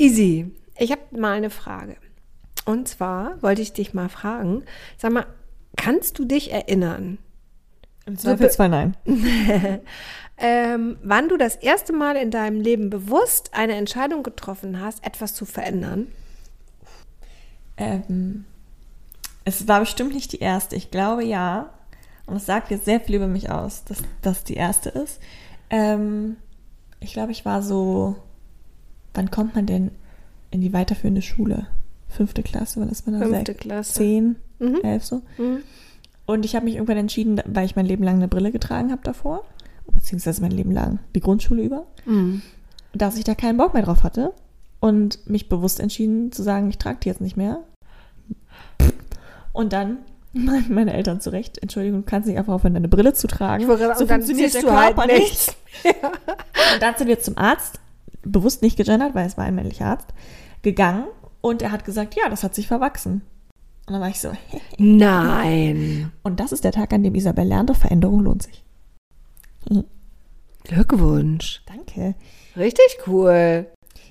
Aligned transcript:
Easy. 0.00 0.50
Ich 0.78 0.92
habe 0.92 1.02
mal 1.10 1.32
eine 1.32 1.50
Frage. 1.50 1.96
Und 2.64 2.88
zwar 2.88 3.42
wollte 3.42 3.60
ich 3.60 3.74
dich 3.74 3.92
mal 3.92 4.08
fragen, 4.08 4.64
sag 4.96 5.12
mal, 5.12 5.26
kannst 5.76 6.18
du 6.18 6.24
dich 6.24 6.52
erinnern? 6.52 7.18
Im 8.06 8.16
Zweifelsfall 8.16 8.70
nein. 8.70 8.96
ähm, 10.38 10.96
wann 11.02 11.28
du 11.28 11.36
das 11.36 11.56
erste 11.56 11.92
Mal 11.92 12.16
in 12.16 12.30
deinem 12.30 12.60
Leben 12.60 12.88
bewusst 12.88 13.52
eine 13.52 13.74
Entscheidung 13.74 14.22
getroffen 14.22 14.80
hast, 14.80 15.04
etwas 15.04 15.34
zu 15.34 15.44
verändern? 15.44 16.06
Ähm, 17.76 18.46
es 19.44 19.68
war 19.68 19.80
bestimmt 19.80 20.14
nicht 20.14 20.32
die 20.32 20.38
erste. 20.38 20.76
Ich 20.76 20.90
glaube 20.90 21.24
ja. 21.24 21.74
Und 22.26 22.36
es 22.36 22.46
sagt 22.46 22.70
jetzt 22.70 22.86
sehr 22.86 23.00
viel 23.00 23.16
über 23.16 23.26
mich 23.26 23.50
aus, 23.50 23.84
dass 23.84 23.98
das 24.22 24.44
die 24.44 24.54
erste 24.54 24.88
ist. 24.88 25.20
Ähm, 25.68 26.36
ich 27.00 27.12
glaube, 27.12 27.32
ich 27.32 27.44
war 27.44 27.62
so. 27.62 28.16
Wann 29.14 29.30
kommt 29.30 29.54
man 29.54 29.66
denn 29.66 29.90
in 30.50 30.60
die 30.60 30.72
weiterführende 30.72 31.22
Schule? 31.22 31.66
Fünfte 32.08 32.42
Klasse, 32.42 32.80
wann 32.80 32.88
ist 32.88 33.06
man 33.06 33.20
da? 33.20 33.26
Fünfte 33.26 33.54
Klasse. 33.54 33.94
Zehn, 33.94 34.36
Mhm. 34.58 34.80
elf 34.82 35.04
so. 35.04 35.22
Mhm. 35.38 35.58
Und 36.26 36.44
ich 36.44 36.54
habe 36.54 36.64
mich 36.64 36.74
irgendwann 36.74 36.96
entschieden, 36.96 37.40
weil 37.46 37.64
ich 37.66 37.76
mein 37.76 37.86
Leben 37.86 38.04
lang 38.04 38.16
eine 38.16 38.28
Brille 38.28 38.52
getragen 38.52 38.90
habe 38.92 39.02
davor, 39.02 39.44
beziehungsweise 39.92 40.42
mein 40.42 40.50
Leben 40.52 40.70
lang 40.72 40.98
die 41.14 41.20
Grundschule 41.20 41.62
über, 41.62 41.86
Mhm. 42.06 42.42
dass 42.92 43.16
ich 43.16 43.24
da 43.24 43.34
keinen 43.34 43.56
Bock 43.56 43.74
mehr 43.74 43.82
drauf 43.82 44.02
hatte 44.04 44.32
und 44.80 45.28
mich 45.28 45.48
bewusst 45.48 45.80
entschieden 45.80 46.30
zu 46.32 46.42
sagen, 46.42 46.68
ich 46.70 46.78
trage 46.78 46.98
die 47.02 47.08
jetzt 47.08 47.20
nicht 47.20 47.36
mehr. 47.36 47.60
Und 49.52 49.72
dann 49.72 49.98
meine 50.32 50.92
Eltern 50.92 51.20
zurecht, 51.20 51.58
Entschuldigung, 51.60 52.00
du 52.02 52.06
kannst 52.06 52.28
nicht 52.28 52.38
einfach 52.38 52.52
aufhören, 52.54 52.74
deine 52.74 52.88
Brille 52.88 53.12
zu 53.14 53.26
tragen. 53.26 53.62
Ich 53.62 53.68
wollte 53.68 53.92
so 53.96 54.02
und 54.02 54.10
dann 54.10 54.20
funktioniert 54.22 54.54
der 54.54 54.62
du 54.62 54.70
halt 54.72 54.94
Körper 54.96 55.12
nichts. 55.12 55.46
nicht. 55.84 55.96
Und 56.74 56.82
dann 56.82 56.94
sind 56.96 57.08
wir 57.08 57.18
zum 57.20 57.36
Arzt, 57.36 57.80
bewusst 58.22 58.62
nicht 58.62 58.76
gegendert, 58.76 59.14
weil 59.14 59.26
es 59.26 59.36
war 59.38 59.44
ein 59.44 59.54
männlicher 59.54 59.86
Arzt, 59.86 60.08
gegangen 60.62 61.04
und 61.40 61.62
er 61.62 61.72
hat 61.72 61.84
gesagt, 61.84 62.14
ja, 62.16 62.28
das 62.28 62.42
hat 62.44 62.54
sich 62.54 62.66
verwachsen. 62.68 63.22
Und 63.86 63.94
dann 63.94 64.00
war 64.02 64.08
ich 64.08 64.20
so, 64.20 64.30
Nein. 64.78 66.12
und 66.22 66.38
das 66.40 66.52
ist 66.52 66.64
der 66.64 66.72
Tag, 66.72 66.92
an 66.92 67.02
dem 67.02 67.14
Isabel 67.14 67.46
lernte, 67.46 67.74
Veränderung 67.74 68.20
lohnt 68.20 68.42
sich. 68.42 68.62
Glückwunsch. 70.64 71.62
Danke. 71.66 72.14
Richtig 72.56 72.98
cool. 73.06 73.66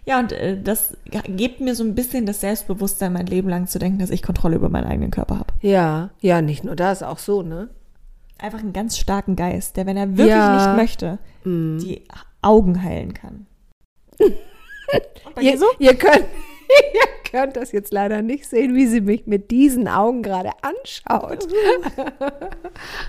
Ja, 0.05 0.19
und 0.19 0.31
äh, 0.31 0.59
das 0.61 0.97
gibt 1.27 1.59
mir 1.59 1.75
so 1.75 1.83
ein 1.83 1.93
bisschen 1.93 2.25
das 2.25 2.41
Selbstbewusstsein, 2.41 3.13
mein 3.13 3.27
Leben 3.27 3.49
lang 3.49 3.67
zu 3.67 3.77
denken, 3.79 3.99
dass 3.99 4.09
ich 4.09 4.23
Kontrolle 4.23 4.55
über 4.55 4.69
meinen 4.69 4.87
eigenen 4.87 5.11
Körper 5.11 5.37
habe. 5.39 5.53
Ja, 5.61 6.09
ja, 6.19 6.41
nicht 6.41 6.63
nur 6.63 6.75
das, 6.75 7.03
auch 7.03 7.19
so, 7.19 7.43
ne? 7.43 7.69
Einfach 8.39 8.59
einen 8.59 8.73
ganz 8.73 8.97
starken 8.97 9.35
Geist, 9.35 9.77
der, 9.77 9.85
wenn 9.85 9.97
er 9.97 10.09
wirklich 10.17 10.29
Ja. 10.29 10.55
nicht 10.67 10.77
möchte, 10.77 11.19
Mhm. 11.43 11.79
die 11.79 12.03
Augen 12.41 12.81
heilen 12.83 13.13
kann. 13.13 13.45
Ihr, 15.39 15.57
so? 15.57 15.65
ihr, 15.77 15.95
könnt, 15.95 16.25
ihr 16.93 17.31
könnt 17.31 17.55
das 17.55 17.71
jetzt 17.71 17.93
leider 17.93 18.21
nicht 18.21 18.45
sehen, 18.45 18.75
wie 18.75 18.87
sie 18.87 19.01
mich 19.01 19.27
mit 19.27 19.51
diesen 19.51 19.87
Augen 19.87 20.23
gerade 20.23 20.49
anschaut. 20.61 21.47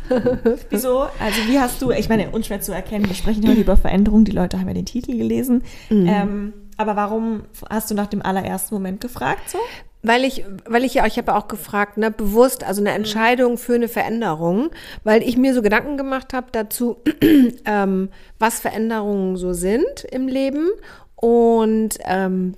Wieso? 0.71 1.01
Also 1.19 1.41
wie 1.49 1.59
hast 1.59 1.81
du, 1.81 1.91
ich 1.91 2.09
meine, 2.09 2.31
unschwer 2.31 2.61
zu 2.61 2.73
erkennen, 2.73 3.09
wir 3.09 3.15
sprechen 3.15 3.49
heute 3.49 3.61
über 3.61 3.77
Veränderungen, 3.77 4.25
die 4.27 4.33
Leute 4.33 4.61
haben 4.61 4.69
ja 4.69 4.75
den 4.75 4.87
Titel 4.87 5.17
gelesen. 5.17 5.63
Mhm. 5.89 6.07
Ähm, 6.07 6.53
aber 6.77 6.97
warum 6.97 7.45
hast 7.69 7.91
du 7.91 7.95
nach 7.95 8.07
dem 8.07 8.23
allerersten 8.23 8.75
Moment 8.75 9.01
gefragt 9.01 9.51
so? 9.51 9.59
Weil 10.03 10.25
ich, 10.25 10.45
weil 10.67 10.85
ich 10.85 10.95
ja, 10.95 11.07
ich 11.07 11.19
habe 11.19 11.35
auch 11.35 11.47
gefragt, 11.47 11.99
ne, 11.99 12.11
bewusst, 12.11 12.65
also 12.65 12.81
eine 12.81 12.93
Entscheidung 12.93 13.59
für 13.59 13.75
eine 13.75 13.89
Veränderung, 13.89 14.71
weil 15.05 15.23
ich 15.23 15.37
mir 15.37 15.53
so 15.53 15.61
Gedanken 15.61 15.99
gemacht 15.99 16.33
habe 16.33 16.47
dazu, 16.53 16.97
ähm, 17.67 18.09
was 18.39 18.61
Veränderungen 18.61 19.37
so 19.37 19.53
sind 19.53 20.05
im 20.11 20.27
Leben 20.27 20.69
und 21.17 21.99
ähm, 22.07 22.55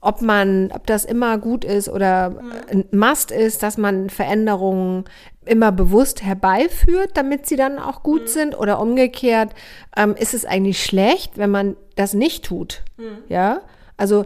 ob 0.00 0.22
man, 0.22 0.70
ob 0.72 0.86
das 0.86 1.04
immer 1.04 1.38
gut 1.38 1.64
ist 1.64 1.88
oder 1.88 2.36
ein 2.70 2.84
Must 2.92 3.30
ist, 3.30 3.62
dass 3.62 3.76
man 3.76 4.10
Veränderungen 4.10 5.04
immer 5.44 5.72
bewusst 5.72 6.22
herbeiführt, 6.22 7.10
damit 7.14 7.46
sie 7.46 7.56
dann 7.56 7.78
auch 7.78 8.02
gut 8.02 8.28
sind 8.28 8.58
oder 8.58 8.80
umgekehrt, 8.80 9.54
ähm, 9.96 10.14
ist 10.16 10.34
es 10.34 10.44
eigentlich 10.44 10.82
schlecht, 10.82 11.36
wenn 11.36 11.50
man 11.50 11.76
das 11.96 12.14
nicht 12.14 12.44
tut, 12.44 12.84
ja, 13.28 13.60
also 13.96 14.24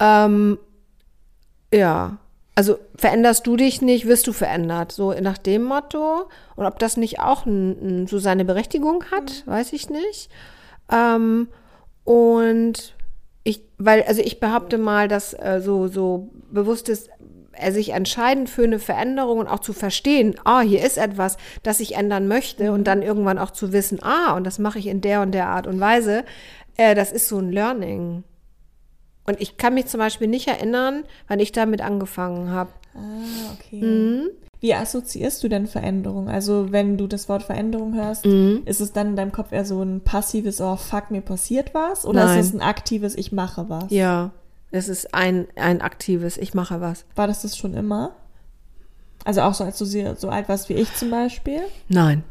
ähm, 0.00 0.58
ja, 1.72 2.18
also 2.54 2.78
veränderst 2.96 3.46
du 3.46 3.56
dich 3.56 3.80
nicht, 3.80 4.06
wirst 4.06 4.26
du 4.26 4.32
verändert. 4.32 4.92
So 4.92 5.12
nach 5.12 5.38
dem 5.38 5.62
Motto. 5.64 6.28
Und 6.56 6.66
ob 6.66 6.78
das 6.78 6.96
nicht 6.96 7.20
auch 7.20 7.46
n, 7.46 7.78
n, 7.80 8.06
so 8.06 8.18
seine 8.18 8.44
Berechtigung 8.44 9.04
hat, 9.10 9.46
weiß 9.46 9.72
ich 9.72 9.88
nicht. 9.88 10.30
Ähm, 10.92 11.48
und 12.04 12.94
ich, 13.44 13.62
weil, 13.78 14.02
also 14.02 14.20
ich 14.20 14.40
behaupte 14.40 14.76
mal, 14.78 15.08
dass 15.08 15.32
äh, 15.32 15.60
so, 15.62 15.88
so 15.88 16.30
bewusstes 16.50 17.08
er 17.52 17.72
sich 17.72 17.90
entscheiden 17.90 18.46
für 18.46 18.64
eine 18.64 18.78
Veränderung 18.78 19.38
und 19.38 19.48
auch 19.48 19.60
zu 19.60 19.72
verstehen, 19.72 20.34
ah, 20.44 20.60
hier 20.60 20.84
ist 20.84 20.98
etwas, 20.98 21.36
das 21.62 21.80
ich 21.80 21.94
ändern 21.94 22.28
möchte 22.28 22.72
und 22.72 22.84
dann 22.84 23.02
irgendwann 23.02 23.38
auch 23.38 23.50
zu 23.50 23.72
wissen, 23.72 24.02
ah, 24.02 24.34
und 24.34 24.44
das 24.44 24.58
mache 24.58 24.78
ich 24.78 24.86
in 24.86 25.00
der 25.00 25.22
und 25.22 25.32
der 25.32 25.48
Art 25.48 25.66
und 25.66 25.80
Weise, 25.80 26.24
äh, 26.76 26.94
das 26.94 27.12
ist 27.12 27.28
so 27.28 27.38
ein 27.38 27.52
Learning. 27.52 28.24
Und 29.26 29.40
ich 29.40 29.56
kann 29.56 29.74
mich 29.74 29.86
zum 29.86 29.98
Beispiel 29.98 30.26
nicht 30.28 30.48
erinnern, 30.48 31.04
wann 31.28 31.40
ich 31.40 31.52
damit 31.52 31.80
angefangen 31.82 32.50
habe. 32.50 32.70
Ah, 32.94 33.52
okay. 33.54 33.80
Mhm. 33.82 34.28
Wie 34.60 34.74
assoziierst 34.74 35.42
du 35.42 35.48
denn 35.48 35.66
Veränderung? 35.66 36.28
Also 36.28 36.70
wenn 36.72 36.98
du 36.98 37.06
das 37.06 37.28
Wort 37.28 37.42
Veränderung 37.42 37.94
hörst, 37.94 38.26
Mhm. 38.26 38.62
ist 38.66 38.80
es 38.80 38.92
dann 38.92 39.08
in 39.08 39.16
deinem 39.16 39.32
Kopf 39.32 39.52
eher 39.52 39.64
so 39.64 39.80
ein 39.82 40.00
passives, 40.02 40.60
oh 40.60 40.76
fuck, 40.76 41.10
mir 41.10 41.22
passiert 41.22 41.72
was? 41.72 42.04
Oder 42.04 42.26
Nein. 42.26 42.40
ist 42.40 42.46
es 42.48 42.54
ein 42.54 42.60
aktives, 42.60 43.14
ich 43.14 43.32
mache 43.32 43.68
was? 43.68 43.86
Ja, 43.90 44.32
es 44.70 44.88
ist 44.88 45.14
ein, 45.14 45.46
ein 45.56 45.80
aktives, 45.80 46.36
ich 46.36 46.52
mache 46.54 46.80
was. 46.80 47.04
War 47.16 47.26
das 47.26 47.42
das 47.42 47.56
schon 47.56 47.74
immer? 47.74 48.12
Also 49.24 49.42
auch 49.42 49.54
so, 49.54 49.64
als 49.64 49.78
du 49.78 49.84
so 49.84 50.28
alt 50.28 50.48
warst 50.48 50.68
wie 50.68 50.74
ich 50.74 50.94
zum 50.94 51.10
Beispiel? 51.10 51.60
Nein. 51.88 52.22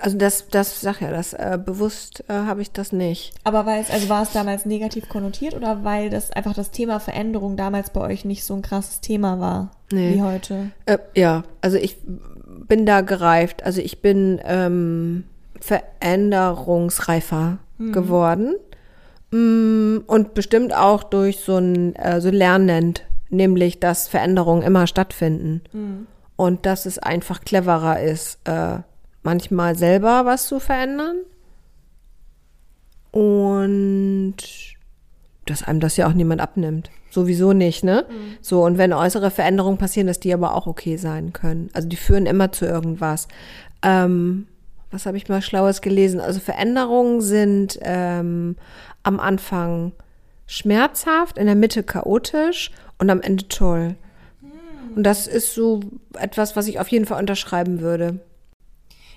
Also 0.00 0.18
das, 0.18 0.48
das 0.48 0.80
sag 0.80 1.00
ja, 1.00 1.10
das 1.10 1.32
äh, 1.32 1.58
bewusst 1.64 2.22
äh, 2.28 2.32
habe 2.34 2.60
ich 2.62 2.72
das 2.72 2.92
nicht. 2.92 3.32
Aber 3.44 3.64
weil 3.64 3.80
es, 3.80 3.90
also 3.90 4.08
war 4.08 4.22
es 4.22 4.32
damals 4.32 4.66
negativ 4.66 5.08
konnotiert 5.08 5.54
oder 5.54 5.82
weil 5.84 6.10
das 6.10 6.30
einfach 6.30 6.54
das 6.54 6.70
Thema 6.70 7.00
Veränderung 7.00 7.56
damals 7.56 7.90
bei 7.90 8.00
euch 8.02 8.24
nicht 8.24 8.44
so 8.44 8.54
ein 8.54 8.62
krasses 8.62 9.00
Thema 9.00 9.40
war 9.40 9.70
Nee. 9.90 10.14
wie 10.16 10.22
heute? 10.22 10.70
Äh, 10.84 10.98
ja, 11.14 11.44
also 11.62 11.78
ich 11.78 11.96
bin 12.68 12.84
da 12.84 13.00
gereift. 13.00 13.64
Also 13.64 13.80
ich 13.80 14.02
bin 14.02 14.40
ähm, 14.44 15.24
veränderungsreifer 15.60 17.58
geworden. 17.78 18.56
Mm, 19.30 19.98
Und 20.06 20.34
bestimmt 20.34 20.74
auch 20.74 21.02
durch 21.04 21.38
so 21.38 21.56
ein 21.56 21.94
äh, 21.96 22.20
so 22.20 22.30
lernend, 22.30 23.04
nämlich 23.30 23.78
dass 23.80 24.08
Veränderungen 24.08 24.62
immer 24.62 24.86
stattfinden. 24.86 25.62
Und 26.36 26.66
dass 26.66 26.86
es 26.86 26.98
einfach 26.98 27.40
cleverer 27.42 28.00
ist, 28.00 28.38
äh, 28.44 28.78
manchmal 29.28 29.76
selber 29.76 30.24
was 30.24 30.46
zu 30.46 30.58
verändern. 30.58 31.18
Und 33.10 34.36
dass 35.44 35.62
einem 35.62 35.80
das 35.80 35.98
ja 35.98 36.08
auch 36.08 36.14
niemand 36.14 36.40
abnimmt. 36.40 36.90
Sowieso 37.10 37.52
nicht, 37.52 37.84
ne? 37.84 38.06
So, 38.40 38.64
und 38.64 38.78
wenn 38.78 38.94
äußere 38.94 39.30
Veränderungen 39.30 39.76
passieren, 39.76 40.06
dass 40.06 40.18
die 40.18 40.32
aber 40.32 40.54
auch 40.54 40.66
okay 40.66 40.96
sein 40.96 41.34
können. 41.34 41.68
Also 41.74 41.88
die 41.88 41.96
führen 41.96 42.24
immer 42.24 42.52
zu 42.52 42.64
irgendwas. 42.64 43.28
Ähm, 43.82 44.46
was 44.90 45.04
habe 45.04 45.18
ich 45.18 45.28
mal 45.28 45.42
Schlaues 45.42 45.82
gelesen? 45.82 46.20
Also 46.20 46.40
Veränderungen 46.40 47.20
sind 47.20 47.78
ähm, 47.82 48.56
am 49.02 49.20
Anfang 49.20 49.92
schmerzhaft, 50.46 51.36
in 51.36 51.44
der 51.44 51.54
Mitte 51.54 51.82
chaotisch 51.82 52.70
und 52.98 53.10
am 53.10 53.20
Ende 53.20 53.46
toll. 53.48 53.94
Und 54.96 55.02
das 55.02 55.26
ist 55.26 55.54
so 55.54 55.80
etwas, 56.18 56.56
was 56.56 56.66
ich 56.66 56.80
auf 56.80 56.88
jeden 56.88 57.04
Fall 57.04 57.20
unterschreiben 57.20 57.80
würde. 57.80 58.20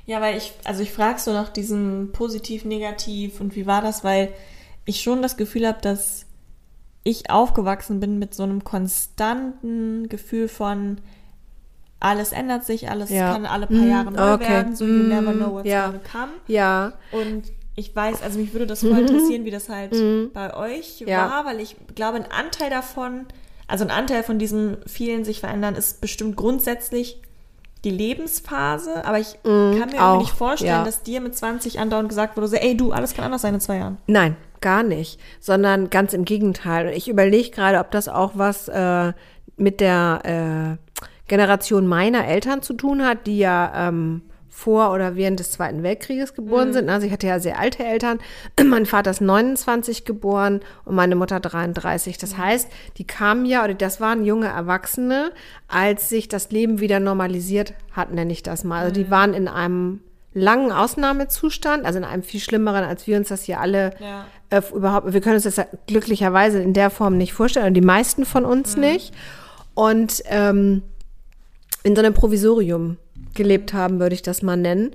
Ja, 0.05 0.19
weil 0.21 0.37
ich, 0.37 0.53
also 0.63 0.81
ich 0.83 0.91
frage 0.91 1.19
so 1.19 1.31
nach 1.31 1.49
diesem 1.49 2.11
positiv, 2.11 2.65
negativ 2.65 3.39
und 3.39 3.55
wie 3.55 3.65
war 3.67 3.81
das, 3.81 4.03
weil 4.03 4.33
ich 4.85 5.01
schon 5.01 5.21
das 5.21 5.37
Gefühl 5.37 5.67
habe, 5.67 5.79
dass 5.81 6.25
ich 7.03 7.29
aufgewachsen 7.29 7.99
bin 7.99 8.19
mit 8.19 8.33
so 8.33 8.43
einem 8.43 8.63
konstanten 8.63 10.09
Gefühl 10.09 10.47
von 10.47 10.99
alles 11.99 12.31
ändert 12.31 12.65
sich, 12.65 12.89
alles 12.89 13.11
Ja. 13.11 13.33
kann 13.33 13.45
alle 13.45 13.67
paar 13.67 13.77
Mm, 13.77 13.89
Jahre 13.89 14.11
neu 14.11 14.33
okay. 14.33 14.49
werden, 14.49 14.75
so 14.75 14.85
you 14.85 15.03
never 15.03 15.33
know 15.33 15.53
what's 15.53 15.69
ja. 15.69 15.87
gonna 15.87 15.99
come. 16.11 16.31
Ja. 16.47 16.93
Und 17.11 17.43
ich 17.75 17.95
weiß, 17.95 18.23
also 18.23 18.39
mich 18.39 18.53
würde 18.53 18.65
das 18.67 18.79
voll 18.81 18.97
interessieren, 18.99 19.45
wie 19.45 19.51
das 19.51 19.69
halt 19.69 19.93
bei 20.33 20.53
euch 20.55 20.99
Ja. 21.01 21.29
war, 21.29 21.45
weil 21.45 21.59
ich 21.59 21.75
glaube, 21.93 22.17
ein 22.17 22.31
Anteil 22.31 22.71
davon, 22.71 23.27
also 23.67 23.83
ein 23.85 23.91
Anteil 23.91 24.23
von 24.23 24.39
diesem 24.39 24.77
vielen 24.87 25.23
sich 25.25 25.39
verändern, 25.41 25.75
ist 25.75 26.01
bestimmt 26.01 26.35
grundsätzlich 26.37 27.21
die 27.83 27.89
Lebensphase, 27.89 29.05
aber 29.05 29.19
ich 29.19 29.41
kann 29.43 29.89
mir 29.89 30.03
auch, 30.03 30.19
nicht 30.19 30.33
vorstellen, 30.33 30.71
ja. 30.71 30.83
dass 30.83 31.01
dir 31.01 31.19
mit 31.19 31.35
20 31.35 31.79
andauernd 31.79 32.09
gesagt 32.09 32.37
wurde, 32.37 32.47
so, 32.47 32.55
ey 32.55 32.77
du, 32.77 32.91
alles 32.91 33.13
kann 33.13 33.25
anders 33.25 33.41
sein 33.41 33.55
in 33.55 33.59
zwei 33.59 33.77
Jahren. 33.77 33.97
Nein, 34.05 34.35
gar 34.61 34.83
nicht, 34.83 35.19
sondern 35.39 35.89
ganz 35.89 36.13
im 36.13 36.23
Gegenteil. 36.23 36.87
Und 36.87 36.93
ich 36.93 37.09
überlege 37.09 37.49
gerade, 37.49 37.79
ob 37.79 37.89
das 37.91 38.07
auch 38.07 38.33
was 38.35 38.67
äh, 38.67 39.13
mit 39.57 39.79
der 39.79 40.77
äh, 40.77 41.01
Generation 41.27 41.87
meiner 41.87 42.27
Eltern 42.27 42.61
zu 42.61 42.73
tun 42.73 43.03
hat, 43.03 43.25
die 43.25 43.39
ja 43.39 43.87
ähm, 43.87 44.21
vor 44.61 44.91
oder 44.93 45.15
während 45.15 45.39
des 45.39 45.51
Zweiten 45.51 45.81
Weltkrieges 45.83 46.33
geboren 46.33 46.71
sind. 46.73 46.89
Also 46.89 47.07
ich 47.07 47.11
hatte 47.13 47.27
ja 47.27 47.39
sehr 47.39 47.57
alte 47.59 47.83
Eltern. 47.83 48.19
Mein 48.63 48.85
Vater 48.85 49.09
ist 49.11 49.21
29 49.21 50.05
geboren 50.05 50.61
und 50.85 50.95
meine 50.95 51.15
Mutter 51.15 51.39
33. 51.39 52.17
Das 52.19 52.37
heißt, 52.37 52.69
die 52.97 53.05
kamen 53.05 53.45
ja, 53.45 53.63
oder 53.63 53.73
das 53.73 53.99
waren 53.99 54.23
junge 54.23 54.47
Erwachsene, 54.47 55.31
als 55.67 56.09
sich 56.09 56.27
das 56.27 56.51
Leben 56.51 56.79
wieder 56.79 56.99
normalisiert 56.99 57.73
hat, 57.91 58.13
nenne 58.13 58.31
ich 58.31 58.43
das 58.43 58.63
mal. 58.63 58.81
Also 58.83 58.93
die 58.93 59.09
waren 59.09 59.33
in 59.33 59.47
einem 59.47 60.01
langen 60.33 60.71
Ausnahmezustand, 60.71 61.85
also 61.85 61.97
in 61.99 62.05
einem 62.05 62.23
viel 62.23 62.39
schlimmeren, 62.39 62.83
als 62.83 63.07
wir 63.07 63.17
uns 63.17 63.29
das 63.29 63.43
hier 63.43 63.59
alle 63.59 63.91
Ja. 63.99 64.25
äh, 64.49 64.61
überhaupt, 64.73 65.11
wir 65.11 65.21
können 65.21 65.35
uns 65.35 65.43
das 65.43 65.55
ja 65.57 65.65
glücklicherweise 65.87 66.61
in 66.61 66.73
der 66.73 66.89
Form 66.89 67.17
nicht 67.17 67.33
vorstellen, 67.33 67.67
und 67.67 67.73
die 67.73 67.81
meisten 67.81 68.25
von 68.25 68.45
uns 68.45 68.77
nicht. 68.77 69.13
Und 69.73 70.21
ähm, 70.27 70.83
in 71.83 71.95
so 71.95 72.01
einem 72.01 72.13
Provisorium 72.13 72.97
gelebt 73.35 73.73
haben, 73.73 73.99
würde 73.99 74.15
ich 74.15 74.21
das 74.21 74.41
mal 74.41 74.57
nennen. 74.57 74.91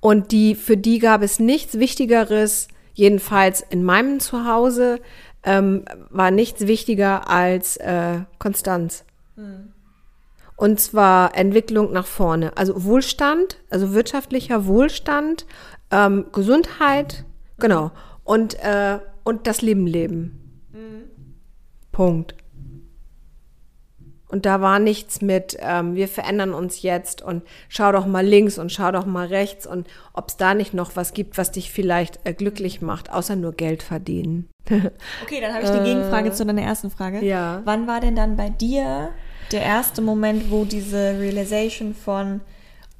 Und 0.00 0.32
die, 0.32 0.54
für 0.54 0.76
die 0.76 0.98
gab 0.98 1.22
es 1.22 1.38
nichts 1.40 1.78
Wichtigeres, 1.78 2.68
jedenfalls 2.94 3.64
in 3.68 3.84
meinem 3.84 4.20
Zuhause, 4.20 5.00
ähm, 5.44 5.84
war 6.10 6.30
nichts 6.30 6.66
wichtiger 6.66 7.28
als 7.28 7.76
äh, 7.78 8.20
Konstanz. 8.38 9.04
Und 10.56 10.80
zwar 10.80 11.36
Entwicklung 11.36 11.92
nach 11.92 12.06
vorne. 12.06 12.56
Also 12.56 12.84
Wohlstand, 12.84 13.58
also 13.70 13.94
wirtschaftlicher 13.94 14.66
Wohlstand, 14.66 15.46
ähm, 15.90 16.26
Gesundheit, 16.32 17.24
genau. 17.58 17.92
Und, 18.24 18.54
äh, 18.62 18.98
und 19.22 19.46
das 19.46 19.62
Leben 19.62 19.86
leben. 19.86 20.38
Punkt. 21.92 22.34
Und 24.28 24.44
da 24.44 24.60
war 24.60 24.78
nichts 24.78 25.22
mit, 25.22 25.56
ähm, 25.60 25.94
wir 25.94 26.06
verändern 26.06 26.52
uns 26.52 26.82
jetzt 26.82 27.22
und 27.22 27.42
schau 27.68 27.92
doch 27.92 28.06
mal 28.06 28.24
links 28.24 28.58
und 28.58 28.70
schau 28.70 28.92
doch 28.92 29.06
mal 29.06 29.26
rechts 29.26 29.66
und 29.66 29.88
ob 30.12 30.28
es 30.28 30.36
da 30.36 30.52
nicht 30.52 30.74
noch 30.74 30.96
was 30.96 31.14
gibt, 31.14 31.38
was 31.38 31.50
dich 31.50 31.72
vielleicht 31.72 32.20
äh, 32.24 32.34
glücklich 32.34 32.82
macht, 32.82 33.10
außer 33.10 33.36
nur 33.36 33.52
Geld 33.52 33.82
verdienen. 33.82 34.48
Okay, 35.22 35.40
dann 35.40 35.54
habe 35.54 35.64
ich 35.64 35.70
die 35.70 35.82
Gegenfrage 35.82 36.30
zu 36.32 36.44
deiner 36.44 36.60
ersten 36.62 36.90
Frage. 36.90 37.24
ja. 37.24 37.62
Wann 37.64 37.86
war 37.86 38.00
denn 38.00 38.14
dann 38.14 38.36
bei 38.36 38.50
dir 38.50 39.10
der 39.50 39.62
erste 39.62 40.02
Moment, 40.02 40.50
wo 40.50 40.64
diese 40.66 41.18
Realization 41.18 41.94
von, 41.94 42.42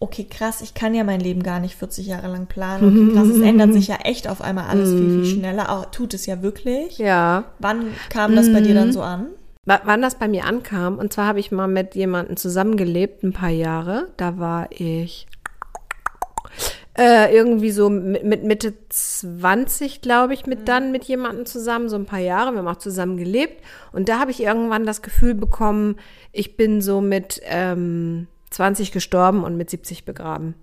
okay, 0.01 0.25
krass, 0.25 0.63
ich 0.63 0.73
kann 0.73 0.95
ja 0.95 1.05
mein 1.05 1.21
Leben 1.21 1.43
gar 1.43 1.61
nicht 1.61 1.75
40 1.75 2.07
Jahre 2.07 2.29
lang 2.29 2.47
planen. 2.47 2.89
Okay, 2.89 3.15
krass, 3.15 3.29
es 3.37 3.43
ändert 3.43 3.75
sich 3.75 3.89
ja 3.89 3.97
echt 4.05 4.29
auf 4.29 4.41
einmal 4.41 4.69
alles 4.69 4.91
viel, 4.91 5.23
viel 5.23 5.27
schneller. 5.27 5.71
Auch 5.71 5.87
tut 5.91 6.15
es 6.15 6.25
ja 6.25 6.41
wirklich. 6.43 6.97
Ja. 6.97 7.45
Wann 7.59 7.89
kam 8.09 8.35
das 8.35 8.51
bei 8.51 8.63
dir 8.63 8.75
dann 8.75 8.93
so 8.93 9.03
an? 9.03 9.27
Wa- 9.69 9.81
Wann 9.85 10.03
das 10.03 10.15
bei 10.17 10.29
mir 10.29 10.45
ankam, 10.45 10.99
und 10.99 11.13
zwar 11.13 11.27
habe 11.27 11.41
ich 11.41 11.53
mal 11.53 11.69
mit 11.69 11.95
jemandem 11.95 12.37
zusammengelebt, 12.37 13.23
ein 13.23 13.33
paar 13.33 13.51
Jahre. 13.51 14.09
Da 14.17 14.39
war 14.39 14.69
ich 14.71 15.27
äh, 16.97 17.33
irgendwie 17.35 17.71
so 17.71 17.89
mit, 17.91 18.25
mit 18.25 18.43
Mitte 18.45 18.75
20, 18.89 20.01
glaube 20.01 20.35
ich, 20.35 20.47
mit 20.47 20.67
dann 20.69 20.91
mit 20.91 21.05
jemandem 21.05 21.47
zusammen, 21.47 21.89
so 21.89 21.97
ein 21.97 22.07
paar 22.07 22.19
Jahre. 22.19 22.53
Wir 22.53 22.59
haben 22.59 22.69
auch 22.69 22.77
zusammen 22.77 23.17
gelebt. 23.17 23.63
Und 23.93 24.09
da 24.09 24.19
habe 24.19 24.31
ich 24.33 24.43
irgendwann 24.43 24.85
das 24.85 25.03
Gefühl 25.03 25.35
bekommen, 25.35 25.97
ich 26.33 26.57
bin 26.57 26.83
so 26.83 27.01
mit 27.01 27.41
ähm, 27.45 28.27
20 28.51 28.91
gestorben 28.91 29.45
und 29.45 29.57
mit 29.57 29.71
70 29.71 30.05
begraben. 30.05 30.55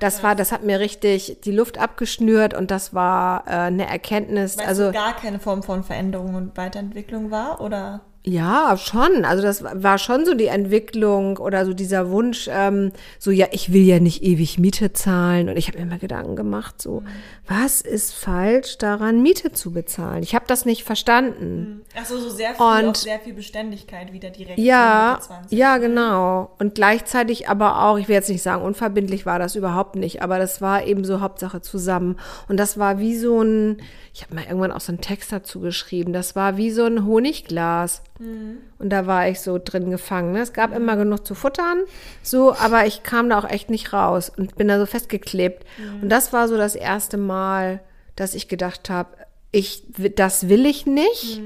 Das 0.00 0.22
war, 0.22 0.34
das 0.34 0.50
hat 0.50 0.64
mir 0.64 0.80
richtig 0.80 1.40
die 1.44 1.52
Luft 1.52 1.78
abgeschnürt 1.78 2.52
und 2.54 2.70
das 2.70 2.94
war 2.94 3.44
äh, 3.46 3.50
eine 3.52 3.86
Erkenntnis. 3.86 4.58
Weil 4.58 4.66
also 4.66 4.90
gar 4.92 5.14
keine 5.14 5.38
Form 5.38 5.62
von 5.62 5.84
Veränderung 5.84 6.34
und 6.34 6.56
Weiterentwicklung 6.56 7.30
war? 7.30 7.60
Oder? 7.60 8.00
Ja, 8.28 8.76
schon. 8.76 9.24
Also 9.24 9.42
das 9.42 9.64
war 9.64 9.96
schon 9.96 10.26
so 10.26 10.34
die 10.34 10.46
Entwicklung 10.48 11.38
oder 11.38 11.64
so 11.64 11.72
dieser 11.72 12.10
Wunsch, 12.10 12.46
ähm, 12.52 12.92
so 13.18 13.30
ja, 13.30 13.46
ich 13.52 13.72
will 13.72 13.82
ja 13.82 14.00
nicht 14.00 14.22
ewig 14.22 14.58
Miete 14.58 14.92
zahlen. 14.92 15.48
Und 15.48 15.56
ich 15.56 15.68
habe 15.68 15.78
mir 15.78 15.84
immer 15.84 15.98
Gedanken 15.98 16.36
gemacht, 16.36 16.82
so, 16.82 17.02
was 17.46 17.80
ist 17.80 18.12
falsch 18.14 18.76
daran, 18.76 19.22
Miete 19.22 19.52
zu 19.52 19.72
bezahlen? 19.72 20.22
Ich 20.22 20.34
habe 20.34 20.44
das 20.46 20.66
nicht 20.66 20.84
verstanden. 20.84 21.80
Achso, 21.98 22.18
so 22.18 22.28
sehr 22.28 22.54
viel, 22.54 22.64
Und- 22.66 22.88
auch 22.90 22.94
sehr 22.94 23.18
viel 23.20 23.32
Beständigkeit 23.32 24.12
wieder 24.12 24.28
direkt. 24.28 24.58
Ja, 24.58 25.14
mit 25.16 25.24
20. 25.24 25.58
ja, 25.58 25.78
genau. 25.78 26.50
Und 26.58 26.74
gleichzeitig 26.74 27.48
aber 27.48 27.82
auch, 27.84 27.96
ich 27.98 28.08
will 28.08 28.14
jetzt 28.14 28.28
nicht 28.28 28.42
sagen, 28.42 28.62
unverbindlich 28.62 29.24
war 29.24 29.38
das 29.38 29.56
überhaupt 29.56 29.96
nicht, 29.96 30.20
aber 30.20 30.38
das 30.38 30.60
war 30.60 30.84
eben 30.86 31.04
so 31.04 31.20
Hauptsache 31.22 31.62
zusammen. 31.62 32.16
Und 32.48 32.58
das 32.58 32.78
war 32.78 32.98
wie 32.98 33.16
so 33.16 33.40
ein, 33.40 33.78
ich 34.12 34.22
habe 34.22 34.34
mal 34.34 34.44
irgendwann 34.44 34.72
auch 34.72 34.80
so 34.80 34.92
einen 34.92 35.00
Text 35.00 35.32
dazu 35.32 35.60
geschrieben, 35.60 36.12
das 36.12 36.36
war 36.36 36.58
wie 36.58 36.70
so 36.70 36.84
ein 36.84 37.06
Honigglas. 37.06 38.02
Und 38.18 38.90
da 38.90 39.06
war 39.06 39.28
ich 39.28 39.40
so 39.40 39.60
drin 39.62 39.90
gefangen. 39.90 40.32
Ne? 40.32 40.40
Es 40.40 40.52
gab 40.52 40.74
immer 40.74 40.96
genug 40.96 41.24
zu 41.24 41.34
futtern, 41.34 41.78
so, 42.22 42.54
aber 42.54 42.86
ich 42.86 43.02
kam 43.02 43.28
da 43.30 43.38
auch 43.38 43.48
echt 43.48 43.70
nicht 43.70 43.92
raus 43.92 44.30
und 44.34 44.56
bin 44.56 44.68
da 44.68 44.78
so 44.78 44.86
festgeklebt. 44.86 45.64
Und 46.02 46.08
das 46.08 46.32
war 46.32 46.48
so 46.48 46.56
das 46.56 46.74
erste 46.74 47.16
Mal, 47.16 47.80
dass 48.16 48.34
ich 48.34 48.48
gedacht 48.48 48.90
habe, 48.90 49.10
ich, 49.52 49.84
das 50.16 50.48
will 50.48 50.66
ich 50.66 50.84
nicht. 50.86 51.40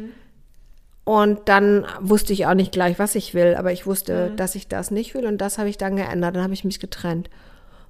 Und 1.04 1.48
dann 1.48 1.84
wusste 2.00 2.32
ich 2.32 2.46
auch 2.46 2.54
nicht 2.54 2.72
gleich, 2.72 2.98
was 2.98 3.14
ich 3.16 3.34
will, 3.34 3.54
aber 3.56 3.72
ich 3.72 3.86
wusste, 3.86 4.32
dass 4.36 4.54
ich 4.54 4.68
das 4.68 4.90
nicht 4.90 5.14
will 5.14 5.26
und 5.26 5.38
das 5.38 5.58
habe 5.58 5.68
ich 5.68 5.76
dann 5.76 5.96
geändert. 5.96 6.36
Dann 6.36 6.42
habe 6.42 6.54
ich 6.54 6.64
mich 6.64 6.80
getrennt. 6.80 7.28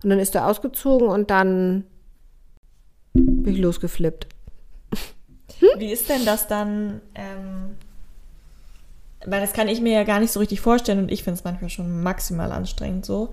Und 0.03 0.11
dann 0.11 0.19
ist 0.19 0.35
er 0.35 0.47
ausgezogen 0.49 1.09
und 1.09 1.31
dann 1.31 1.85
bin 3.13 3.55
ich 3.55 3.59
losgeflippt. 3.59 4.27
Wie 5.79 5.93
ist 5.93 6.09
denn 6.09 6.25
das 6.25 6.49
dann? 6.49 7.01
Ähm, 7.15 7.77
weil 9.27 9.41
das 9.41 9.53
kann 9.53 9.69
ich 9.69 9.81
mir 9.81 9.93
ja 9.93 10.05
gar 10.05 10.21
nicht 10.21 10.33
so 10.33 10.41
richtig 10.41 10.61
vorstellen 10.61 10.99
und 10.99 11.13
ich 11.13 11.23
finde 11.23 11.39
es 11.39 11.45
manchmal 11.45 11.71
schon 11.71 12.03
maximal 12.03 12.53
anstrengend 12.53 13.07
so. 13.07 13.31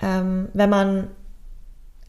Ähm, 0.00 0.48
wenn 0.52 0.70
man 0.70 1.08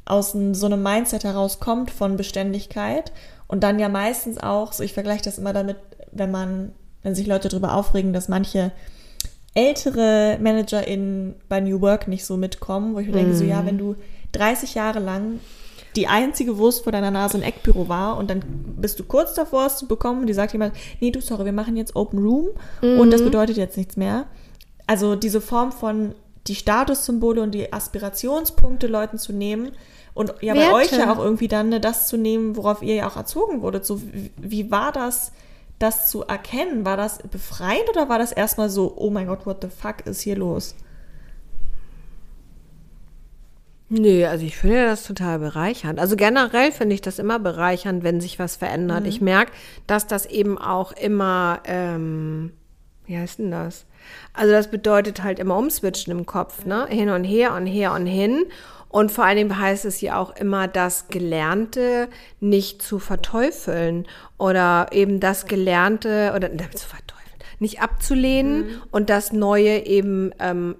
aus 0.05 0.31
so 0.31 0.65
einem 0.65 0.81
Mindset 0.81 1.23
herauskommt 1.23 1.91
von 1.91 2.17
Beständigkeit 2.17 3.11
und 3.47 3.63
dann 3.63 3.79
ja 3.79 3.89
meistens 3.89 4.37
auch, 4.37 4.73
so 4.73 4.83
ich 4.83 4.93
vergleiche 4.93 5.23
das 5.23 5.37
immer 5.37 5.53
damit, 5.53 5.77
wenn 6.11 6.31
man, 6.31 6.71
wenn 7.03 7.15
sich 7.15 7.27
Leute 7.27 7.49
darüber 7.49 7.73
aufregen, 7.73 8.13
dass 8.13 8.27
manche 8.29 8.71
ältere 9.53 10.37
ManagerInnen 10.39 11.35
bei 11.49 11.59
New 11.59 11.81
Work 11.81 12.07
nicht 12.07 12.25
so 12.25 12.37
mitkommen, 12.37 12.93
wo 12.93 12.99
ich 12.99 13.07
mir 13.07 13.13
denke, 13.13 13.35
so 13.35 13.43
ja, 13.43 13.65
wenn 13.65 13.77
du 13.77 13.95
30 14.33 14.75
Jahre 14.75 14.99
lang 14.99 15.39
die 15.97 16.07
einzige 16.07 16.57
Wurst 16.57 16.83
vor 16.83 16.91
deiner 16.91 17.11
Nase 17.11 17.37
ein 17.37 17.43
Eckbüro 17.43 17.89
war 17.89 18.17
und 18.17 18.29
dann 18.29 18.41
bist 18.77 18.99
du 18.99 19.03
kurz 19.03 19.33
davor, 19.33 19.65
es 19.65 19.77
zu 19.77 19.87
bekommen 19.87 20.21
und 20.21 20.27
die 20.27 20.33
sagt 20.33 20.53
jemand, 20.53 20.73
nee, 21.01 21.11
du, 21.11 21.19
sorry, 21.19 21.45
wir 21.45 21.51
machen 21.51 21.75
jetzt 21.75 21.95
Open 21.95 22.19
Room 22.19 22.49
und 22.81 23.11
das 23.11 23.23
bedeutet 23.23 23.57
jetzt 23.57 23.75
nichts 23.75 23.97
mehr. 23.97 24.27
Also 24.85 25.15
diese 25.15 25.41
Form 25.41 25.71
von 25.71 26.13
die 26.47 26.55
Statussymbole 26.55 27.41
und 27.41 27.51
die 27.51 27.73
Aspirationspunkte 27.73 28.87
Leuten 28.87 29.17
zu 29.17 29.33
nehmen 29.33 29.71
und 30.13 30.33
ja 30.41 30.53
bei 30.53 30.61
Werte. 30.61 30.75
euch 30.75 30.91
ja 30.91 31.13
auch 31.13 31.19
irgendwie 31.19 31.47
dann 31.47 31.69
ne, 31.69 31.79
das 31.79 32.07
zu 32.07 32.17
nehmen, 32.17 32.55
worauf 32.55 32.81
ihr 32.81 32.95
ja 32.95 33.07
auch 33.07 33.17
erzogen 33.17 33.61
wurdet. 33.61 33.85
So, 33.85 34.01
wie, 34.01 34.31
wie 34.37 34.71
war 34.71 34.91
das, 34.91 35.31
das 35.77 36.09
zu 36.09 36.23
erkennen? 36.23 36.85
War 36.85 36.97
das 36.97 37.19
befreiend 37.29 37.89
oder 37.89 38.07
war 38.09 38.17
das 38.17 38.31
erstmal 38.31 38.69
so, 38.69 38.93
oh 38.95 39.09
mein 39.09 39.27
Gott, 39.27 39.45
what 39.45 39.57
the 39.61 39.67
fuck 39.67 40.05
ist 40.05 40.21
hier 40.21 40.37
los? 40.37 40.75
Nee, 43.89 44.25
also 44.25 44.45
ich 44.45 44.57
finde 44.57 44.85
das 44.85 45.05
total 45.05 45.39
bereichernd. 45.39 45.99
Also 45.99 46.17
generell 46.17 46.73
finde 46.73 46.93
ich 46.93 47.01
das 47.01 47.19
immer 47.19 47.39
bereichernd, 47.39 48.03
wenn 48.03 48.19
sich 48.19 48.37
was 48.37 48.57
verändert. 48.57 49.07
Ich 49.07 49.21
merke, 49.21 49.53
dass 49.87 50.07
das 50.07 50.25
eben 50.25 50.57
auch 50.57 50.91
immer, 50.91 51.61
ähm, 51.63 52.51
wie 53.05 53.17
heißt 53.17 53.39
denn 53.39 53.51
das? 53.51 53.85
Also 54.33 54.51
das 54.51 54.69
bedeutet 54.69 55.23
halt 55.23 55.39
immer 55.39 55.55
umswitchen 55.57 56.11
im 56.11 56.25
Kopf, 56.25 56.65
ne? 56.65 56.85
Hin 56.89 57.09
und 57.09 57.23
her 57.23 57.53
und 57.53 57.65
her 57.65 57.93
und 57.93 58.05
hin. 58.05 58.45
Und 58.89 59.11
vor 59.11 59.25
allen 59.25 59.37
Dingen 59.37 59.59
heißt 59.59 59.85
es 59.85 60.01
ja 60.01 60.17
auch 60.17 60.35
immer, 60.35 60.67
das 60.67 61.07
Gelernte 61.07 62.09
nicht 62.39 62.81
zu 62.81 62.99
verteufeln 62.99 64.05
oder 64.37 64.87
eben 64.91 65.19
das 65.19 65.45
Gelernte 65.45 66.33
oder 66.35 66.49
ne, 66.49 66.69
zu 66.73 66.87
verteufeln, 66.87 67.39
nicht 67.59 67.81
abzulehnen 67.81 68.81
und 68.91 69.09
das 69.09 69.33
Neue 69.33 69.85
eben 69.85 70.31
ähm, 70.39 70.75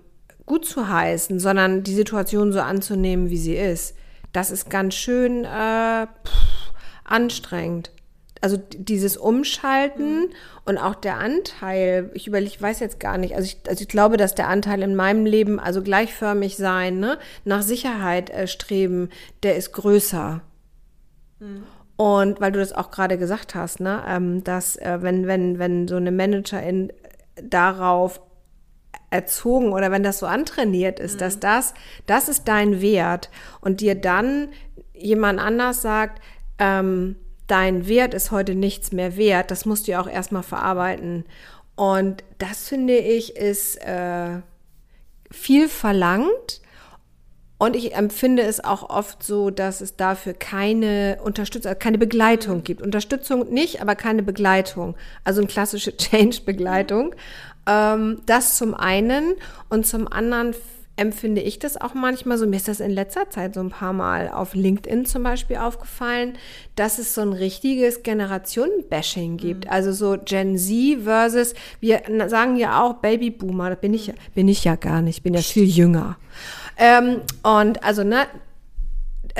gut 0.47 0.65
zu 0.65 0.89
heißen, 0.89 1.39
sondern 1.39 1.83
die 1.83 1.93
Situation 1.93 2.51
so 2.51 2.61
anzunehmen, 2.61 3.29
wie 3.29 3.37
sie 3.37 3.55
ist. 3.55 3.95
Das 4.33 4.49
ist 4.49 4.71
ganz 4.71 4.95
schön 4.95 5.45
äh, 5.45 6.07
pff, 6.07 6.71
anstrengend. 7.03 7.91
Also 8.41 8.57
dieses 8.57 9.17
Umschalten 9.17 10.29
und 10.65 10.77
auch 10.77 10.95
der 10.95 11.17
Anteil, 11.17 12.11
ich 12.13 12.27
überlege, 12.27 12.51
ich 12.51 12.61
weiß 12.61 12.79
jetzt 12.79 12.99
gar 12.99 13.17
nicht, 13.17 13.35
also 13.35 13.45
ich, 13.45 13.57
also 13.67 13.81
ich 13.81 13.87
glaube, 13.87 14.17
dass 14.17 14.35
der 14.35 14.47
Anteil 14.47 14.83
in 14.83 14.95
meinem 14.95 15.25
Leben, 15.25 15.59
also 15.59 15.81
gleichförmig 15.81 16.55
sein, 16.55 16.99
ne, 16.99 17.17
nach 17.45 17.61
Sicherheit 17.61 18.29
äh, 18.29 18.47
streben, 18.47 19.09
der 19.43 19.55
ist 19.55 19.71
größer. 19.71 20.41
Und 21.95 22.39
weil 22.39 22.51
du 22.51 22.59
das 22.59 22.73
auch 22.73 22.91
gerade 22.91 23.17
gesagt 23.17 23.55
hast, 23.55 23.79
ne, 23.79 24.03
ähm, 24.07 24.43
dass 24.43 24.75
äh, 24.75 24.99
wenn, 25.01 25.25
wenn, 25.25 25.57
wenn 25.57 25.87
so 25.87 25.95
eine 25.95 26.11
Managerin 26.11 26.93
darauf 27.41 28.21
erzogen 29.09 29.71
oder 29.71 29.91
wenn 29.91 30.03
das 30.03 30.19
so 30.19 30.25
antrainiert 30.25 30.99
ist, 30.99 31.21
dass 31.21 31.39
das, 31.39 31.73
das 32.05 32.27
ist 32.27 32.47
dein 32.47 32.81
Wert 32.81 33.29
und 33.61 33.81
dir 33.81 33.95
dann 33.95 34.49
jemand 34.93 35.39
anders 35.39 35.81
sagt, 35.81 36.21
ähm, 36.59 37.15
dein 37.47 37.87
Wert 37.87 38.13
ist 38.13 38.31
heute 38.31 38.55
nichts 38.55 38.91
mehr 38.91 39.15
wert, 39.15 39.51
das 39.51 39.65
musst 39.65 39.87
du 39.87 39.91
ja 39.91 40.01
auch 40.01 40.09
erstmal 40.09 40.43
verarbeiten. 40.43 41.25
Und 41.75 42.23
das 42.39 42.67
finde 42.67 42.97
ich 42.97 43.35
ist 43.35 43.77
äh, 43.77 44.41
viel 45.31 45.69
verlangt. 45.69 46.61
Und 47.59 47.75
ich 47.75 47.95
empfinde 47.95 48.43
es 48.43 48.63
auch 48.63 48.87
oft 48.89 49.23
so, 49.23 49.49
dass 49.49 49.81
es 49.81 49.95
dafür 49.95 50.33
keine 50.33 51.17
Unterstützung, 51.23 51.69
also 51.69 51.79
keine 51.79 51.97
Begleitung 51.97 52.63
gibt. 52.63 52.83
Unterstützung 52.83 53.51
nicht, 53.51 53.81
aber 53.81 53.95
keine 53.95 54.21
Begleitung. 54.21 54.95
Also 55.23 55.41
eine 55.41 55.47
klassische 55.47 55.97
Change-Begleitung. 55.97 57.15
Ähm, 57.67 58.21
das 58.25 58.57
zum 58.57 58.73
einen. 58.73 59.35
Und 59.69 59.85
zum 59.85 60.07
anderen 60.07 60.55
empfinde 60.97 61.41
ich 61.41 61.59
das 61.59 61.79
auch 61.79 61.93
manchmal 61.93 62.39
so, 62.39 62.47
mir 62.47 62.55
ist 62.57 62.67
das 62.67 62.79
in 62.79 62.89
letzter 62.89 63.29
Zeit 63.29 63.53
so 63.53 63.59
ein 63.59 63.69
paar 63.69 63.93
Mal 63.93 64.29
auf 64.29 64.55
LinkedIn 64.55 65.05
zum 65.05 65.21
Beispiel 65.21 65.57
aufgefallen, 65.57 66.33
dass 66.75 66.97
es 66.97 67.13
so 67.13 67.21
ein 67.21 67.33
richtiges 67.33 68.01
Generationen-Bashing 68.01 69.37
gibt. 69.37 69.65
Mhm. 69.65 69.71
Also 69.71 69.91
so 69.91 70.17
Gen 70.23 70.57
Z 70.57 71.03
versus, 71.03 71.53
wir 71.79 72.01
sagen 72.27 72.55
ja 72.55 72.81
auch 72.81 72.95
Babyboomer, 72.95 73.69
da 73.69 73.75
bin 73.75 73.93
ich, 73.93 74.11
bin 74.33 74.47
ich 74.47 74.63
ja 74.63 74.75
gar 74.75 75.03
nicht, 75.03 75.21
bin 75.21 75.35
ja 75.35 75.41
viel 75.41 75.65
jünger. 75.65 76.17
Ähm, 76.77 77.21
und 77.43 77.83
also, 77.83 78.03
ne, 78.03 78.25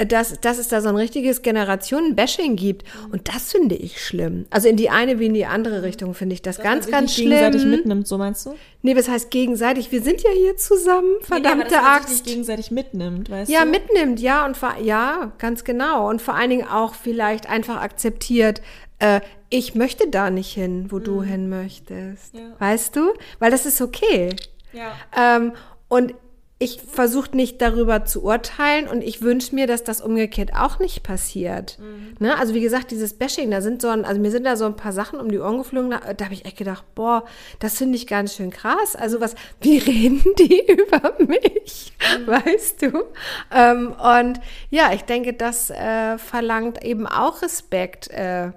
dass, 0.06 0.40
dass 0.42 0.58
es 0.58 0.68
da 0.68 0.82
so 0.82 0.90
ein 0.90 0.96
richtiges 0.96 1.42
Generationen-Bashing 1.42 2.56
gibt. 2.56 2.84
Und 3.12 3.28
das 3.28 3.52
finde 3.52 3.76
ich 3.76 4.04
schlimm. 4.04 4.46
Also 4.50 4.68
in 4.68 4.78
die 4.78 4.90
eine 4.90 5.20
wie 5.20 5.26
in 5.26 5.34
die 5.34 5.46
andere 5.46 5.84
Richtung 5.84 6.14
finde 6.14 6.34
ich 6.34 6.42
das 6.42 6.58
dass 6.58 6.64
ganz, 6.64 6.88
ganz 6.88 7.16
schlimm. 7.16 7.30
gegenseitig 7.30 7.66
mitnimmt, 7.66 8.08
so 8.08 8.18
meinst 8.18 8.46
du? 8.46 8.56
Nee, 8.82 8.96
was 8.96 9.10
heißt 9.10 9.32
gegenseitig? 9.32 9.92
Wir 9.92 10.02
sind 10.02 10.22
ja 10.22 10.30
hier 10.32 10.56
zusammen, 10.58 11.16
verdammte 11.22 11.68
nee, 11.70 11.76
aber 11.76 11.88
Axt. 11.88 12.10
Sich 12.10 12.24
gegenseitig 12.24 12.72
mitnimmt, 12.72 13.30
weißt 13.30 13.50
ja, 13.50 13.62
du? 13.62 13.66
Ja, 13.66 13.72
mitnimmt, 13.72 14.20
ja. 14.20 14.46
Und 14.46 14.58
ja, 14.84 15.32
ganz 15.38 15.64
genau. 15.64 16.10
Und 16.10 16.22
vor 16.22 16.36
allen 16.36 16.50
Dingen 16.50 16.68
auch 16.68 16.94
vielleicht 16.94 17.50
einfach 17.50 17.82
akzeptiert, 17.82 18.62
äh, 19.00 19.22
ich 19.50 19.76
möchte 19.76 20.10
da 20.10 20.30
nicht 20.30 20.54
hin, 20.54 20.88
wo 20.90 20.98
mhm. 20.98 21.04
du 21.04 21.24
hin 21.24 21.50
möchtest. 21.50 22.34
Ja. 22.34 22.52
Weißt 22.60 22.96
du? 22.96 23.14
Weil 23.40 23.52
das 23.52 23.66
ist 23.66 23.82
okay. 23.82 24.36
Ja. 24.74 24.92
Ähm, 25.16 25.54
und 25.88 26.14
ich 26.60 26.82
versuche 26.82 27.38
nicht 27.38 27.62
darüber 27.62 28.04
zu 28.06 28.24
urteilen 28.24 28.88
und 28.88 29.04
ich 29.04 29.22
wünsche 29.22 29.54
mir, 29.54 29.68
dass 29.68 29.84
das 29.84 30.02
umgekehrt 30.02 30.56
auch 30.56 30.80
nicht 30.80 31.04
passiert. 31.04 31.78
Mhm. 31.78 32.16
Ne? 32.20 32.36
Also 32.40 32.56
wie 32.56 32.62
gesagt, 32.62 32.90
dieses 32.90 33.14
Bashing, 33.14 33.52
da 33.52 33.62
sind 33.62 33.80
so 33.80 33.90
ein, 33.90 34.06
also 34.06 34.20
mir 34.20 34.32
sind 34.32 34.44
da 34.44 34.56
so 34.56 34.66
ein 34.66 34.76
paar 34.76 34.92
Sachen 34.92 35.20
um 35.20 35.30
die 35.30 35.38
Ohren 35.38 35.60
geflogen, 35.60 35.92
da, 35.92 36.14
da 36.14 36.26
habe 36.26 36.34
ich 36.34 36.46
echt 36.46 36.58
gedacht, 36.58 36.84
boah, 36.96 37.26
das 37.60 37.78
finde 37.78 37.96
ich 37.96 38.08
ganz 38.08 38.34
schön 38.34 38.50
krass. 38.50 38.96
Also 38.96 39.22
was, 39.22 39.36
wie 39.62 39.78
reden 39.78 40.24
die 40.40 40.64
über 40.72 41.14
mich? 41.20 41.94
Mhm. 42.20 42.28
Weißt 42.28 42.82
du? 42.82 43.04
Ähm, 43.54 43.94
und 43.94 44.40
ja, 44.72 44.94
ich 44.94 45.04
denke, 45.04 45.34
das 45.34 45.70
äh, 45.70 46.18
verlangt 46.18 46.84
eben 46.84 47.06
auch 47.06 47.44
Respekt. 47.44 48.10
Äh, 48.10 48.52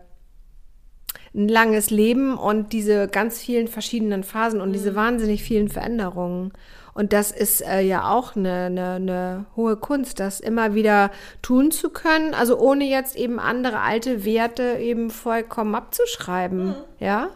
ein 1.33 1.49
langes 1.49 1.91
Leben 1.91 2.37
und 2.37 2.73
diese 2.73 3.07
ganz 3.07 3.41
vielen 3.41 3.69
verschiedenen 3.69 4.25
Phasen 4.25 4.61
und 4.61 4.71
mhm. 4.71 4.73
diese 4.73 4.95
wahnsinnig 4.97 5.43
vielen 5.43 5.69
Veränderungen. 5.69 6.53
Und 6.95 7.13
das 7.13 7.31
ist 7.31 7.63
äh, 7.63 7.81
ja 7.81 8.11
auch 8.11 8.37
eine, 8.37 8.67
eine, 8.67 8.93
eine 8.95 9.45
hohe 9.57 9.77
Kunst, 9.77 10.21
das 10.21 10.41
immer 10.41 10.75
wieder 10.75 11.11
tun 11.43 11.71
zu 11.71 11.91
können, 11.91 12.35
also 12.35 12.59
ohne 12.59 12.85
jetzt 12.85 13.17
eben 13.17 13.39
andere 13.39 13.81
alte 13.81 14.25
Werte 14.25 14.79
eben 14.79 15.11
vollkommen 15.11 15.75
abzuschreiben. 15.75 16.67
Mhm. 16.67 16.75
Ja? 16.99 17.29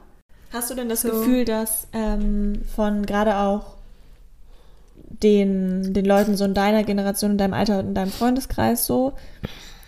Hast 0.53 0.71
du 0.71 0.75
denn 0.75 0.89
das 0.89 1.03
so. 1.03 1.11
Gefühl, 1.11 1.45
dass 1.45 1.89
ähm, 1.93 2.63
von 2.75 3.07
gerade 3.07 3.37
auch 3.37 3.75
den, 5.23 5.95
den 5.95 6.05
Leuten 6.05 6.37
so 6.37 6.45
in 6.45 6.55
deiner 6.55 6.85
Generation, 6.85 7.33
in 7.33 7.39
deinem 7.39 7.55
Alter 7.55 7.79
und 7.79 7.89
in 7.89 7.95
deinem 7.95 8.13
Freundeskreis 8.13 8.87
so, 8.87 9.15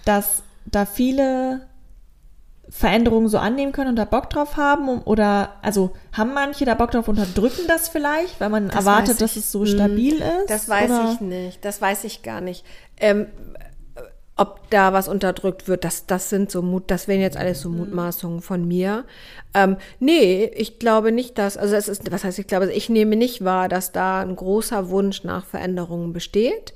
dass 0.04 0.42
da 0.64 0.86
viele 0.86 1.66
Veränderungen 2.68 3.28
so 3.28 3.38
annehmen 3.38 3.72
können 3.72 3.90
und 3.90 3.96
da 3.96 4.04
Bock 4.04 4.30
drauf 4.30 4.56
haben? 4.56 5.00
Oder, 5.02 5.54
also 5.62 5.92
haben 6.12 6.34
manche 6.34 6.64
da 6.64 6.74
Bock 6.74 6.90
drauf, 6.90 7.08
unterdrücken 7.08 7.62
das 7.68 7.88
vielleicht, 7.88 8.40
weil 8.40 8.48
man 8.48 8.68
das 8.68 8.76
erwartet, 8.76 9.20
dass 9.20 9.36
es 9.36 9.52
so 9.52 9.60
hm. 9.60 9.66
stabil 9.66 10.14
ist? 10.14 10.48
Das 10.48 10.68
weiß 10.68 10.90
oder? 10.90 11.12
ich 11.12 11.20
nicht. 11.20 11.64
Das 11.64 11.80
weiß 11.80 12.04
ich 12.04 12.22
gar 12.22 12.40
nicht. 12.40 12.64
Ähm, 12.98 13.26
ob 14.38 14.68
da 14.68 14.92
was 14.92 15.08
unterdrückt 15.08 15.66
wird, 15.66 15.84
das, 15.84 16.06
das 16.06 16.28
sind 16.28 16.50
so 16.50 16.60
Mut, 16.60 16.90
das 16.90 17.08
wären 17.08 17.22
jetzt 17.22 17.38
alles 17.38 17.62
so 17.62 17.70
hm. 17.70 17.78
Mutmaßungen 17.78 18.42
von 18.42 18.68
mir. 18.68 19.04
Ähm, 19.54 19.76
nee, 19.98 20.44
ich 20.54 20.78
glaube 20.78 21.10
nicht, 21.10 21.38
dass, 21.38 21.56
also 21.56 21.74
es 21.74 21.88
ist, 21.88 22.12
was 22.12 22.24
heißt 22.24 22.38
ich 22.38 22.46
glaube, 22.46 22.70
ich 22.70 22.90
nehme 22.90 23.16
nicht 23.16 23.44
wahr, 23.44 23.68
dass 23.68 23.92
da 23.92 24.20
ein 24.20 24.36
großer 24.36 24.90
Wunsch 24.90 25.24
nach 25.24 25.46
Veränderungen 25.46 26.12
besteht. 26.12 26.74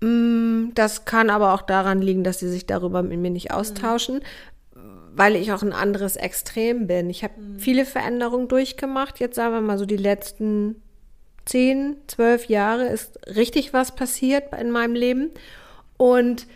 Mm, 0.00 0.70
das 0.74 1.04
kann 1.04 1.30
aber 1.30 1.54
auch 1.54 1.62
daran 1.62 2.02
liegen, 2.02 2.24
dass 2.24 2.40
sie 2.40 2.48
sich 2.48 2.66
darüber 2.66 3.02
mit 3.02 3.20
mir 3.20 3.30
nicht 3.30 3.50
hm. 3.50 3.56
austauschen 3.56 4.20
weil 5.20 5.36
ich 5.36 5.52
auch 5.52 5.60
ein 5.60 5.74
anderes 5.74 6.16
Extrem 6.16 6.86
bin. 6.86 7.10
Ich 7.10 7.22
habe 7.22 7.38
mhm. 7.38 7.58
viele 7.58 7.84
Veränderungen 7.84 8.48
durchgemacht. 8.48 9.20
Jetzt 9.20 9.36
sagen 9.36 9.52
wir 9.52 9.60
mal 9.60 9.76
so 9.76 9.84
die 9.84 9.98
letzten 9.98 10.80
zehn, 11.44 11.96
zwölf 12.06 12.46
Jahre 12.46 12.86
ist 12.86 13.18
richtig 13.36 13.74
was 13.74 13.94
passiert 13.94 14.44
in 14.58 14.70
meinem 14.70 14.94
Leben. 14.94 15.30
Und 15.98 16.46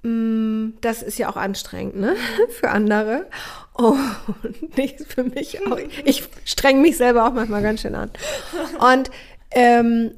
mh, 0.00 0.08
mm, 0.10 0.78
das 0.80 1.02
ist 1.02 1.18
ja 1.18 1.28
auch 1.28 1.36
anstrengend, 1.36 1.96
ne? 1.96 2.16
Für 2.48 2.70
andere. 2.70 3.26
Und 3.74 3.98
nicht 4.78 5.00
für 5.00 5.24
mich 5.24 5.60
auch. 5.66 5.78
Ich 6.06 6.26
streng 6.46 6.80
mich 6.80 6.96
selber 6.96 7.28
auch 7.28 7.34
manchmal 7.34 7.60
ganz 7.60 7.82
schön 7.82 7.94
an. 7.94 8.10
Und 8.80 9.10
ähm, 9.50 10.12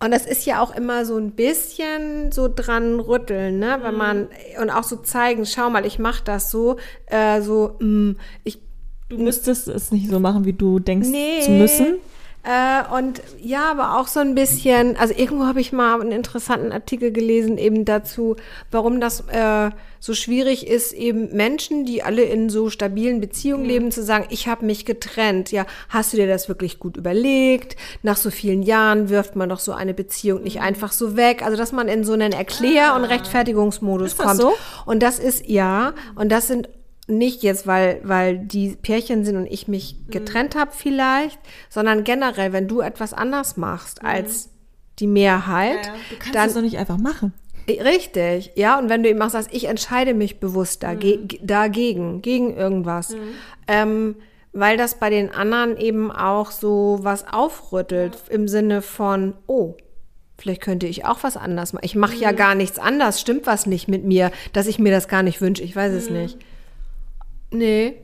und 0.00 0.12
das 0.12 0.26
ist 0.26 0.46
ja 0.46 0.62
auch 0.62 0.74
immer 0.74 1.04
so 1.04 1.16
ein 1.16 1.32
bisschen 1.32 2.30
so 2.30 2.48
dran 2.48 3.00
rütteln, 3.00 3.58
ne? 3.58 3.78
Wenn 3.82 3.92
mhm. 3.92 3.98
man 3.98 4.28
und 4.60 4.70
auch 4.70 4.84
so 4.84 4.96
zeigen, 4.96 5.44
schau 5.44 5.70
mal, 5.70 5.84
ich 5.84 5.98
mache 5.98 6.22
das 6.24 6.50
so, 6.50 6.76
äh, 7.06 7.40
so, 7.40 7.76
mh, 7.80 7.86
mm, 7.86 8.16
ich. 8.44 8.60
Du 9.08 9.16
müsstest 9.16 9.68
es 9.68 9.90
nicht 9.90 10.10
so 10.10 10.20
machen, 10.20 10.44
wie 10.44 10.52
du 10.52 10.78
denkst 10.78 11.08
nee. 11.08 11.40
zu 11.40 11.50
müssen. 11.50 11.94
Äh, 12.44 12.96
und 12.96 13.20
ja, 13.40 13.70
aber 13.70 13.98
auch 13.98 14.06
so 14.06 14.20
ein 14.20 14.34
bisschen, 14.34 14.96
also 14.96 15.12
irgendwo 15.14 15.46
habe 15.46 15.60
ich 15.60 15.72
mal 15.72 16.00
einen 16.00 16.12
interessanten 16.12 16.72
Artikel 16.72 17.12
gelesen, 17.12 17.58
eben 17.58 17.84
dazu, 17.84 18.36
warum 18.70 19.00
das 19.00 19.24
äh, 19.28 19.70
so 20.00 20.14
schwierig 20.14 20.66
ist, 20.66 20.92
eben 20.92 21.34
Menschen, 21.34 21.84
die 21.84 22.02
alle 22.02 22.22
in 22.22 22.48
so 22.48 22.70
stabilen 22.70 23.20
Beziehungen 23.20 23.64
mhm. 23.64 23.68
leben, 23.68 23.90
zu 23.90 24.02
sagen, 24.02 24.26
ich 24.30 24.46
habe 24.46 24.64
mich 24.64 24.84
getrennt. 24.84 25.50
Ja, 25.50 25.66
hast 25.88 26.12
du 26.12 26.16
dir 26.16 26.28
das 26.28 26.48
wirklich 26.48 26.78
gut 26.78 26.96
überlegt? 26.96 27.76
Nach 28.02 28.16
so 28.16 28.30
vielen 28.30 28.62
Jahren 28.62 29.08
wirft 29.08 29.34
man 29.34 29.48
doch 29.48 29.60
so 29.60 29.72
eine 29.72 29.94
Beziehung 29.94 30.42
nicht 30.42 30.56
mhm. 30.56 30.62
einfach 30.62 30.92
so 30.92 31.16
weg. 31.16 31.42
Also, 31.44 31.56
dass 31.56 31.72
man 31.72 31.88
in 31.88 32.04
so 32.04 32.12
einen 32.12 32.32
Erklär- 32.32 32.94
und 32.94 33.04
ah. 33.04 33.08
Rechtfertigungsmodus 33.08 34.16
kommt. 34.16 34.40
So? 34.40 34.54
Und 34.86 35.02
das 35.02 35.18
ist, 35.18 35.48
ja, 35.48 35.92
und 36.14 36.30
das 36.30 36.46
sind 36.46 36.68
nicht 37.08 37.42
jetzt, 37.42 37.66
weil, 37.66 38.00
weil 38.04 38.38
die 38.38 38.76
Pärchen 38.80 39.24
sind 39.24 39.36
und 39.36 39.46
ich 39.46 39.66
mich 39.66 39.96
mhm. 39.96 40.10
getrennt 40.10 40.54
mhm. 40.54 40.60
habe 40.60 40.70
vielleicht, 40.74 41.38
sondern 41.68 42.04
generell, 42.04 42.52
wenn 42.52 42.68
du 42.68 42.80
etwas 42.80 43.14
anders 43.14 43.56
machst 43.56 44.02
mhm. 44.02 44.08
als 44.08 44.50
die 44.98 45.06
Mehrheit, 45.06 45.86
ja, 45.86 45.92
ja. 45.92 45.98
Du 46.10 46.16
kannst 46.18 46.34
dann, 46.34 46.46
das 46.46 46.54
doch 46.54 46.62
nicht 46.62 46.78
einfach 46.78 46.98
machen. 46.98 47.32
Richtig, 47.68 48.52
ja, 48.54 48.78
und 48.78 48.88
wenn 48.88 49.02
du 49.02 49.10
eben 49.10 49.18
machst, 49.18 49.32
sagst, 49.32 49.52
ich 49.52 49.66
entscheide 49.66 50.14
mich 50.14 50.40
bewusst 50.40 50.82
dage 50.82 51.18
mhm. 51.18 51.28
dagegen, 51.42 52.22
gegen 52.22 52.56
irgendwas, 52.56 53.10
mhm. 53.10 53.18
ähm, 53.66 54.16
weil 54.52 54.76
das 54.76 54.98
bei 54.98 55.10
den 55.10 55.30
anderen 55.30 55.76
eben 55.76 56.10
auch 56.10 56.50
so 56.50 56.98
was 57.02 57.26
aufrüttelt 57.30 58.18
ja. 58.28 58.34
im 58.34 58.48
Sinne 58.48 58.80
von, 58.82 59.34
oh, 59.46 59.76
vielleicht 60.38 60.62
könnte 60.62 60.86
ich 60.86 61.04
auch 61.04 61.22
was 61.22 61.36
anders 61.36 61.72
machen. 61.72 61.84
Ich 61.84 61.94
mache 61.94 62.16
ja 62.16 62.32
mhm. 62.32 62.36
gar 62.36 62.54
nichts 62.54 62.78
anders, 62.78 63.20
stimmt 63.20 63.46
was 63.46 63.66
nicht 63.66 63.88
mit 63.88 64.04
mir, 64.04 64.30
dass 64.52 64.66
ich 64.66 64.78
mir 64.78 64.92
das 64.92 65.08
gar 65.08 65.22
nicht 65.22 65.40
wünsche, 65.40 65.62
ich 65.62 65.76
weiß 65.76 65.92
es 65.92 66.10
nicht. 66.10 66.38
Nee. 67.50 67.96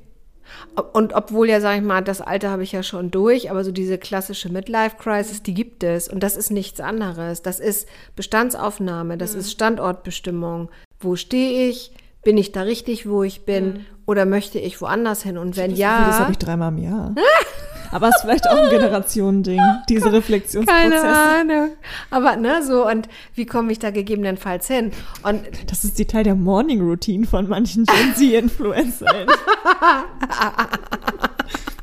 Und 0.92 1.14
obwohl 1.14 1.48
ja, 1.48 1.60
sag 1.60 1.76
ich 1.76 1.82
mal, 1.82 2.02
das 2.02 2.20
Alter 2.20 2.50
habe 2.50 2.62
ich 2.62 2.72
ja 2.72 2.82
schon 2.82 3.10
durch, 3.10 3.50
aber 3.50 3.64
so 3.64 3.72
diese 3.72 3.96
klassische 3.98 4.50
Midlife-Crisis, 4.50 5.42
die 5.42 5.54
gibt 5.54 5.82
es. 5.82 6.08
Und 6.08 6.22
das 6.22 6.36
ist 6.36 6.50
nichts 6.50 6.80
anderes. 6.80 7.42
Das 7.42 7.60
ist 7.60 7.88
Bestandsaufnahme, 8.14 9.16
das 9.16 9.34
mhm. 9.34 9.40
ist 9.40 9.52
Standortbestimmung. 9.52 10.70
Wo 11.00 11.16
stehe 11.16 11.68
ich? 11.68 11.92
Bin 12.24 12.38
ich 12.38 12.52
da 12.52 12.62
richtig, 12.62 13.08
wo 13.08 13.22
ich 13.22 13.44
bin? 13.44 13.66
Mhm. 13.66 13.86
Oder 14.06 14.26
möchte 14.26 14.58
ich 14.58 14.80
woanders 14.80 15.22
hin? 15.22 15.38
Und 15.38 15.56
wenn 15.56 15.70
das 15.70 15.78
ja. 15.78 16.06
Das 16.06 16.20
habe 16.20 16.32
ich 16.32 16.38
dreimal 16.38 16.72
im 16.72 16.78
Jahr. 16.78 17.14
Aber 17.94 18.08
es 18.08 18.16
ist 18.16 18.22
vielleicht 18.22 18.48
auch 18.50 18.56
ein 18.56 18.70
Generationending, 18.70 19.60
diese 19.88 20.12
Reflexionsprozesse. 20.12 20.90
Keine 20.90 21.00
Ahnung. 21.00 21.70
Aber 22.10 22.34
ne, 22.34 22.60
so 22.64 22.88
und 22.88 23.08
wie 23.36 23.46
komme 23.46 23.70
ich 23.70 23.78
da 23.78 23.92
gegebenenfalls 23.92 24.66
hin? 24.66 24.90
Und 25.22 25.42
das 25.68 25.84
ist 25.84 25.96
die 26.00 26.04
Teil 26.04 26.24
der 26.24 26.34
Morning 26.34 26.80
Routine 26.80 27.24
von 27.24 27.48
manchen 27.48 27.84
Gen 27.84 28.16
Z-Influencern. 28.16 29.28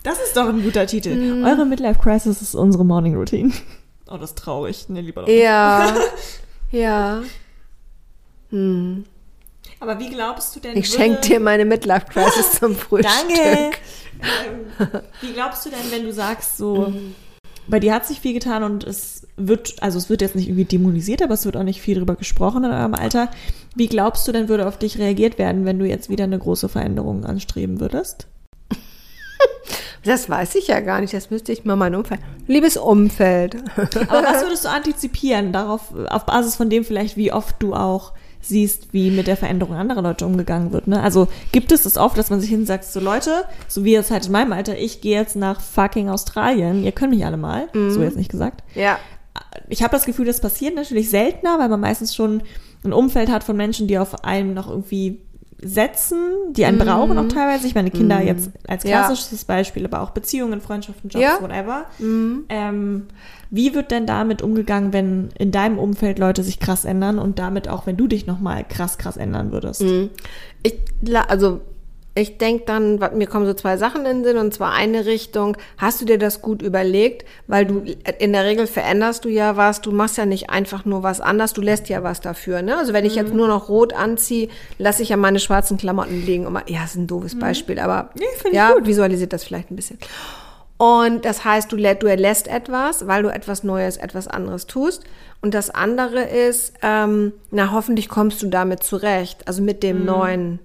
das 0.04 0.22
ist 0.22 0.36
doch 0.36 0.50
ein 0.50 0.62
guter 0.62 0.86
Titel. 0.86 1.16
Mm. 1.16 1.46
Eure 1.46 1.66
Midlife 1.66 2.02
Crisis 2.02 2.42
ist 2.42 2.56
unsere 2.56 2.84
Morning 2.84 3.16
Routine. 3.16 3.54
Oh, 4.10 4.18
das 4.18 4.32
ist 4.32 4.38
traurig. 4.38 4.88
Nee, 4.90 5.00
lieber 5.00 5.22
doch. 5.22 5.30
Ja. 5.30 5.96
ja. 6.72 7.22
Hm. 8.50 9.06
Aber 9.82 10.00
wie 10.00 10.10
glaubst 10.10 10.56
du 10.56 10.60
denn? 10.60 10.78
Ich 10.78 10.90
schenke 10.90 11.22
dir 11.22 11.40
meine 11.40 11.66
Midlife 11.66 12.06
Crisis 12.06 12.52
zum 12.60 12.76
Frühstück. 12.76 13.12
Danke. 13.28 13.72
Ähm, 14.24 14.88
wie 15.22 15.34
glaubst 15.34 15.66
du 15.66 15.72
denn, 15.72 15.80
wenn 15.90 16.04
du 16.04 16.14
sagst, 16.14 16.56
so, 16.56 16.94
bei 17.68 17.80
dir 17.80 17.92
hat 17.92 18.06
sich 18.06 18.20
viel 18.20 18.34
getan 18.34 18.62
und 18.62 18.84
es 18.84 19.26
wird, 19.36 19.82
also 19.82 19.98
es 19.98 20.12
wird 20.12 20.22
jetzt 20.22 20.36
nicht 20.36 20.48
irgendwie 20.48 20.66
dämonisiert, 20.66 21.24
aber 21.24 21.34
es 21.34 21.44
wird 21.44 21.58
auch 21.58 21.64
nicht 21.64 21.82
viel 21.82 21.98
drüber 21.98 22.14
gesprochen 22.14 22.64
in 22.64 22.70
eurem 22.70 22.94
Alter. 22.94 23.32
Wie 23.74 23.88
glaubst 23.88 24.28
du 24.28 24.32
denn, 24.32 24.48
würde 24.48 24.68
auf 24.68 24.78
dich 24.78 25.00
reagiert 25.00 25.40
werden, 25.40 25.66
wenn 25.66 25.80
du 25.80 25.88
jetzt 25.88 26.08
wieder 26.08 26.26
eine 26.26 26.38
große 26.38 26.70
Veränderung 26.70 27.26
anstreben 27.26 27.80
würdest? 27.80 28.28
Das 30.04 30.30
weiß 30.30 30.56
ich 30.56 30.68
ja 30.68 30.80
gar 30.80 31.00
nicht. 31.00 31.14
Das 31.14 31.30
müsste 31.30 31.52
ich 31.52 31.64
mal 31.64 31.76
mein 31.76 31.94
Umfeld. 31.94 32.22
Liebes 32.48 32.76
Umfeld. 32.76 33.56
Aber 33.76 34.24
was 34.24 34.42
würdest 34.42 34.66
du 34.66 34.70
antizipieren, 34.70 35.52
darauf, 35.52 35.94
auf 36.10 36.26
Basis 36.26 36.56
von 36.56 36.72
dem 36.72 36.84
vielleicht, 36.84 37.18
wie 37.18 37.32
oft 37.32 37.56
du 37.60 37.76
auch 37.76 38.14
siehst, 38.42 38.94
wie 38.94 39.12
mit 39.12 39.28
der 39.28 39.38
Veränderung 39.38 39.76
anderer 39.76 40.02
Leute 40.02 40.26
umgegangen 40.26 40.72
wird. 40.72 40.88
Ne? 40.88 41.02
Also 41.02 41.28
gibt 41.52 41.72
es 41.72 41.84
das 41.84 41.98
oft, 41.98 42.18
dass 42.18 42.30
man 42.30 42.42
sich 42.42 42.50
hinsagt, 42.50 42.84
so 42.86 43.00
Leute, 43.00 43.46
so 43.68 43.84
wie 43.84 43.94
jetzt 43.94 44.12
halt 44.12 44.26
in 44.26 44.32
meinem 44.32 44.52
Alter, 44.54 44.78
ich 44.78 45.02
gehe 45.02 45.18
jetzt 45.20 45.36
nach 45.36 45.62
fucking 45.62 46.10
Australien, 46.10 46.84
ihr 46.84 46.92
könnt 46.92 47.12
mich 47.12 47.26
alle 47.26 47.38
mal, 47.38 47.68
Mhm. 47.74 47.92
so 47.92 48.02
jetzt 48.02 48.18
nicht 48.18 48.32
gesagt. 48.32 48.64
Ja. 48.76 48.98
Ich 49.70 49.82
habe 49.84 49.92
das 49.96 50.06
Gefühl, 50.06 50.26
das 50.26 50.42
passiert 50.42 50.76
natürlich 50.76 51.10
seltener, 51.10 51.58
weil 51.60 51.70
man 51.70 51.80
meistens 51.80 52.14
schon 52.16 52.42
ein 52.84 52.94
Umfeld 52.94 53.30
hat 53.30 53.44
von 53.44 53.56
Menschen, 53.56 53.88
die 53.88 53.98
auf 53.98 54.24
einem 54.24 54.54
noch 54.54 54.70
irgendwie 54.70 55.22
setzen, 55.64 56.18
die 56.52 56.66
einen 56.66 56.78
brauchen 56.80 57.18
auch 57.18 57.28
teilweise. 57.28 57.68
Ich 57.68 57.76
meine, 57.76 57.92
Kinder 57.92 58.22
jetzt 58.22 58.50
als 58.68 58.84
Mhm. 58.84 58.90
Ja. 58.90 59.06
klassisches 59.06 59.46
Beispiel, 59.46 59.86
aber 59.86 60.02
auch 60.02 60.10
Beziehungen, 60.12 60.62
Freundschaften, 60.62 61.10
Jobs, 61.10 61.24
Ja. 61.24 61.38
Mhm. 61.40 61.44
whatever. 61.44 61.86
Ähm, 62.50 63.08
wie 63.50 63.74
wird 63.76 63.92
denn 63.92 64.06
damit 64.06 64.42
umgegangen, 64.42 64.94
wenn 64.94 65.30
in 65.38 65.52
deinem 65.52 65.78
Umfeld 65.78 66.20
Leute 66.20 66.44
sich 66.44 66.60
krass 66.60 66.86
ändern 66.86 67.20
und 67.20 67.38
damit 67.40 67.68
auch, 67.68 67.86
wenn 67.86 67.98
du 67.98 68.08
dich 68.08 68.26
nochmal 68.26 68.64
krass, 68.68 68.98
krass 68.98 69.18
ändern 69.18 69.52
würdest? 69.52 69.84
Ich, 70.64 70.76
la- 71.02 71.26
also, 71.26 71.62
ich 72.14 72.38
denke 72.38 72.66
dann, 72.66 73.00
mir 73.16 73.28
kommen 73.28 73.46
so 73.46 73.54
zwei 73.54 73.78
Sachen 73.78 74.06
in 74.06 74.18
den 74.18 74.24
Sinn, 74.26 74.38
und 74.38 74.54
zwar 74.54 74.74
eine 74.74 75.06
Richtung, 75.06 75.56
hast 75.78 76.02
du 76.02 76.06
dir 76.06 76.18
das 76.18 76.42
gut 76.42 76.62
überlegt? 76.62 77.26
Weil 77.48 77.66
du, 77.66 77.84
in 78.20 78.34
der 78.34 78.44
Regel 78.44 78.68
veränderst 78.68 79.24
du 79.24 79.30
ja 79.30 79.56
was, 79.56 79.80
du 79.80 79.92
machst 79.92 80.18
ja 80.18 80.26
nicht 80.26 80.50
einfach 80.50 80.84
nur 80.84 81.04
was 81.04 81.22
anders, 81.22 81.54
du 81.54 81.62
lässt 81.62 81.88
ja 81.88 82.04
was 82.04 82.20
dafür, 82.20 82.62
ne? 82.62 82.78
Also 82.78 82.92
wenn 82.92 83.06
ich 83.06 83.16
jetzt 83.16 83.34
nur 83.34 83.48
noch 83.48 83.70
rot 83.70 83.94
anziehe, 83.94 84.50
lasse 84.78 85.04
ich 85.04 85.10
ja 85.10 85.18
meine 85.18 85.40
schwarzen 85.40 85.78
Klamotten 85.78 86.26
liegen. 86.26 86.46
Und 86.46 86.54
mal, 86.54 86.64
ja, 86.68 86.84
ist 86.84 86.96
ein 86.96 87.08
doofes 87.08 87.40
Beispiel, 87.40 87.80
aber 87.80 88.10
Nee, 88.16 88.26
ja, 88.52 88.74
gut. 88.74 88.88
visualisiert 88.88 89.32
das 89.32 89.46
vielleicht 89.46 89.72
ein 89.72 89.78
bisschen. 89.78 89.98
Und 90.78 91.24
das 91.26 91.46
heißt, 91.46 91.72
du, 91.72 91.78
du 91.78 92.08
erlässt 92.08 92.48
etwas, 92.48 93.08
weil 93.08 93.24
du 93.24 93.30
etwas 93.30 93.64
Neues, 93.64 93.98
etwas 93.98 94.28
anderes 94.28 94.66
tust. 94.66 95.04
Und 95.40 95.54
das 95.54 95.70
andere 95.70 96.24
ist, 96.24 96.74
ähm, 96.82 97.34
na, 97.52 97.72
hoffentlich 97.72 98.10
kommst 98.10 98.42
du 98.42 98.48
damit 98.48 98.84
zurecht, 98.84 99.48
also 99.48 99.62
mit 99.62 99.82
dem 99.84 100.04
Neuen. 100.06 100.60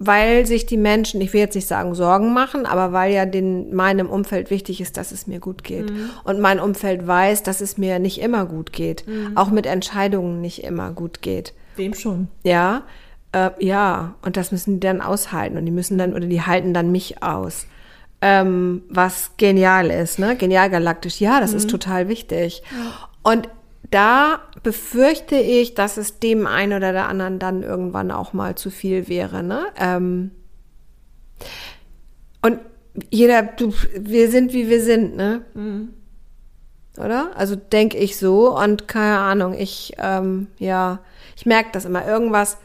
Weil 0.00 0.46
sich 0.46 0.64
die 0.64 0.76
Menschen, 0.76 1.20
ich 1.20 1.32
will 1.32 1.40
jetzt 1.40 1.56
nicht 1.56 1.66
sagen 1.66 1.94
Sorgen 1.94 2.32
machen, 2.32 2.66
aber 2.66 2.92
weil 2.92 3.12
ja 3.12 3.26
den, 3.26 3.74
meinem 3.74 4.08
Umfeld 4.08 4.48
wichtig 4.48 4.80
ist, 4.80 4.96
dass 4.96 5.10
es 5.10 5.26
mir 5.26 5.40
gut 5.40 5.64
geht. 5.64 5.92
Und 6.22 6.40
mein 6.40 6.60
Umfeld 6.60 7.04
weiß, 7.04 7.42
dass 7.42 7.60
es 7.60 7.78
mir 7.78 7.98
nicht 7.98 8.20
immer 8.20 8.46
gut 8.46 8.72
geht. 8.72 9.04
Auch 9.34 9.50
mit 9.50 9.66
Entscheidungen 9.66 10.40
nicht 10.40 10.62
immer 10.62 10.92
gut 10.92 11.20
geht. 11.20 11.52
Wem 11.74 11.94
schon? 11.94 12.28
Ja, 12.44 12.84
äh, 13.32 13.50
ja, 13.58 14.14
und 14.22 14.36
das 14.36 14.52
müssen 14.52 14.74
die 14.74 14.86
dann 14.86 15.00
aushalten 15.00 15.58
und 15.58 15.66
die 15.66 15.72
müssen 15.72 15.98
dann, 15.98 16.14
oder 16.14 16.26
die 16.26 16.42
halten 16.42 16.72
dann 16.72 16.92
mich 16.92 17.22
aus. 17.22 17.66
Ähm, 18.20 18.82
was 18.88 19.32
genial 19.36 19.90
ist, 19.90 20.18
ne? 20.18 20.36
Genial 20.36 20.70
galaktisch. 20.70 21.20
Ja, 21.20 21.40
das 21.40 21.52
ist 21.52 21.70
total 21.70 22.08
wichtig. 22.08 22.62
Und 23.22 23.48
da 23.90 24.40
befürchte 24.62 25.36
ich, 25.36 25.74
dass 25.74 25.96
es 25.96 26.18
dem 26.18 26.46
einen 26.46 26.74
oder 26.74 26.92
der 26.92 27.08
anderen 27.08 27.38
dann 27.38 27.62
irgendwann 27.62 28.10
auch 28.10 28.32
mal 28.32 28.54
zu 28.54 28.70
viel 28.70 29.08
wäre, 29.08 29.42
ne? 29.42 29.66
Ähm, 29.78 30.30
und 32.42 32.60
jeder, 33.10 33.42
du, 33.42 33.72
wir 33.98 34.30
sind 34.30 34.52
wie 34.52 34.68
wir 34.68 34.82
sind, 34.82 35.16
ne? 35.16 35.42
Oder? 36.96 37.30
Also 37.36 37.54
denke 37.54 37.96
ich 37.96 38.16
so 38.16 38.56
und 38.58 38.88
keine 38.88 39.18
Ahnung, 39.18 39.54
ich, 39.54 39.94
ähm, 39.98 40.48
ja, 40.58 40.98
ich 41.36 41.46
merke 41.46 41.70
das 41.72 41.84
immer. 41.84 42.06
Irgendwas, 42.06 42.58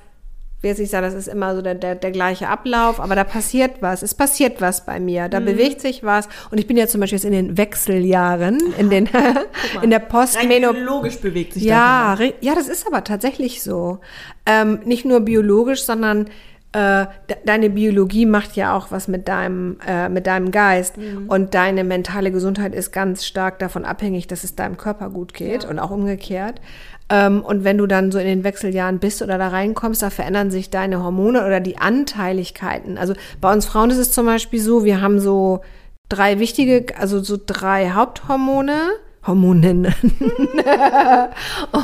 will 0.63 0.69
jetzt 0.69 0.79
nicht 0.79 0.89
sagen, 0.91 1.05
das 1.05 1.13
ist 1.13 1.27
immer 1.27 1.55
so 1.55 1.61
der, 1.61 1.75
der, 1.75 1.95
der 1.95 2.11
gleiche 2.11 2.47
Ablauf, 2.47 2.99
aber 3.01 3.15
da 3.15 3.23
passiert 3.25 3.81
was. 3.81 4.01
Es 4.01 4.13
passiert 4.15 4.61
was 4.61 4.85
bei 4.85 4.99
mir. 4.99 5.27
Da 5.29 5.39
bewegt 5.41 5.81
sich 5.81 6.03
was. 6.03 6.27
Und 6.51 6.57
ich 6.59 6.67
bin 6.67 6.77
ja 6.77 6.87
zum 6.87 7.01
Beispiel 7.01 7.17
jetzt 7.17 7.25
in 7.25 7.33
den 7.33 7.57
Wechseljahren, 7.57 8.59
in 8.77 8.89
den, 8.89 9.09
in 9.81 9.89
der 9.89 9.99
Postmenopause. 9.99 10.73
biologisch 10.73 11.17
bewegt 11.19 11.53
sich 11.53 11.63
Ja, 11.63 12.13
re- 12.13 12.33
ja, 12.41 12.55
das 12.55 12.67
ist 12.69 12.87
aber 12.87 13.03
tatsächlich 13.03 13.61
so. 13.61 13.99
Ähm, 14.45 14.79
nicht 14.85 15.05
nur 15.05 15.19
biologisch, 15.19 15.83
sondern 15.83 16.27
äh, 16.75 17.05
de 17.29 17.37
deine 17.45 17.69
Biologie 17.69 18.25
macht 18.25 18.55
ja 18.55 18.75
auch 18.75 18.89
was 18.89 19.07
mit 19.07 19.27
deinem, 19.27 19.77
äh, 19.87 20.09
mit 20.09 20.25
deinem 20.25 20.49
Geist. 20.49 20.95
Und 21.27 21.53
deine 21.53 21.83
mentale 21.83 22.31
Gesundheit 22.31 22.73
ist 22.73 22.91
ganz 22.91 23.25
stark 23.25 23.59
davon 23.59 23.85
abhängig, 23.85 24.25
dass 24.27 24.43
es 24.43 24.55
deinem 24.55 24.77
Körper 24.77 25.09
gut 25.11 25.33
geht 25.35 25.65
und 25.65 25.77
auch 25.77 25.91
umgekehrt. 25.91 26.61
Ähm, 27.09 27.41
und 27.41 27.63
wenn 27.63 27.77
du 27.77 27.87
dann 27.87 28.11
so 28.11 28.19
in 28.19 28.25
den 28.25 28.43
Wechseljahren 28.43 28.99
bist 28.99 29.21
oder 29.21 29.37
da 29.37 29.49
reinkommst, 29.49 30.01
da 30.01 30.09
verändern 30.09 30.51
sich 30.51 30.69
deine 30.69 31.03
Hormone 31.03 31.45
oder 31.45 31.59
die 31.59 31.77
Anteiligkeiten. 31.77 32.97
Also 32.97 33.13
bei 33.41 33.51
uns 33.51 33.65
Frauen 33.65 33.89
ist 33.89 33.97
es 33.97 34.11
zum 34.11 34.25
Beispiel 34.25 34.59
so, 34.59 34.85
wir 34.85 35.01
haben 35.01 35.19
so 35.19 35.61
drei 36.09 36.39
wichtige, 36.39 36.85
also 36.97 37.21
so 37.21 37.37
drei 37.43 37.91
Haupthormone. 37.91 38.79
Hormonen. 39.25 39.85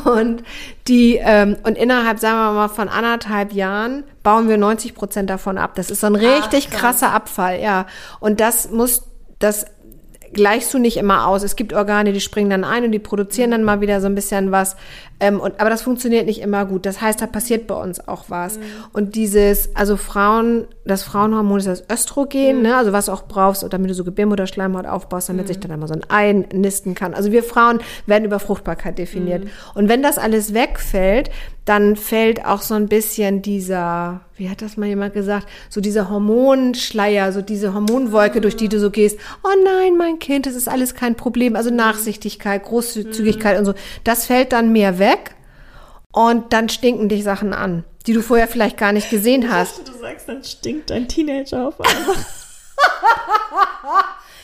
und 0.05 0.43
die, 0.87 1.15
ähm, 1.21 1.55
und 1.63 1.77
innerhalb, 1.77 2.19
sagen 2.19 2.37
wir 2.37 2.51
mal, 2.51 2.67
von 2.67 2.89
anderthalb 2.89 3.53
Jahren 3.53 4.03
bauen 4.23 4.49
wir 4.49 4.57
90 4.57 4.93
Prozent 4.93 5.29
davon 5.29 5.57
ab. 5.57 5.71
Das 5.75 5.89
ist 5.89 6.01
so 6.01 6.07
ein 6.07 6.15
richtig 6.15 6.69
krasser 6.69 7.13
Abfall, 7.13 7.61
ja. 7.61 7.85
Und 8.19 8.41
das 8.41 8.71
muss, 8.71 9.03
das 9.39 9.65
gleichst 10.33 10.73
du 10.73 10.79
nicht 10.79 10.97
immer 10.97 11.27
aus. 11.27 11.43
Es 11.43 11.55
gibt 11.55 11.73
Organe, 11.73 12.13
die 12.13 12.21
springen 12.21 12.49
dann 12.49 12.63
ein 12.63 12.83
und 12.83 12.91
die 12.91 12.99
produzieren 12.99 13.51
dann 13.51 13.63
mal 13.63 13.81
wieder 13.81 14.01
so 14.01 14.07
ein 14.07 14.15
bisschen 14.15 14.51
was. 14.51 14.75
Ähm, 15.19 15.39
und, 15.39 15.59
aber 15.59 15.69
das 15.69 15.81
funktioniert 15.81 16.25
nicht 16.25 16.41
immer 16.41 16.65
gut. 16.65 16.85
Das 16.85 17.01
heißt, 17.01 17.21
da 17.21 17.27
passiert 17.27 17.67
bei 17.67 17.75
uns 17.75 18.07
auch 18.07 18.25
was. 18.29 18.59
Und 18.93 19.15
dieses, 19.15 19.75
also 19.75 19.97
Frauen, 19.97 20.65
das 20.85 21.03
Frauenhormon 21.03 21.59
ist 21.59 21.67
das 21.67 21.83
Östrogen, 21.91 22.61
ne? 22.61 22.75
also 22.75 22.93
was 22.93 23.07
du 23.07 23.11
auch 23.11 23.23
brauchst, 23.23 23.65
damit 23.69 23.89
du 23.89 23.93
so 23.93 24.03
Gebärmutterschleimhaut 24.03 24.85
aufbaust, 24.85 25.29
damit 25.29 25.47
sich 25.47 25.59
dann 25.59 25.71
einmal 25.71 25.89
so 25.89 25.95
ein 25.95 26.09
Ei 26.09 26.31
nisten 26.53 26.95
kann. 26.95 27.13
Also 27.13 27.31
wir 27.31 27.43
Frauen 27.43 27.79
werden 28.05 28.25
über 28.25 28.39
Fruchtbarkeit 28.39 28.97
definiert. 28.97 29.47
Und 29.75 29.89
wenn 29.89 30.01
das 30.01 30.17
alles 30.17 30.53
wegfällt, 30.53 31.29
dann 31.65 31.95
fällt 31.95 32.45
auch 32.45 32.63
so 32.63 32.73
ein 32.73 32.87
bisschen 32.87 33.43
dieser, 33.43 34.21
wie 34.37 34.49
hat 34.49 34.63
das 34.63 34.75
mal 34.75 34.87
jemand 34.87 35.13
gesagt, 35.13 35.47
so 35.69 35.81
dieser 35.81 36.09
Hormonschleier, 36.09 37.31
so 37.31 37.43
diese 37.43 37.75
Hormonwolke, 37.75 38.41
durch 38.41 38.55
die 38.55 38.69
du 38.69 38.79
so 38.79 38.89
gehst. 38.89 39.19
Oh 39.43 39.63
nein, 39.63 39.95
mein 39.95 40.17
Kind, 40.17 40.47
das 40.47 40.55
ist 40.55 40.67
alles 40.67 40.95
kein 40.95 41.13
Problem. 41.13 41.55
Also 41.55 41.69
Nachsichtigkeit, 41.69 42.63
Großzügigkeit 42.63 43.59
und 43.59 43.65
so. 43.65 43.75
Das 44.03 44.25
fällt 44.25 44.51
dann 44.51 44.71
mehr 44.71 44.97
weg 44.97 45.08
und 46.11 46.53
dann 46.53 46.69
stinken 46.69 47.09
dich 47.09 47.23
Sachen 47.23 47.53
an, 47.53 47.83
die 48.07 48.13
du 48.13 48.21
vorher 48.21 48.47
vielleicht 48.47 48.77
gar 48.77 48.91
nicht 48.91 49.09
gesehen 49.09 49.51
hast. 49.51 49.87
Du 49.87 49.93
sagst, 49.93 50.27
dann 50.27 50.43
stinkt 50.43 50.89
dein 50.89 51.07
Teenager 51.07 51.67
auf 51.67 51.79
einmal. 51.79 52.15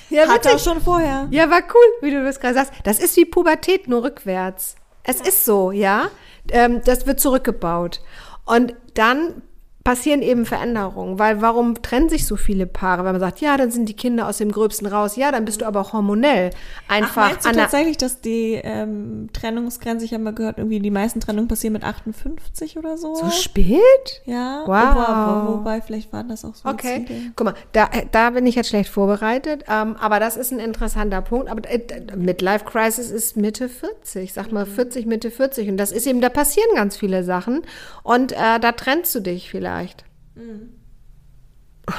Ja, 0.10 0.28
Hat 0.28 0.46
er 0.46 0.60
schon 0.60 0.82
vorher. 0.82 1.28
Ja, 1.32 1.50
war 1.50 1.62
cool, 1.62 1.94
wie 2.02 2.12
du 2.12 2.24
das 2.24 2.40
gerade 2.40 2.54
sagst. 2.54 2.74
Das 2.84 3.00
ist 3.00 3.18
wie 3.18 3.26
Pubertät, 3.26 3.88
nur 3.88 4.04
rückwärts. 4.04 4.76
Es 5.04 5.20
ist 5.20 5.46
so, 5.46 5.72
ja. 5.72 6.10
Ähm, 6.52 6.82
das 6.86 7.08
wird 7.08 7.20
zurückgebaut. 7.20 8.02
Und 8.46 8.76
dann 8.94 9.42
passieren 9.86 10.24
eben 10.24 10.48
Veränderungen, 10.48 11.20
weil 11.20 11.42
warum 11.42 11.82
trennen 11.84 12.10
sich 12.10 12.26
so 12.26 12.38
viele 12.38 12.66
Paare? 12.66 13.06
Weil 13.06 13.12
man 13.14 13.22
sagt, 13.22 13.40
ja, 13.40 13.56
dann 13.56 13.70
sind 13.70 13.88
die 13.88 13.94
Kinder 13.94 14.28
aus 14.28 14.40
dem 14.40 14.52
Gröbsten 14.52 14.88
raus, 14.88 15.16
ja, 15.16 15.32
dann 15.32 15.46
bist 15.46 15.62
du 15.62 15.66
aber 15.66 15.80
auch 15.80 15.94
hormonell 15.94 16.50
Ach, 16.88 16.96
einfach 16.96 17.30
meinst 17.30 17.46
du 17.46 17.52
tatsächlich, 17.52 17.96
dass 17.96 18.20
die 18.20 18.60
ähm, 18.64 19.30
Trennungsgrenze, 19.32 20.04
ich 20.04 20.14
habe 20.14 20.24
mal 20.24 20.34
gehört, 20.34 20.58
irgendwie 20.58 20.80
die 20.80 20.90
meisten 20.90 21.20
Trennungen 21.20 21.48
passieren 21.48 21.74
mit 21.74 21.84
58 21.84 22.78
oder 22.80 22.98
so? 22.98 23.14
so 23.14 23.30
spät? 23.30 24.24
ja, 24.26 24.64
Wow. 24.66 24.74
Aber, 24.76 25.54
wobei, 25.54 25.82
vielleicht 25.82 26.12
waren 26.12 26.30
das 26.30 26.44
auch 26.44 26.56
so 26.56 26.68
Okay, 26.68 27.06
guck 27.36 27.46
mal, 27.46 27.54
da, 27.72 27.88
da 28.12 28.32
bin 28.32 28.48
ich 28.48 28.56
jetzt 28.56 28.70
schlecht 28.70 28.90
vorbereitet, 28.90 29.66
ähm, 29.70 29.96
aber 29.98 30.20
das 30.20 30.36
ist 30.36 30.52
ein 30.52 30.60
interessanter 30.60 31.22
Punkt. 31.22 31.48
Aber 31.48 31.62
äh, 31.70 31.80
Midlife 32.16 32.66
Crisis 32.66 33.12
ist 33.12 33.38
Mitte 33.38 33.70
40, 33.70 34.34
sag 34.34 34.52
mal 34.52 34.66
40, 34.66 35.06
Mitte 35.06 35.30
40. 35.30 35.70
Und 35.70 35.78
das 35.78 35.92
ist 35.92 36.08
eben, 36.08 36.22
da 36.22 36.30
passieren 36.30 36.70
ganz 36.74 36.98
viele 36.98 37.24
Sachen 37.24 37.62
und 38.02 38.32
äh, 38.32 38.60
da 38.60 38.72
trennst 38.72 39.14
du 39.14 39.20
dich 39.20 39.52
vielleicht. 39.52 39.75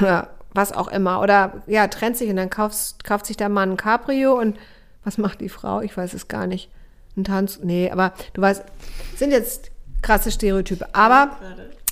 Oder 0.00 0.30
was 0.52 0.72
auch 0.72 0.88
immer. 0.88 1.20
Oder 1.20 1.62
ja, 1.66 1.86
trennt 1.88 2.16
sich 2.16 2.30
und 2.30 2.36
dann 2.36 2.50
kaufst, 2.50 3.04
kauft 3.04 3.26
sich 3.26 3.36
der 3.36 3.48
Mann 3.48 3.72
ein 3.72 3.76
Cabrio 3.76 4.38
und 4.38 4.58
was 5.04 5.18
macht 5.18 5.40
die 5.40 5.48
Frau? 5.48 5.80
Ich 5.82 5.96
weiß 5.96 6.14
es 6.14 6.28
gar 6.28 6.46
nicht. 6.46 6.70
Ein 7.16 7.24
Tanz? 7.24 7.60
Nee, 7.62 7.90
aber 7.90 8.12
du 8.34 8.42
weißt, 8.42 8.64
sind 9.16 9.30
jetzt 9.30 9.70
krasse 10.02 10.30
Stereotype. 10.30 10.86
Aber 10.94 11.36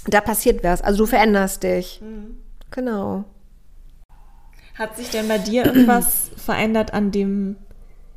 da 0.06 0.20
passiert 0.20 0.64
was. 0.64 0.82
Also 0.82 1.04
du 1.04 1.06
veränderst 1.06 1.62
dich. 1.62 2.02
Genau. 2.70 3.24
Hat 4.74 4.96
sich 4.96 5.10
denn 5.10 5.28
bei 5.28 5.38
dir 5.38 5.66
irgendwas 5.66 6.30
verändert 6.36 6.92
an 6.92 7.12
dem 7.12 7.56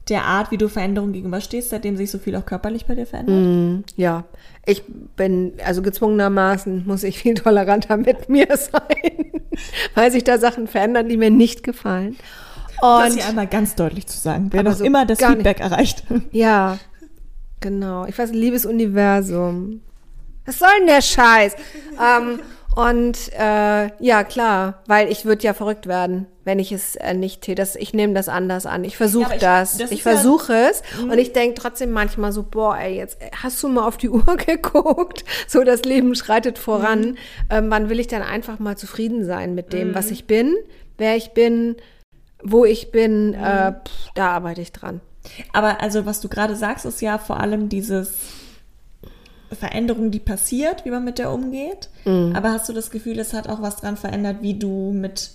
der 0.10 0.26
Art, 0.26 0.52
wie 0.52 0.58
du 0.58 0.70
Veränderungen 0.70 1.14
gegenüberstehst, 1.14 1.70
seitdem 1.70 1.98
sich 1.98 2.12
so 2.12 2.18
viel 2.18 2.36
auch 2.36 2.46
körperlich 2.46 2.86
bei 2.86 2.96
dir 2.96 3.06
verändert? 3.06 3.36
Mm, 3.36 3.84
ja, 3.96 4.26
ich 4.66 4.84
bin, 5.16 5.54
also 5.66 5.82
gezwungenermaßen 5.82 6.86
muss 6.86 7.04
ich 7.04 7.20
viel 7.20 7.34
toleranter 7.36 7.98
mit 7.98 8.30
mir 8.30 8.48
sein, 8.58 9.42
weil 9.96 10.12
sich 10.12 10.24
da 10.24 10.38
Sachen 10.38 10.68
verändern, 10.68 11.10
die 11.10 11.18
mir 11.18 11.32
nicht 11.32 11.64
gefallen. 11.64 12.18
Und 12.82 13.02
das 13.02 13.16
hier 13.16 13.28
einmal 13.28 13.48
ganz 13.48 13.76
deutlich 13.76 14.08
zu 14.08 14.18
sagen, 14.18 14.50
wer 14.52 14.64
noch 14.64 14.74
so 14.74 14.84
immer 14.84 15.06
das 15.06 15.20
Feedback 15.20 15.60
nicht. 15.60 15.72
erreicht. 15.72 16.04
Ja, 16.32 16.78
genau. 17.60 18.06
Ich 18.06 18.18
weiß, 18.18 18.32
liebes 18.32 18.66
Universum. 18.66 19.82
Was 20.46 20.60
soll 20.60 20.70
denn 20.80 20.88
der 20.88 21.02
Scheiß? 21.02 21.56
ähm, 21.94 22.40
und 22.78 23.34
äh, 23.34 23.90
ja, 23.98 24.24
klar, 24.24 24.84
weil 24.86 25.12
ich 25.12 25.26
würde 25.26 25.42
ja 25.42 25.56
verrückt 25.56 25.88
werden, 25.88 26.28
wenn 26.44 26.60
ich 26.60 26.72
es 26.72 26.96
äh, 26.96 27.16
nicht 27.16 27.42
täte. 27.42 27.68
Ich 27.80 27.96
nehme 27.96 28.14
das 28.14 28.30
anders 28.30 28.68
an. 28.68 28.84
Ich 28.84 28.98
versuche 28.98 29.34
ja, 29.34 29.40
das. 29.40 29.78
das. 29.78 29.90
Ich 29.90 30.04
versuche 30.04 30.54
ja, 30.54 30.70
es. 30.70 30.84
Mhm. 31.02 31.10
Und 31.10 31.18
ich 31.18 31.34
denke 31.34 31.60
trotzdem 31.60 31.90
manchmal 31.90 32.32
so, 32.32 32.44
boah, 32.44 32.78
ey, 32.78 32.96
jetzt 32.96 33.18
hast 33.42 33.64
du 33.64 33.68
mal 33.68 33.88
auf 33.88 33.98
die 33.98 34.10
Uhr 34.12 34.24
geguckt. 34.38 35.26
So, 35.48 35.64
das 35.64 35.86
Leben 35.86 36.14
schreitet 36.14 36.60
voran. 36.60 37.00
Mhm. 37.00 37.18
Ähm, 37.50 37.72
wann 37.72 37.90
will 37.90 38.00
ich 38.00 38.06
dann 38.06 38.22
einfach 38.22 38.60
mal 38.60 38.78
zufrieden 38.78 39.26
sein 39.26 39.56
mit 39.56 39.74
dem, 39.74 39.88
mhm. 39.88 39.96
was 39.96 40.12
ich 40.12 40.28
bin, 40.28 40.56
wer 41.00 41.16
ich 41.16 41.32
bin, 41.32 41.78
wo 42.44 42.64
ich 42.64 42.92
bin? 42.92 43.34
Äh, 43.34 43.72
pff, 43.72 44.12
da 44.14 44.34
arbeite 44.34 44.62
ich 44.62 44.72
dran. 44.72 45.02
Aber 45.52 45.82
also, 45.82 46.06
was 46.06 46.22
du 46.22 46.30
gerade 46.30 46.56
sagst, 46.56 46.86
ist 46.86 47.02
ja 47.02 47.18
vor 47.18 47.40
allem 47.40 47.70
dieses 47.70 48.14
Veränderung, 49.56 50.12
die 50.12 50.20
passiert, 50.20 50.86
wie 50.86 50.92
man 50.92 51.04
mit 51.04 51.18
der 51.20 51.32
umgeht. 51.32 51.90
Mhm. 52.06 52.34
Aber 52.36 52.52
hast 52.52 52.68
du 52.68 52.74
das 52.74 52.92
Gefühl, 52.92 53.20
es 53.20 53.34
hat 53.34 53.48
auch 53.48 53.62
was 53.62 53.78
dran 53.78 53.98
verändert, 53.98 54.38
wie 54.42 54.56
du 54.56 54.92
mit 54.92 55.32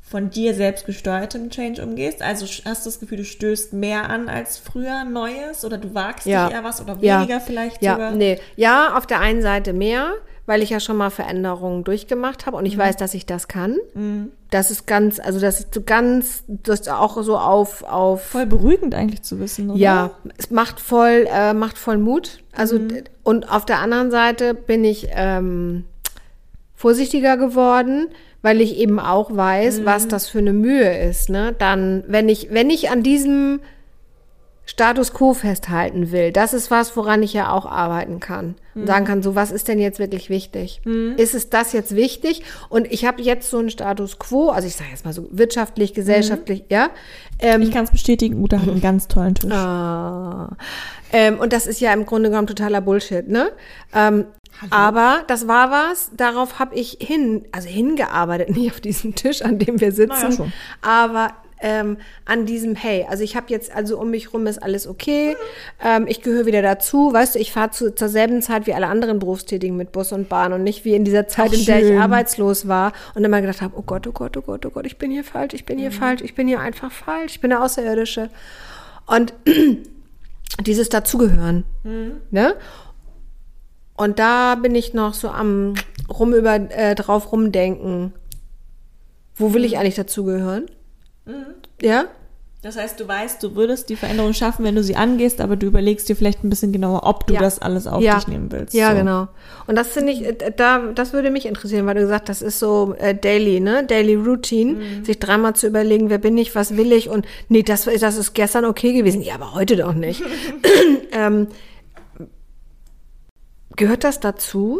von 0.00 0.28
dir 0.28 0.54
selbst 0.54 0.84
gesteuertem 0.84 1.50
Change 1.50 1.82
umgehst? 1.82 2.22
Also 2.22 2.44
hast 2.64 2.84
du 2.84 2.90
das 2.90 3.00
Gefühl, 3.00 3.18
du 3.18 3.24
stößt 3.24 3.72
mehr 3.72 4.10
an 4.10 4.28
als 4.28 4.58
früher 4.58 5.04
Neues 5.04 5.64
oder 5.64 5.78
du 5.78 5.94
wagst 5.94 6.26
ja. 6.26 6.50
eher 6.50 6.62
was 6.62 6.80
oder 6.80 6.96
weniger 6.96 7.26
ja. 7.26 7.40
vielleicht 7.40 7.82
ja. 7.82 7.94
sogar? 7.94 8.10
Nee. 8.12 8.38
Ja, 8.56 8.96
auf 8.96 9.06
der 9.06 9.20
einen 9.20 9.42
Seite 9.42 9.72
mehr, 9.72 10.12
weil 10.46 10.62
ich 10.62 10.70
ja 10.70 10.80
schon 10.80 10.96
mal 10.96 11.10
Veränderungen 11.10 11.84
durchgemacht 11.84 12.46
habe 12.46 12.56
und 12.56 12.66
ich 12.66 12.76
mhm. 12.76 12.80
weiß, 12.80 12.96
dass 12.96 13.14
ich 13.14 13.26
das 13.26 13.48
kann. 13.48 13.76
Mhm. 13.94 14.32
Das 14.50 14.70
ist 14.70 14.86
ganz, 14.86 15.20
also 15.20 15.40
das 15.40 15.60
ist 15.60 15.74
so 15.74 15.82
ganz, 15.82 16.44
das 16.46 16.80
ist 16.80 16.90
auch 16.90 17.22
so 17.22 17.38
auf, 17.38 17.84
auf. 17.84 18.22
Voll 18.24 18.46
beruhigend 18.46 18.94
eigentlich 18.94 19.22
zu 19.22 19.38
wissen, 19.38 19.70
oder? 19.70 19.78
Ja, 19.78 20.10
es 20.36 20.50
macht 20.50 20.80
voll, 20.80 21.26
äh, 21.32 21.54
macht 21.54 21.78
voll 21.78 21.98
Mut. 21.98 22.40
Also, 22.54 22.78
mhm. 22.78 23.04
und 23.22 23.50
auf 23.50 23.64
der 23.64 23.78
anderen 23.78 24.10
Seite 24.10 24.54
bin 24.54 24.84
ich 24.84 25.08
ähm, 25.12 25.84
vorsichtiger 26.74 27.36
geworden, 27.36 28.08
weil 28.42 28.60
ich 28.60 28.76
eben 28.76 28.98
auch 28.98 29.34
weiß, 29.34 29.80
mhm. 29.80 29.84
was 29.84 30.08
das 30.08 30.28
für 30.28 30.38
eine 30.38 30.52
Mühe 30.52 30.98
ist. 31.08 31.30
Ne? 31.30 31.54
Dann, 31.58 32.02
wenn 32.08 32.28
ich, 32.28 32.48
wenn 32.50 32.68
ich 32.68 32.90
an 32.90 33.02
diesem 33.04 33.60
Status 34.72 35.12
quo 35.12 35.34
festhalten 35.34 36.12
will, 36.12 36.32
das 36.32 36.54
ist 36.54 36.70
was, 36.70 36.96
woran 36.96 37.22
ich 37.22 37.34
ja 37.34 37.52
auch 37.52 37.66
arbeiten 37.66 38.20
kann 38.20 38.54
und 38.74 38.82
mhm. 38.82 38.86
sagen 38.86 39.04
kann, 39.04 39.22
so 39.22 39.34
was 39.34 39.52
ist 39.52 39.68
denn 39.68 39.78
jetzt 39.78 39.98
wirklich 39.98 40.30
wichtig? 40.30 40.80
Mhm. 40.86 41.12
Ist 41.18 41.34
es 41.34 41.50
das 41.50 41.74
jetzt 41.74 41.94
wichtig? 41.94 42.42
Und 42.70 42.90
ich 42.90 43.04
habe 43.04 43.20
jetzt 43.20 43.50
so 43.50 43.58
einen 43.58 43.68
Status 43.68 44.18
quo, 44.18 44.48
also 44.48 44.66
ich 44.66 44.74
sage 44.74 44.88
jetzt 44.88 45.04
mal 45.04 45.12
so 45.12 45.28
wirtschaftlich, 45.30 45.92
gesellschaftlich, 45.92 46.60
mhm. 46.60 46.66
ja. 46.70 46.90
Ähm, 47.38 47.60
ich 47.60 47.70
kann 47.70 47.84
es 47.84 47.90
bestätigen, 47.90 48.42
Uta 48.42 48.62
hat 48.62 48.68
einen 48.68 48.80
ganz 48.80 49.08
tollen 49.08 49.34
Tisch. 49.34 49.52
Ah, 49.52 50.56
ähm, 51.12 51.38
und 51.38 51.52
das 51.52 51.66
ist 51.66 51.82
ja 51.82 51.92
im 51.92 52.06
Grunde 52.06 52.30
genommen 52.30 52.46
totaler 52.46 52.80
Bullshit, 52.80 53.28
ne? 53.28 53.52
Ähm, 53.94 54.24
aber 54.70 55.24
das 55.26 55.48
war 55.48 55.70
was, 55.70 56.12
darauf 56.16 56.58
habe 56.58 56.74
ich 56.76 56.96
hin, 56.98 57.44
also 57.52 57.68
hingearbeitet, 57.68 58.48
nicht 58.56 58.70
auf 58.70 58.80
diesen 58.80 59.14
Tisch, 59.14 59.42
an 59.42 59.58
dem 59.58 59.82
wir 59.82 59.92
sitzen, 59.92 60.30
naja, 60.38 60.52
aber 60.80 61.34
ähm, 61.62 61.96
an 62.24 62.44
diesem 62.44 62.74
Hey, 62.74 63.06
also 63.08 63.22
ich 63.22 63.36
habe 63.36 63.46
jetzt, 63.48 63.74
also 63.74 63.98
um 63.98 64.10
mich 64.10 64.32
rum 64.32 64.46
ist 64.46 64.62
alles 64.62 64.86
okay, 64.86 65.36
ähm, 65.82 66.06
ich 66.08 66.20
gehöre 66.22 66.44
wieder 66.44 66.60
dazu, 66.60 67.12
weißt 67.12 67.34
du, 67.34 67.38
ich 67.38 67.52
fahre 67.52 67.70
zu, 67.70 67.94
zur 67.94 68.08
selben 68.08 68.42
Zeit 68.42 68.66
wie 68.66 68.74
alle 68.74 68.88
anderen 68.88 69.18
Berufstätigen 69.18 69.76
mit 69.76 69.92
Bus 69.92 70.12
und 70.12 70.28
Bahn 70.28 70.52
und 70.52 70.62
nicht 70.64 70.84
wie 70.84 70.94
in 70.94 71.04
dieser 71.04 71.28
Zeit, 71.28 71.50
Ach, 71.52 71.58
in 71.58 71.64
der 71.64 71.80
schön. 71.80 71.94
ich 71.94 72.00
arbeitslos 72.00 72.68
war 72.68 72.92
und 73.14 73.24
immer 73.24 73.40
gedacht 73.40 73.62
habe, 73.62 73.74
oh 73.76 73.82
Gott, 73.82 74.06
oh 74.06 74.12
Gott, 74.12 74.36
oh 74.36 74.42
Gott, 74.42 74.66
oh 74.66 74.70
Gott, 74.70 74.86
ich 74.86 74.98
bin 74.98 75.10
hier 75.10 75.24
falsch, 75.24 75.54
ich 75.54 75.64
bin 75.64 75.78
hier 75.78 75.90
mhm. 75.90 75.94
falsch, 75.94 76.22
ich 76.22 76.34
bin 76.34 76.48
hier 76.48 76.60
einfach 76.60 76.90
falsch, 76.90 77.32
ich 77.34 77.40
bin 77.40 77.52
eine 77.52 77.62
Außerirdische. 77.62 78.28
Und 79.06 79.32
dieses 80.66 80.88
Dazugehören, 80.88 81.64
mhm. 81.84 82.20
ne? 82.30 82.54
Und 83.94 84.18
da 84.18 84.56
bin 84.56 84.74
ich 84.74 84.94
noch 84.94 85.14
so 85.14 85.28
am 85.28 85.74
rum 86.08 86.34
über 86.34 86.54
äh, 86.54 86.94
drauf 86.94 87.30
rumdenken. 87.30 88.12
Wo 89.36 89.54
will 89.54 89.64
ich 89.64 89.72
mhm. 89.72 89.78
eigentlich 89.78 89.94
dazugehören? 89.94 90.66
Mhm. 91.24 91.54
Ja? 91.80 92.06
Das 92.62 92.76
heißt, 92.76 93.00
du 93.00 93.08
weißt, 93.08 93.42
du 93.42 93.56
würdest 93.56 93.88
die 93.88 93.96
Veränderung 93.96 94.34
schaffen, 94.34 94.64
wenn 94.64 94.76
du 94.76 94.84
sie 94.84 94.94
angehst, 94.94 95.40
aber 95.40 95.56
du 95.56 95.66
überlegst 95.66 96.08
dir 96.08 96.14
vielleicht 96.14 96.44
ein 96.44 96.48
bisschen 96.48 96.70
genauer, 96.70 97.02
ob 97.02 97.26
du 97.26 97.34
ja. 97.34 97.40
das 97.40 97.58
alles 97.58 97.88
auf 97.88 98.00
ja. 98.00 98.14
dich 98.14 98.28
nehmen 98.28 98.52
willst. 98.52 98.72
Ja, 98.72 98.90
so. 98.90 98.98
genau. 98.98 99.26
Und 99.66 99.74
das 99.74 99.88
finde 99.88 100.12
ich, 100.12 100.24
äh, 100.24 100.52
da, 100.56 100.78
das 100.94 101.12
würde 101.12 101.32
mich 101.32 101.44
interessieren, 101.44 101.86
weil 101.86 101.96
du 101.96 102.02
gesagt, 102.02 102.28
das 102.28 102.40
ist 102.40 102.60
so 102.60 102.94
äh, 102.98 103.16
Daily, 103.16 103.58
ne? 103.58 103.84
Daily 103.84 104.14
Routine, 104.14 104.74
mhm. 104.74 105.04
sich 105.04 105.18
dreimal 105.18 105.56
zu 105.56 105.66
überlegen, 105.66 106.08
wer 106.08 106.18
bin 106.18 106.38
ich, 106.38 106.54
was 106.54 106.76
will 106.76 106.92
ich 106.92 107.08
und 107.08 107.26
nee, 107.48 107.64
das, 107.64 107.86
das 107.98 108.16
ist 108.16 108.32
gestern 108.32 108.64
okay 108.64 108.92
gewesen. 108.92 109.22
Ja, 109.22 109.34
aber 109.34 109.54
heute 109.54 109.74
doch 109.74 109.94
nicht. 109.94 110.22
ähm, 111.10 111.48
gehört 113.74 114.04
das 114.04 114.20
dazu? 114.20 114.78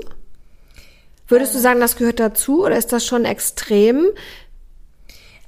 Würdest 1.27 1.55
du 1.55 1.59
ähm. 1.59 1.63
sagen, 1.65 1.81
das 1.81 1.97
gehört 1.97 2.21
dazu 2.21 2.65
oder 2.65 2.77
ist 2.77 2.93
das 2.93 3.05
schon 3.05 3.25
extrem? 3.25 4.07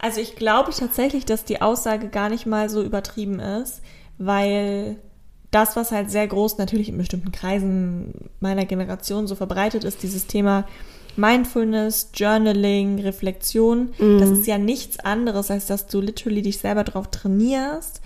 Also 0.05 0.21
ich 0.21 0.37
glaube 0.37 0.71
tatsächlich, 0.71 1.25
dass 1.25 1.47
die 1.47 1.62
Aussage 1.62 2.11
gar 2.11 2.29
nicht 2.29 2.45
mal 2.45 2.69
so 2.69 2.83
übertrieben 2.83 3.40
ist, 3.40 3.81
weil 4.19 4.97
das, 5.51 5.77
was 5.77 5.93
halt 5.93 6.11
sehr 6.11 6.29
groß 6.29 6.59
natürlich 6.59 6.90
in 6.90 6.99
bestimmten 6.99 7.33
Kreisen 7.33 8.29
meiner 8.38 8.67
Generation 8.67 9.27
so 9.27 9.35
verbreitet 9.35 9.83
ist, 9.83 10.03
dieses 10.03 10.27
Thema 10.27 10.67
Mindfulness, 11.17 12.11
Journaling, 12.12 13.01
Reflexion, 13.01 13.95
mhm. 13.99 14.19
das 14.19 14.29
ist 14.29 14.47
ja 14.47 14.59
nichts 14.59 15.01
anderes, 15.01 15.51
als 15.51 15.64
dass 15.64 15.87
du 15.87 16.03
literally 16.03 16.43
dich 16.43 16.59
selber 16.59 16.85
darauf 16.85 17.11
trainierst, 17.11 18.03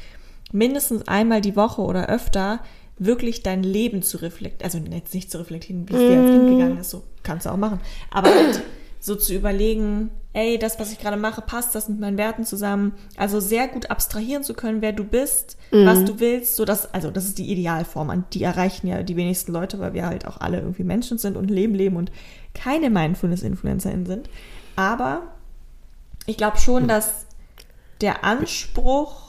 mindestens 0.53 1.09
einmal 1.09 1.41
die 1.41 1.57
Woche 1.57 1.83
oder 1.83 2.09
öfter 2.09 2.61
wirklich 2.99 3.43
dein 3.43 3.65
Leben 3.65 4.03
zu 4.03 4.19
reflektieren, 4.19 4.65
also 4.73 4.79
jetzt 4.95 5.15
nicht 5.15 5.33
zu 5.33 5.39
reflektieren, 5.39 5.89
wie 5.89 5.95
es 5.95 5.99
dir 5.99 6.21
als 6.21 6.31
Kind 6.31 6.45
mhm. 6.45 6.59
gegangen 6.59 6.79
ist, 6.79 6.91
so 6.91 7.03
kannst 7.25 7.47
du 7.47 7.51
auch 7.51 7.57
machen, 7.57 7.81
aber 8.13 8.33
halt 8.33 8.63
so 9.01 9.17
zu 9.17 9.35
überlegen, 9.35 10.11
ey, 10.33 10.59
das, 10.59 10.79
was 10.79 10.93
ich 10.93 10.99
gerade 10.99 11.17
mache, 11.17 11.41
passt 11.41 11.75
das 11.75 11.88
mit 11.88 12.01
meinen 12.01 12.19
Werten 12.19 12.45
zusammen? 12.45 12.93
Also 13.17 13.41
sehr 13.41 13.67
gut 13.69 13.91
abstrahieren 13.91 14.45
zu 14.45 14.55
können, 14.55 14.83
wer 14.83 14.93
du 14.93 15.05
bist, 15.05 15.57
mhm. 15.73 15.87
was 15.87 16.05
du 16.05 16.21
willst, 16.21 16.57
so 16.57 16.64
dass, 16.64 16.93
also 16.93 17.11
das 17.11 17.25
ist 17.25 17.38
die 17.38 17.51
Idealform, 17.51 18.11
an 18.11 18.25
die 18.33 18.43
erreichen 18.43 18.87
ja 18.87 19.03
die 19.03 19.17
wenigsten 19.17 19.53
Leute, 19.53 19.79
weil 19.79 19.95
wir 19.95 20.07
halt 20.07 20.27
auch 20.27 20.41
alle 20.41 20.61
irgendwie 20.61 20.85
Menschen 20.85 21.19
sind 21.19 21.37
und 21.37 21.51
Leben 21.51 21.75
leben 21.75 21.97
und 21.97 22.12
keine 22.55 22.91
Mindfulness-InfluencerInnen 22.91 24.07
sind. 24.07 24.29
Aber 24.77 25.23
ich 26.27 26.37
glaube 26.37 26.59
schon, 26.59 26.85
mhm. 26.85 26.88
dass 26.88 27.27
der 28.01 28.25
Anspruch 28.25 29.29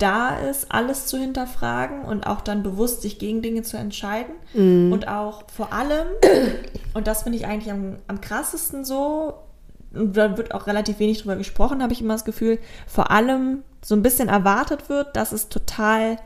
da 0.00 0.38
ist, 0.38 0.72
alles 0.72 1.06
zu 1.06 1.18
hinterfragen 1.18 2.04
und 2.04 2.26
auch 2.26 2.40
dann 2.40 2.62
bewusst 2.62 3.02
sich 3.02 3.18
gegen 3.18 3.42
Dinge 3.42 3.62
zu 3.62 3.76
entscheiden. 3.76 4.34
Mm. 4.54 4.92
Und 4.92 5.08
auch 5.08 5.44
vor 5.54 5.74
allem, 5.74 6.06
und 6.94 7.06
das 7.06 7.24
finde 7.24 7.38
ich 7.38 7.46
eigentlich 7.46 7.70
am, 7.70 7.98
am 8.06 8.20
krassesten 8.22 8.84
so, 8.84 9.34
da 9.92 10.36
wird 10.36 10.54
auch 10.54 10.66
relativ 10.66 10.98
wenig 10.98 11.20
drüber 11.20 11.36
gesprochen, 11.36 11.82
habe 11.82 11.92
ich 11.92 12.00
immer 12.00 12.14
das 12.14 12.24
Gefühl, 12.24 12.58
vor 12.86 13.10
allem 13.10 13.62
so 13.82 13.94
ein 13.94 14.02
bisschen 14.02 14.28
erwartet 14.28 14.88
wird, 14.88 15.16
dass 15.16 15.32
es 15.32 15.48
total 15.48 16.18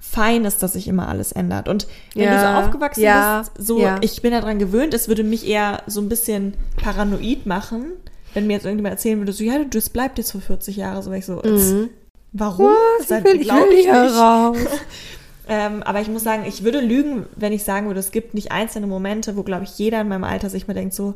fein 0.00 0.44
ist, 0.44 0.62
dass 0.62 0.74
sich 0.74 0.88
immer 0.88 1.08
alles 1.08 1.32
ändert. 1.32 1.68
Und 1.68 1.86
wenn 2.14 2.24
ja, 2.24 2.34
du 2.34 2.40
so 2.40 2.66
aufgewachsen 2.66 3.02
ja, 3.02 3.40
bist, 3.40 3.66
so, 3.66 3.80
ja. 3.80 3.98
ich 4.00 4.20
bin 4.22 4.32
daran 4.32 4.58
gewöhnt, 4.58 4.94
es 4.94 5.08
würde 5.08 5.24
mich 5.24 5.46
eher 5.46 5.82
so 5.86 6.00
ein 6.00 6.08
bisschen 6.08 6.54
paranoid 6.76 7.46
machen, 7.46 7.92
wenn 8.34 8.46
mir 8.46 8.54
jetzt 8.54 8.64
irgendjemand 8.64 8.94
erzählen 8.94 9.18
würde, 9.18 9.32
so, 9.32 9.44
ja, 9.44 9.62
das 9.64 9.90
bleibt 9.90 10.18
jetzt 10.18 10.32
für 10.32 10.40
40 10.40 10.76
Jahre, 10.76 11.02
so, 11.02 11.10
weil 11.10 11.18
ich 11.18 11.26
so, 11.26 11.42
mhm. 11.44 11.90
Warum? 12.32 12.72
Was? 12.98 13.10
Ich 13.10 13.24
will, 13.24 13.40
ich 13.40 13.48
will 13.48 13.82
hier 13.82 13.94
raus. 13.94 14.56
ähm, 15.48 15.82
aber 15.82 16.00
ich 16.00 16.08
muss 16.08 16.24
sagen, 16.24 16.44
ich 16.46 16.64
würde 16.64 16.80
lügen, 16.80 17.26
wenn 17.36 17.52
ich 17.52 17.62
sagen 17.62 17.86
würde, 17.86 18.00
es 18.00 18.10
gibt 18.10 18.34
nicht 18.34 18.52
einzelne 18.52 18.86
Momente, 18.86 19.36
wo, 19.36 19.42
glaube 19.42 19.64
ich, 19.64 19.78
jeder 19.78 20.00
in 20.00 20.08
meinem 20.08 20.24
Alter 20.24 20.48
sich 20.48 20.66
mal 20.66 20.74
denkt 20.74 20.94
so, 20.94 21.14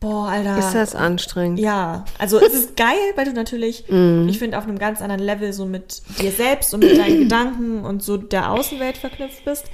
boah, 0.00 0.28
Alter. 0.28 0.58
Ist 0.58 0.74
das 0.74 0.94
anstrengend? 0.94 1.60
Ja, 1.60 2.04
also 2.18 2.40
es 2.40 2.54
ist 2.54 2.76
geil, 2.76 2.96
weil 3.14 3.26
du 3.26 3.32
natürlich, 3.32 3.84
mm. 3.88 4.28
ich 4.28 4.38
finde, 4.38 4.58
auf 4.58 4.64
einem 4.64 4.78
ganz 4.78 5.00
anderen 5.00 5.22
Level 5.22 5.52
so 5.52 5.66
mit 5.66 6.02
dir 6.20 6.32
selbst 6.32 6.74
und 6.74 6.80
mit 6.80 6.98
deinen 6.98 7.18
Gedanken 7.22 7.84
und 7.84 8.02
so 8.02 8.16
der 8.16 8.50
Außenwelt 8.50 8.96
verknüpft 8.96 9.44
bist. 9.44 9.66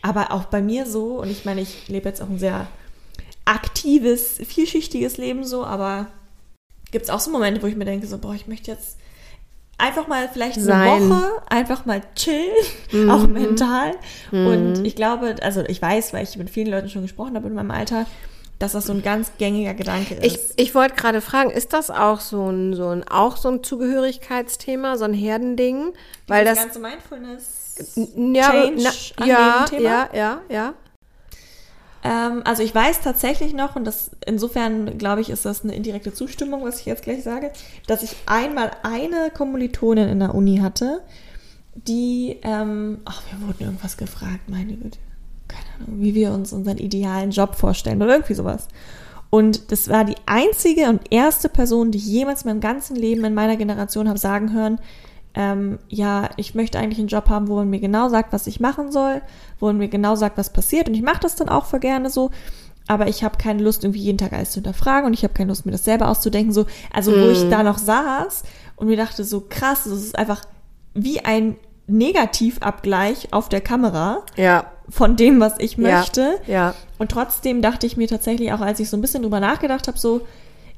Aber 0.00 0.32
auch 0.32 0.44
bei 0.46 0.62
mir 0.62 0.86
so, 0.86 1.20
und 1.20 1.30
ich 1.30 1.44
meine, 1.44 1.60
ich 1.60 1.88
lebe 1.88 2.08
jetzt 2.08 2.22
auch 2.22 2.30
ein 2.30 2.38
sehr 2.38 2.66
aktives, 3.44 4.38
vielschichtiges 4.38 5.16
Leben 5.16 5.44
so, 5.44 5.64
aber 5.64 6.06
gibt 6.90 7.04
es 7.04 7.10
auch 7.10 7.20
so 7.20 7.30
Momente, 7.30 7.62
wo 7.62 7.66
ich 7.66 7.76
mir 7.76 7.84
denke, 7.84 8.06
so, 8.06 8.18
boah, 8.18 8.34
ich 8.34 8.46
möchte 8.46 8.70
jetzt 8.70 8.98
einfach 9.78 10.06
mal 10.06 10.28
vielleicht 10.32 10.56
eine 10.56 10.66
Sein. 10.66 11.10
Woche, 11.10 11.42
einfach 11.48 11.86
mal 11.86 12.02
chillen, 12.14 12.50
mhm. 12.92 13.10
auch 13.10 13.26
mental. 13.26 13.92
Mhm. 14.30 14.46
Und 14.46 14.84
ich 14.84 14.94
glaube, 14.94 15.36
also 15.42 15.62
ich 15.62 15.82
weiß, 15.82 16.12
weil 16.12 16.24
ich 16.24 16.36
mit 16.36 16.50
vielen 16.50 16.68
Leuten 16.68 16.88
schon 16.88 17.02
gesprochen 17.02 17.34
habe 17.34 17.48
in 17.48 17.54
meinem 17.54 17.70
Alter, 17.70 18.06
dass 18.62 18.72
das 18.72 18.86
so 18.86 18.92
ein 18.92 19.02
ganz 19.02 19.32
gängiger 19.38 19.74
Gedanke 19.74 20.14
ist. 20.14 20.24
Ich, 20.24 20.38
ich 20.56 20.74
wollte 20.74 20.94
gerade 20.94 21.20
fragen, 21.20 21.50
ist 21.50 21.72
das 21.72 21.90
auch 21.90 22.20
so 22.20 22.48
ein, 22.48 22.74
so 22.74 22.90
ein, 22.90 23.02
auch 23.08 23.36
so 23.36 23.48
ein 23.48 23.64
Zugehörigkeitsthema, 23.64 24.96
so 24.96 25.04
ein 25.04 25.14
Herdending? 25.14 25.92
Weil 26.28 26.44
das 26.44 26.58
das, 26.58 26.64
ganze 26.66 26.78
Mindfulness 26.78 27.62
ja, 28.16 28.50
Change 28.50 28.84
na, 29.18 29.26
ja, 29.26 29.66
ja, 29.78 30.08
ja, 30.14 30.40
ja. 30.48 30.74
Ähm, 32.04 32.42
also 32.44 32.62
ich 32.62 32.72
weiß 32.72 33.00
tatsächlich 33.00 33.52
noch, 33.52 33.74
und 33.74 33.84
das 33.84 34.12
insofern 34.24 34.96
glaube 34.96 35.22
ich, 35.22 35.30
ist 35.30 35.44
das 35.44 35.64
eine 35.64 35.74
indirekte 35.74 36.14
Zustimmung, 36.14 36.62
was 36.62 36.78
ich 36.78 36.86
jetzt 36.86 37.02
gleich 37.02 37.24
sage, 37.24 37.52
dass 37.88 38.04
ich 38.04 38.14
einmal 38.26 38.70
eine 38.84 39.30
Kommilitonin 39.30 40.08
in 40.08 40.20
der 40.20 40.36
Uni 40.36 40.58
hatte, 40.58 41.02
die, 41.74 42.38
ähm, 42.42 43.00
ach, 43.06 43.22
wir 43.30 43.46
wurden 43.46 43.64
irgendwas 43.64 43.96
gefragt, 43.96 44.48
meine 44.48 44.74
Güte, 44.74 44.98
keine 45.52 45.86
Ahnung, 45.86 46.00
wie 46.00 46.14
wir 46.14 46.32
uns 46.32 46.52
unseren 46.52 46.78
idealen 46.78 47.30
Job 47.30 47.54
vorstellen 47.54 48.02
oder 48.02 48.14
irgendwie 48.14 48.34
sowas. 48.34 48.68
Und 49.30 49.72
das 49.72 49.88
war 49.88 50.04
die 50.04 50.16
einzige 50.26 50.88
und 50.88 51.00
erste 51.10 51.48
Person, 51.48 51.90
die 51.90 51.98
ich 51.98 52.06
jemals 52.06 52.42
in 52.42 52.50
meinem 52.50 52.60
ganzen 52.60 52.96
Leben 52.96 53.24
in 53.24 53.32
meiner 53.32 53.56
Generation 53.56 54.08
habe 54.08 54.18
sagen 54.18 54.52
hören, 54.52 54.78
ähm, 55.34 55.78
ja, 55.88 56.28
ich 56.36 56.54
möchte 56.54 56.78
eigentlich 56.78 56.98
einen 56.98 57.08
Job 57.08 57.28
haben, 57.28 57.48
wo 57.48 57.56
man 57.56 57.70
mir 57.70 57.80
genau 57.80 58.08
sagt, 58.08 58.32
was 58.32 58.46
ich 58.46 58.60
machen 58.60 58.92
soll, 58.92 59.22
wo 59.58 59.66
man 59.66 59.78
mir 59.78 59.88
genau 59.88 60.14
sagt, 60.14 60.36
was 60.36 60.52
passiert. 60.52 60.88
Und 60.88 60.94
ich 60.94 61.02
mache 61.02 61.20
das 61.20 61.36
dann 61.36 61.48
auch 61.48 61.64
voll 61.64 61.80
gerne 61.80 62.10
so. 62.10 62.30
Aber 62.88 63.06
ich 63.08 63.24
habe 63.24 63.38
keine 63.38 63.62
Lust, 63.62 63.84
irgendwie 63.84 64.00
jeden 64.00 64.18
Tag 64.18 64.32
alles 64.32 64.50
zu 64.50 64.56
hinterfragen 64.56 65.06
und 65.06 65.14
ich 65.14 65.22
habe 65.22 65.34
keine 65.34 65.48
Lust, 65.48 65.64
mir 65.64 65.72
das 65.72 65.84
selber 65.84 66.08
auszudenken. 66.08 66.52
So, 66.52 66.66
also 66.92 67.12
wo 67.12 67.30
ich 67.30 67.48
da 67.48 67.62
noch 67.62 67.78
saß 67.78 68.42
und 68.76 68.88
mir 68.88 68.96
dachte, 68.96 69.24
so 69.24 69.46
krass, 69.48 69.84
das 69.84 69.94
ist 69.94 70.18
einfach 70.18 70.42
wie 70.92 71.20
ein 71.20 71.56
Negativabgleich 71.86 73.32
auf 73.32 73.48
der 73.48 73.60
Kamera 73.60 74.24
Ja, 74.36 74.71
von 74.88 75.16
dem, 75.16 75.40
was 75.40 75.54
ich 75.58 75.78
möchte. 75.78 76.38
ja, 76.46 76.52
ja. 76.52 76.74
Und 76.98 77.10
trotzdem 77.10 77.62
dachte 77.62 77.86
ich 77.86 77.96
mir 77.96 78.08
tatsächlich 78.08 78.52
auch, 78.52 78.60
als 78.60 78.78
ich 78.80 78.88
so 78.90 78.96
ein 78.96 79.00
bisschen 79.00 79.22
drüber 79.22 79.40
nachgedacht 79.40 79.88
habe, 79.88 79.98
so, 79.98 80.22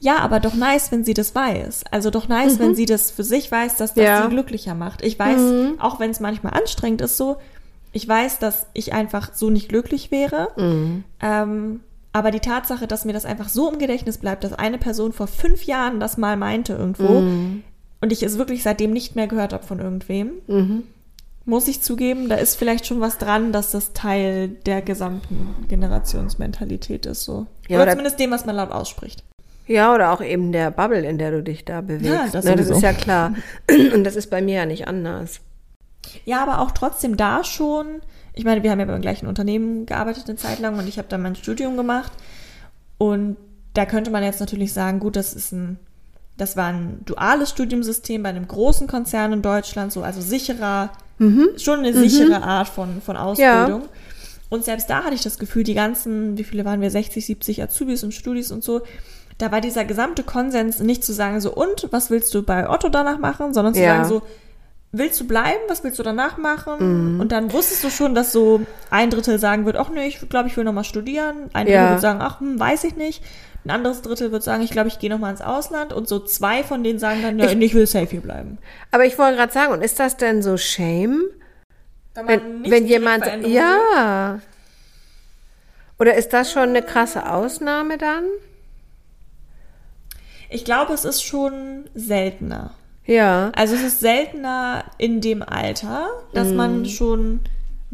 ja, 0.01 0.19
aber 0.19 0.40
doch 0.40 0.55
nice, 0.55 0.90
wenn 0.93 1.05
sie 1.05 1.14
das 1.14 1.35
weiß. 1.35 1.85
Also 1.90 2.11
doch 2.11 2.29
nice, 2.29 2.59
wenn 2.59 2.75
sie 2.75 2.85
das 2.87 3.11
für 3.11 3.25
sich 3.25 3.51
weiß, 3.51 3.77
dass 3.77 3.95
das 3.95 4.05
Ja. 4.05 4.23
sie 4.23 4.29
glücklicher 4.29 4.75
macht. 4.75 5.03
Ich 5.05 5.19
weiß, 5.19 5.40
auch 5.79 6.01
wenn 6.01 6.11
es 6.11 6.21
manchmal 6.21 6.53
anstrengend 6.55 7.01
ist, 7.01 7.17
so, 7.17 7.37
ich 7.93 8.07
weiß, 8.09 8.38
dass 8.38 8.67
ich 8.75 8.93
einfach 8.93 9.31
so 9.35 9.51
nicht 9.51 9.69
glücklich 9.69 10.11
wäre. 10.11 10.49
Ähm, 11.21 11.81
aber 12.12 12.31
die 12.31 12.40
Tatsache, 12.40 12.87
dass 12.87 13.05
mir 13.05 13.12
das 13.12 13.25
einfach 13.25 13.49
so 13.49 13.71
im 13.71 13.79
Gedächtnis 13.79 14.19
bleibt, 14.19 14.45
dass 14.45 14.53
eine 14.53 14.79
Person 14.79 15.12
vor 15.12 15.27
fünf 15.27 15.64
Jahren 15.64 16.01
das 16.01 16.17
mal 16.17 16.37
meinte 16.37 16.75
irgendwo 16.75 17.19
und 18.01 18.12
ich 18.12 18.23
es 18.23 18.38
wirklich 18.38 18.62
seitdem 18.62 18.93
nicht 18.93 19.17
mehr 19.17 19.27
gehört 19.27 19.53
habe 19.53 19.64
von 19.64 19.81
irgendwem, 19.81 20.31
muss 21.46 21.68
ich 21.68 21.83
zugeben, 21.83 22.28
da 22.28 22.37
ist 22.37 22.57
vielleicht 22.57 22.87
schon 22.87 23.00
was 23.00 23.18
dran, 23.18 23.52
dass 23.52 23.70
das 23.70 23.92
Teil 23.92 24.48
der 24.48 24.80
gesamten 24.83 25.66
Generationsmentalität 25.68 27.07
ist. 27.07 27.24
So. 27.24 27.46
Ja, 27.68 27.76
oder 27.76 27.85
oder- 27.85 27.92
zumindest 27.92 28.18
dem, 28.20 28.30
was 28.30 28.46
man 28.46 28.57
laut 28.57 28.70
ausspricht. 28.70 29.22
Ja, 29.66 29.94
oder 29.94 30.12
auch 30.12 30.20
eben 30.20 30.52
der 30.52 30.70
Bubble, 30.70 31.07
in 31.07 31.16
der 31.16 31.30
du 31.30 31.42
dich 31.42 31.64
da 31.64 31.80
bewegst. 31.80 32.04
Ja, 32.04 32.28
das 32.30 32.44
ne, 32.44 32.54
das 32.54 32.68
ist 32.68 32.83
ja 32.83 32.92
klar. 32.92 33.35
Und 33.94 34.04
das 34.04 34.14
ist 34.14 34.28
bei 34.28 34.42
mir 34.42 34.57
ja 34.57 34.66
nicht 34.66 34.87
anders. 34.87 35.40
Ja, 36.26 36.42
aber 36.42 36.61
auch 36.61 36.70
trotzdem 36.72 37.16
da 37.16 37.44
schon. 37.44 38.02
Ich 38.35 38.44
meine, 38.44 38.62
wir 38.62 38.70
haben 38.70 38.80
ja 38.80 38.85
beim 38.85 39.00
gleichen 39.00 39.26
Unternehmen 39.26 39.87
gearbeitet 39.87 40.28
eine 40.28 40.37
Zeit 40.37 40.59
lang 40.59 40.78
und 40.78 40.88
ich 40.88 40.98
habe 40.98 41.09
dann 41.09 41.22
mein 41.22 41.37
Studium 41.37 41.76
gemacht. 41.76 42.12
Und 42.98 43.37
da 43.74 43.87
könnte 43.87 44.11
man 44.11 44.22
jetzt 44.22 44.40
natürlich 44.40 44.72
sagen, 44.72 45.00
gut, 45.00 45.16
das 45.16 45.33
ist 45.33 45.52
ein, 45.52 45.78
das 46.37 46.57
war 46.57 46.66
ein 46.66 47.00
duales 47.04 47.50
Studiumsystem 47.50 48.22
bei 48.22 48.28
einem 48.28 48.46
großen 48.46 48.87
Konzern 48.87 49.33
in 49.33 49.40
Deutschland, 49.40 49.92
so 49.92 50.02
also 50.02 50.20
sicherer, 50.20 50.90
schon 51.59 51.79
eine 51.81 51.92
sichere 51.94 52.42
Art 52.42 52.68
von, 52.68 53.00
von 53.03 53.16
Ausbildung. 53.16 53.83
Und 54.50 54.64
selbst 54.64 54.88
da 54.90 55.05
hatte 55.05 55.14
ich 55.14 55.22
das 55.22 55.38
Gefühl, 55.38 55.64
die 55.64 55.74
ganzen, 55.74 56.37
wie 56.38 56.44
viele 56.44 56.64
waren 56.64 56.81
wir, 56.81 56.90
60, 56.90 57.24
70 57.24 57.62
Azubis 57.62 58.05
und 58.05 58.12
Studis 58.12 58.53
und 58.53 58.62
so, 58.62 58.83
da 59.38 59.50
war 59.50 59.61
dieser 59.61 59.85
gesamte 59.85 60.22
Konsens 60.22 60.79
nicht 60.81 61.03
zu 61.03 61.12
sagen 61.12 61.40
so, 61.40 61.53
und 61.53 61.88
was 61.90 62.11
willst 62.11 62.33
du 62.35 62.42
bei 62.42 62.68
Otto 62.68 62.88
danach 62.88 63.18
machen, 63.18 63.53
sondern 63.53 63.74
zu 63.74 63.81
Ja. 63.81 63.96
sagen 63.96 64.09
so, 64.09 64.22
willst 64.92 65.18
du 65.20 65.27
bleiben, 65.27 65.59
was 65.66 65.83
willst 65.83 65.98
du 65.98 66.05
danach 66.05 66.37
machen? 66.37 67.20
Und 67.20 67.33
dann 67.33 67.53
wusstest 67.53 67.83
du 67.83 67.90
schon, 67.90 68.14
dass 68.14 68.31
so 68.33 68.61
ein 68.90 69.11
Drittel 69.11 69.40
sagen 69.40 69.66
wird, 69.66 69.77
ach 69.77 69.88
nee, 69.90 70.07
ich 70.07 70.29
glaube, 70.29 70.48
ich 70.48 70.57
will 70.57 70.62
nochmal 70.62 70.85
studieren. 70.85 71.50
Ein 71.53 71.66
Ja. 71.66 71.79
Drittel 71.81 71.90
wird 71.94 72.00
sagen, 72.00 72.20
ach, 72.22 72.38
hm, 72.40 72.61
weiß 72.61 72.85
ich 72.85 72.94
nicht. 72.94 73.24
Ein 73.64 73.70
anderes 73.70 74.03
Drittel 74.03 74.31
wird 74.31 74.42
sagen, 74.42 74.62
ich 74.62 74.70
glaube, 74.70 74.88
ich 74.88 74.98
gehe 74.98 75.09
nochmal 75.11 75.31
ins 75.31 75.40
Ausland. 75.40 75.92
Und 75.92 76.07
so 76.09 76.18
zwei 76.20 76.62
von 76.62 76.85
denen 76.85 76.98
sagen 76.98 77.22
dann, 77.22 77.38
ja, 77.38 77.46
Ich- 77.50 77.59
ich 77.59 77.74
will 77.74 77.87
safe 77.87 78.07
hier 78.11 78.20
bleiben. 78.20 78.59
Aber 78.90 79.05
ich 79.07 79.18
wollte 79.18 79.37
gerade 79.37 79.53
sagen, 79.53 79.72
und 79.72 79.83
ist 79.83 79.98
das 79.98 80.16
denn 80.16 80.42
so 80.42 80.57
Shame? 80.57 81.22
Wenn, 82.14 82.27
Wenn, 82.29 82.61
nicht 82.61 82.70
wenn 82.70 82.87
jemand, 82.87 83.24
will. 83.27 83.48
ja. 83.50 84.40
Oder 85.98 86.14
ist 86.14 86.33
das 86.33 86.53
schon 86.53 86.68
eine 86.70 86.83
krasse 86.83 87.31
Ausnahme 87.31 87.98
dann? 87.98 88.24
Ich 90.50 90.64
glaube, 90.64 90.92
es 90.92 91.05
ist 91.05 91.22
schon 91.22 91.85
seltener. 91.94 92.72
Ja. 93.07 93.50
Also 93.57 93.74
es 93.74 93.83
ist 93.83 94.00
seltener 94.00 94.85
in 94.98 95.20
dem 95.20 95.42
Alter, 95.42 96.09
dass 96.33 96.48
Mhm. 96.48 96.57
man 96.57 96.87
schon 96.87 97.40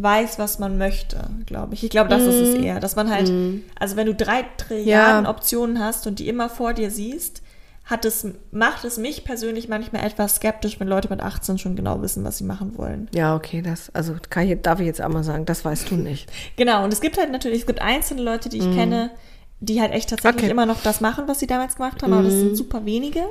weiß, 0.02 0.38
was 0.38 0.58
man 0.58 0.78
möchte, 0.78 1.28
glaube 1.46 1.74
ich. 1.74 1.84
Ich 1.84 1.90
glaube, 1.90 2.08
das 2.10 2.26
ist 2.26 2.40
es 2.40 2.54
Mhm. 2.54 2.62
eher, 2.64 2.80
dass 2.80 2.96
man 2.96 3.10
halt, 3.10 3.32
also 3.78 3.96
wenn 3.96 4.06
du 4.06 4.14
drei 4.14 4.44
Trilliarden 4.56 5.26
Optionen 5.26 5.78
hast 5.78 6.06
und 6.06 6.18
die 6.18 6.28
immer 6.28 6.48
vor 6.48 6.72
dir 6.74 6.90
siehst, 6.90 7.42
hat 7.84 8.04
es, 8.04 8.24
macht 8.52 8.84
es 8.84 8.98
mich 8.98 9.24
persönlich 9.24 9.68
manchmal 9.68 10.04
etwas 10.04 10.36
skeptisch, 10.36 10.78
wenn 10.78 10.86
Leute 10.86 11.08
mit 11.08 11.20
18 11.20 11.58
schon 11.58 11.74
genau 11.74 12.00
wissen, 12.02 12.22
was 12.24 12.38
sie 12.38 12.44
machen 12.44 12.78
wollen. 12.78 13.08
Ja, 13.12 13.34
okay, 13.34 13.62
das, 13.62 13.90
also 13.94 14.14
kann 14.30 14.48
ich, 14.48 14.60
darf 14.62 14.78
ich 14.78 14.86
jetzt 14.86 15.02
auch 15.02 15.08
mal 15.08 15.24
sagen, 15.24 15.44
das 15.44 15.64
weißt 15.64 15.90
du 15.90 15.96
nicht. 15.96 16.30
Genau, 16.56 16.84
und 16.84 16.92
es 16.92 17.00
gibt 17.00 17.18
halt 17.18 17.32
natürlich, 17.32 17.60
es 17.60 17.66
gibt 17.66 17.80
einzelne 17.82 18.22
Leute, 18.22 18.48
die 18.48 18.58
ich 18.58 18.70
kenne, 18.72 19.10
die 19.58 19.80
halt 19.80 19.92
echt 19.92 20.08
tatsächlich 20.10 20.34
Mhm. 20.34 20.38
Okay. 20.50 20.54
Mhm. 20.54 20.58
immer 20.60 20.66
noch 20.66 20.82
das 20.82 21.00
machen, 21.00 21.24
was 21.26 21.40
sie 21.40 21.46
damals 21.48 21.76
gemacht 21.76 22.02
haben, 22.02 22.12
aber 22.12 22.22
das 22.22 22.38
sind 22.38 22.56
super 22.56 22.84
wenige. 22.84 23.22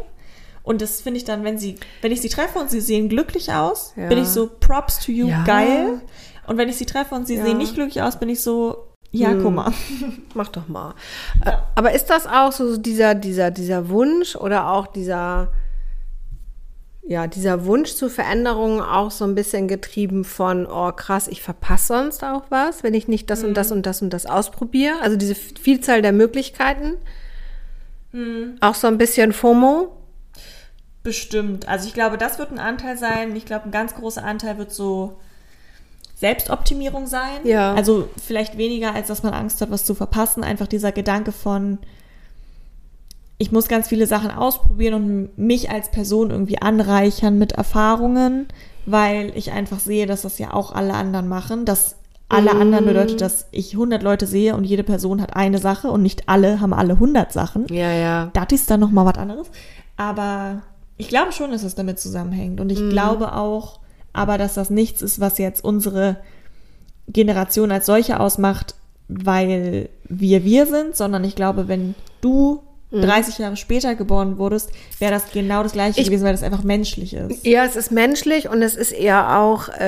Und 0.62 0.82
das 0.82 1.02
finde 1.02 1.18
ich 1.18 1.24
dann, 1.24 1.44
wenn 1.46 1.58
sie, 1.58 1.78
wenn 2.02 2.12
ich 2.12 2.20
sie 2.22 2.30
treffe 2.30 2.60
und 2.60 2.70
sie 2.70 2.82
sehen 2.82 3.08
glücklich 3.08 3.52
aus, 3.54 3.94
Ja. 3.96 4.10
bin 4.10 4.18
ich 4.20 4.28
so, 4.28 4.48
props 4.60 5.00
to 5.00 5.12
you, 5.12 5.30
Ja. 5.30 5.44
geil. 5.46 6.02
Und 6.50 6.58
wenn 6.58 6.68
ich 6.70 6.78
sie 6.78 6.86
treffe 6.86 7.16
und 7.16 7.28
sie 7.28 7.36
Ja. 7.36 7.46
sehen 7.46 7.58
nicht 7.60 7.76
glücklich 7.76 8.02
aus, 8.02 8.18
bin 8.20 8.28
ich 8.30 8.42
so, 8.42 8.88
ja, 9.12 9.30
Mhm. 9.30 9.44
guck 9.44 9.54
mal. 9.54 9.72
Mach 10.34 10.50
doch 10.50 10.68
mal. 10.68 10.94
Äh, 11.46 11.52
Aber 11.76 11.94
ist 11.94 12.08
das 12.10 12.28
auch 12.28 12.52
so 12.52 12.78
dieser, 12.78 13.16
dieser, 13.16 13.52
dieser 13.52 13.90
Wunsch 13.90 14.36
oder 14.36 14.70
auch 14.72 14.88
dieser, 14.88 15.50
ja, 17.08 17.26
dieser 17.28 17.66
Wunsch 17.66 17.94
zu 17.96 18.10
Veränderungen 18.10 18.82
auch 18.82 19.10
so 19.10 19.26
ein 19.26 19.34
bisschen 19.36 19.68
getrieben 19.68 20.24
von, 20.26 20.68
oh 20.68 20.92
krass, 20.92 21.28
ich 21.28 21.42
verpasse 21.42 21.88
sonst 21.88 22.24
auch 22.24 22.44
was, 22.50 22.84
wenn 22.84 22.94
ich 22.94 23.08
nicht 23.08 23.30
das 23.32 23.44
und 23.44 23.56
das 23.56 23.72
und 23.72 23.86
das 23.86 24.02
und 24.02 24.12
das 24.12 24.26
ausprobiere? 24.28 24.96
Also 25.02 25.18
diese 25.18 25.34
Vielzahl 25.36 26.02
der 26.04 26.14
Möglichkeiten. 26.14 26.96
Auch 28.62 28.76
so 28.76 28.88
ein 28.88 28.98
bisschen 28.98 29.34
FOMO. 29.34 29.96
Bestimmt. 31.04 31.68
Also 31.68 31.88
ich 31.88 31.94
glaube, 31.94 32.18
das 32.18 32.38
wird 32.40 32.52
ein 32.52 32.60
Anteil 32.60 32.98
sein. 32.98 33.36
Ich 33.36 33.46
glaube, 33.46 33.66
ein 33.66 33.72
ganz 33.72 33.96
großer 33.96 34.24
Anteil 34.24 34.58
wird 34.58 34.72
so 34.72 35.20
Selbstoptimierung 36.20 37.08
sein. 37.08 37.40
Ja. 37.46 37.74
Also 37.74 38.10
vielleicht 38.22 38.58
weniger, 38.58 38.94
als 38.94 39.08
dass 39.08 39.24
man 39.24 39.34
Angst 39.34 39.62
hat, 39.62 39.72
was 39.72 39.86
zu 39.86 39.96
verpassen. 39.96 40.44
Einfach 40.44 40.68
dieser 40.68 40.92
Gedanke 40.92 41.32
von, 41.32 41.78
ich 43.38 43.52
muss 43.54 43.68
ganz 43.70 43.88
viele 43.88 44.06
Sachen 44.06 44.30
ausprobieren 44.32 44.94
und 44.96 45.38
mich 45.38 45.72
als 45.72 45.90
Person 45.92 46.30
irgendwie 46.30 46.62
anreichern 46.62 47.38
mit 47.38 47.54
Erfahrungen, 47.54 48.48
weil 48.86 49.32
ich 49.36 49.52
einfach 49.52 49.80
sehe, 49.80 50.06
dass 50.08 50.24
das 50.24 50.40
ja 50.40 50.54
auch 50.54 50.74
alle 50.74 50.94
anderen 50.94 51.30
machen. 51.30 51.64
Dass 51.64 51.96
alle 52.28 52.52
anderen 52.52 52.86
bedeutet, 52.86 53.22
dass 53.22 53.48
ich 53.52 53.74
100 53.74 54.04
Leute 54.04 54.28
sehe 54.28 54.56
und 54.56 54.64
jede 54.66 54.84
Person 54.84 55.22
hat 55.22 55.36
eine 55.36 55.58
Sache 55.58 55.90
und 55.90 56.04
nicht 56.04 56.28
alle 56.30 56.60
haben 56.60 56.74
alle 56.74 56.94
100 56.94 57.32
Sachen. 57.32 57.66
Ja, 57.72 57.92
ja. 57.92 58.30
Das 58.34 58.48
ist 58.52 58.70
dann 58.70 58.82
nochmal 58.82 59.06
was 59.06 59.18
anderes. 59.18 59.48
Aber 59.98 60.62
ich 60.98 61.08
glaube 61.08 61.32
schon, 61.32 61.52
dass 61.52 61.64
es 61.64 61.76
damit 61.76 61.98
zusammenhängt. 62.00 62.60
Und 62.60 62.72
ich 62.72 62.80
Mhm. 62.82 62.90
glaube 62.90 63.34
auch, 63.34 63.80
aber 64.14 64.38
dass 64.38 64.54
das 64.56 64.70
nichts 64.70 65.02
ist, 65.02 65.20
was 65.20 65.38
jetzt 65.38 65.64
unsere 65.64 66.18
Generation 67.08 67.72
als 67.72 67.86
solche 67.86 68.20
ausmacht, 68.20 68.76
weil 69.08 69.90
wir 70.08 70.44
wir 70.44 70.66
sind, 70.68 70.96
sondern 70.96 71.24
ich 71.24 71.36
glaube, 71.36 71.68
wenn 71.68 71.96
du 72.22 72.62
30 72.92 73.38
Jahre 73.38 73.56
später 73.56 73.94
geboren 73.96 74.38
wurdest, 74.40 74.72
wäre 75.00 75.12
das 75.12 75.32
genau 75.32 75.62
das 75.64 75.74
gleiche 75.74 76.00
Mhm. 76.00 76.02
Ich- 76.02 76.08
gewesen, 76.08 76.24
weil 76.26 76.32
das 76.34 76.44
einfach 76.44 76.64
menschlich 76.64 77.14
ist. 77.14 77.46
Ja, 77.46 77.64
es 77.64 77.76
ist 77.76 77.92
menschlich 77.92 78.50
und 78.50 78.62
es 78.64 78.76
ist 78.76 78.92
eher 78.92 79.38
auch 79.40 79.70
äh, 79.70 79.82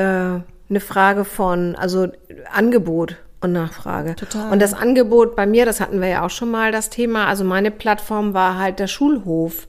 eine 0.70 0.80
Frage 0.80 1.26
von, 1.26 1.76
also 1.76 2.08
Angebot 2.54 3.16
und 3.42 3.54
Nachfrage. 3.54 4.16
Total. 4.16 4.52
Und 4.52 4.62
das 4.62 4.74
Angebot 4.76 5.36
bei 5.36 5.48
mir, 5.48 5.66
das 5.66 5.80
hatten 5.82 6.00
wir 6.00 6.08
ja 6.10 6.24
auch 6.26 6.30
schon 6.30 6.52
mal 6.52 6.72
das 6.72 6.90
Thema, 6.92 7.26
also 7.26 7.44
meine 7.44 7.72
Plattform 7.72 8.36
war 8.36 8.58
halt 8.60 8.78
der 8.80 8.86
Schulhof 8.88 9.68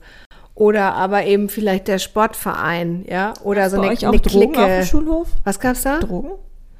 oder 0.55 0.93
aber 0.93 1.25
eben 1.25 1.49
vielleicht 1.49 1.87
der 1.87 1.99
Sportverein, 1.99 3.05
ja, 3.09 3.33
oder 3.43 3.69
so 3.69 3.79
eine, 3.81 3.89
euch 3.91 4.05
auch 4.05 4.11
eine 4.11 4.21
Drogen 4.21 4.51
Clique. 4.53 4.61
auf 4.63 4.69
dem 4.69 4.85
Schulhof? 4.85 5.27
Was 5.43 5.59
gab's 5.59 5.81
da? 5.83 5.99
Drogen? 5.99 6.31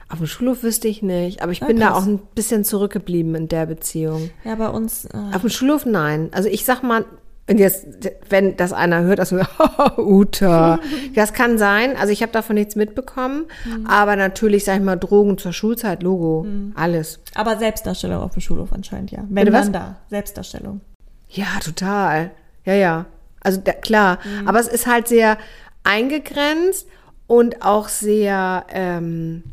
Auf 0.10 0.20
dem 0.20 0.28
Schulhof 0.28 0.62
wüsste 0.62 0.88
ich 0.88 1.02
nicht, 1.02 1.42
aber 1.42 1.52
ich 1.54 1.64
Ah, 1.64 1.68
bin 1.68 1.80
da 1.80 1.88
krass. 1.88 2.04
auch 2.04 2.06
ein 2.08 2.20
bisschen 2.36 2.64
zurückgeblieben 2.64 3.34
in 3.34 3.48
der 3.48 3.66
Beziehung. 3.66 4.30
Ja, 4.44 4.54
bei 4.56 4.68
uns. 4.70 5.06
Äh, 5.06 5.18
Auf 5.34 5.42
dem 5.42 5.50
Schulhof 5.50 5.86
nein. 5.88 6.30
Also 6.34 6.50
ich 6.50 6.66
sag 6.66 6.84
mal, 6.84 7.06
Und 7.50 7.58
jetzt, 7.58 7.86
wenn 8.30 8.56
das 8.56 8.72
einer 8.72 9.02
hört, 9.02 9.20
also 9.20 9.38
Uta, 9.98 10.80
das 11.16 11.34
kann 11.34 11.58
sein. 11.58 11.98
Also 11.98 12.14
ich 12.14 12.22
habe 12.22 12.32
davon 12.32 12.56
nichts 12.56 12.76
mitbekommen, 12.76 13.46
Mhm. 13.66 13.86
aber 13.88 14.16
natürlich, 14.16 14.64
sag 14.66 14.78
ich 14.78 14.84
mal, 14.84 14.96
Drogen 14.98 15.38
zur 15.38 15.52
Schulzeit, 15.52 16.04
Logo, 16.04 16.46
alles. 16.76 17.20
Aber 17.36 17.58
Selbstdarstellung 17.58 18.22
auf 18.22 18.34
dem 18.34 18.42
Schulhof 18.42 18.72
anscheinend, 18.72 19.12
ja. 19.12 19.20
Wenn 19.30 19.46
Bitte 19.46 19.58
was? 19.58 19.72
da. 19.72 19.96
Selbstdarstellung. 20.10 20.82
Ja, 21.30 21.48
total. 21.64 22.32
Ja, 22.66 22.74
ja. 22.76 23.06
Also 23.44 23.60
da, 23.64 23.74
klar. 23.74 24.20
Mhm. 24.24 24.48
Aber 24.48 24.60
es 24.60 24.68
ist 24.68 24.88
halt 24.88 25.08
sehr 25.08 25.38
eingegrenzt 25.84 26.88
und 27.28 27.62
auch 27.64 27.88
sehr, 27.90 28.66
ähm, 28.74 29.44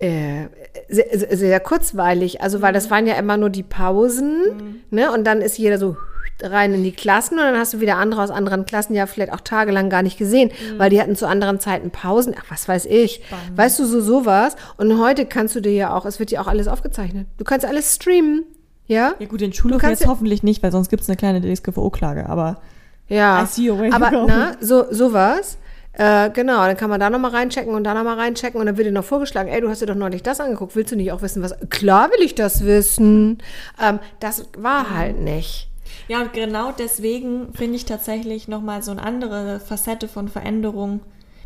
äh, 0.00 0.46
sehr, 0.88 1.36
sehr- 1.36 1.60
kurzweilig. 1.60 2.40
Also, 2.40 2.62
weil 2.62 2.70
Mhm. 2.72 2.74
das 2.74 2.90
waren 2.90 3.06
ja 3.06 3.14
immer 3.14 3.36
nur 3.36 3.50
die 3.50 3.62
Pausen, 3.62 4.82
ne? 4.90 5.10
Und 5.12 5.24
dann 5.24 5.40
ist 5.40 5.58
jeder 5.58 5.78
so 5.78 5.96
rein 6.40 6.72
in 6.72 6.84
die 6.84 6.92
Klassen 6.92 7.34
und 7.34 7.44
dann 7.44 7.56
hast 7.58 7.74
du 7.74 7.80
wieder 7.80 7.96
andere 7.96 8.22
aus 8.22 8.30
anderen 8.30 8.64
Klassen 8.64 8.94
ja 8.94 9.06
vielleicht 9.06 9.32
auch 9.32 9.40
tagelang 9.40 9.90
gar 9.90 10.02
nicht 10.04 10.18
gesehen, 10.18 10.50
Mhm. 10.50 10.78
weil 10.78 10.88
die 10.88 11.00
hatten 11.00 11.16
zu 11.16 11.26
anderen 11.26 11.58
Zeiten 11.58 11.90
Pausen. 11.90 12.32
Ach, 12.38 12.44
was 12.48 12.68
weiß 12.68 12.86
ich. 12.86 13.22
Weißt 13.56 13.76
du, 13.80 13.84
so 13.86 14.00
sowas. 14.00 14.54
Und 14.76 15.00
heute 15.00 15.26
kannst 15.26 15.56
du 15.56 15.60
dir 15.60 15.72
ja 15.72 15.92
auch, 15.94 16.06
es 16.06 16.20
wird 16.20 16.30
ja 16.30 16.40
auch 16.40 16.46
alles 16.46 16.68
aufgezeichnet. 16.68 17.26
Du 17.38 17.44
kannst 17.44 17.66
alles 17.66 17.92
streamen. 17.96 18.44
Ja? 18.86 19.14
Ja 19.18 19.26
gut, 19.26 19.40
den 19.40 19.52
Schulhof 19.52 19.80
kannst 19.80 20.00
jetzt 20.00 20.08
hoffentlich 20.08 20.44
nicht, 20.44 20.62
weil 20.62 20.70
sonst 20.70 20.90
gibt 20.90 21.02
es 21.02 21.08
eine 21.08 21.16
kleine 21.16 21.40
DSGVO-Klage, 21.42 22.28
aber 22.28 22.60
Ja, 23.08 23.42
I 23.42 23.46
see 23.46 23.70
way 23.70 23.90
to 23.90 23.96
aber 23.96 24.10
na, 24.26 24.52
so 24.60 24.86
sowas. 24.90 25.58
Äh, 25.92 26.30
genau, 26.30 26.64
dann 26.64 26.76
kann 26.76 26.90
man 26.90 27.00
da 27.00 27.10
nochmal 27.10 27.32
reinchecken 27.32 27.74
und 27.74 27.82
da 27.82 27.92
nochmal 27.92 28.18
reinchecken 28.18 28.60
und 28.60 28.66
dann 28.66 28.76
wird 28.76 28.86
dir 28.86 28.92
noch 28.92 29.04
vorgeschlagen, 29.04 29.48
ey, 29.48 29.60
du 29.60 29.68
hast 29.68 29.82
dir 29.82 29.86
doch 29.86 29.96
neulich 29.96 30.22
das 30.22 30.38
angeguckt, 30.38 30.76
willst 30.76 30.92
du 30.92 30.96
nicht 30.96 31.10
auch 31.10 31.22
wissen, 31.22 31.42
was? 31.42 31.56
Klar 31.70 32.10
will 32.10 32.24
ich 32.24 32.36
das 32.36 32.64
wissen. 32.64 33.38
Ähm, 33.82 33.98
das 34.20 34.44
war 34.56 34.94
halt 34.94 35.18
nicht. 35.18 35.68
Ja, 36.06 36.22
und 36.22 36.32
genau 36.32 36.72
deswegen 36.72 37.52
finde 37.54 37.76
ich 37.76 37.84
tatsächlich 37.84 38.46
nochmal 38.46 38.82
so 38.82 38.92
eine 38.92 39.02
andere 39.02 39.60
Facette 39.60 40.06
von 40.06 40.28
Veränderung 40.28 41.00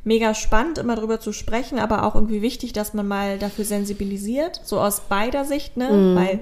mega 0.04 0.34
spannend, 0.34 0.78
immer 0.78 0.96
drüber 0.96 1.20
zu 1.20 1.32
sprechen, 1.32 1.78
aber 1.78 2.04
auch 2.04 2.14
irgendwie 2.14 2.42
wichtig, 2.42 2.72
dass 2.72 2.92
man 2.92 3.08
mal 3.08 3.38
dafür 3.38 3.64
sensibilisiert, 3.64 4.60
so 4.64 4.80
aus 4.80 5.00
beider 5.00 5.44
Sicht, 5.44 5.76
ne? 5.76 5.90
Mhm. 5.90 6.16
Weil 6.16 6.40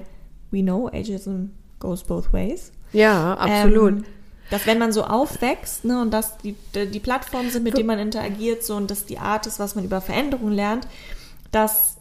we 0.51 0.61
know 0.61 0.87
ageism 0.87 1.51
goes 1.79 2.03
both 2.03 2.33
ways. 2.33 2.71
Ja, 2.91 3.35
absolut. 3.35 3.93
Ähm, 3.93 4.03
dass 4.51 4.67
wenn 4.67 4.77
man 4.77 4.91
so 4.91 5.03
aufwächst, 5.03 5.83
ne, 5.85 5.99
und 6.01 6.11
dass 6.11 6.37
die, 6.37 6.55
die 6.75 6.99
Plattformen 6.99 7.49
sind, 7.49 7.63
mit 7.63 7.75
denen 7.77 7.87
man 7.87 7.97
interagiert, 7.99 8.63
so 8.63 8.75
und 8.75 8.91
das 8.91 9.05
die 9.05 9.17
Art 9.17 9.47
ist, 9.47 9.59
was 9.59 9.73
man 9.75 9.83
über 9.85 9.99
Veränderung 10.01 10.51
lernt, 10.51 10.85
dass 11.51 11.97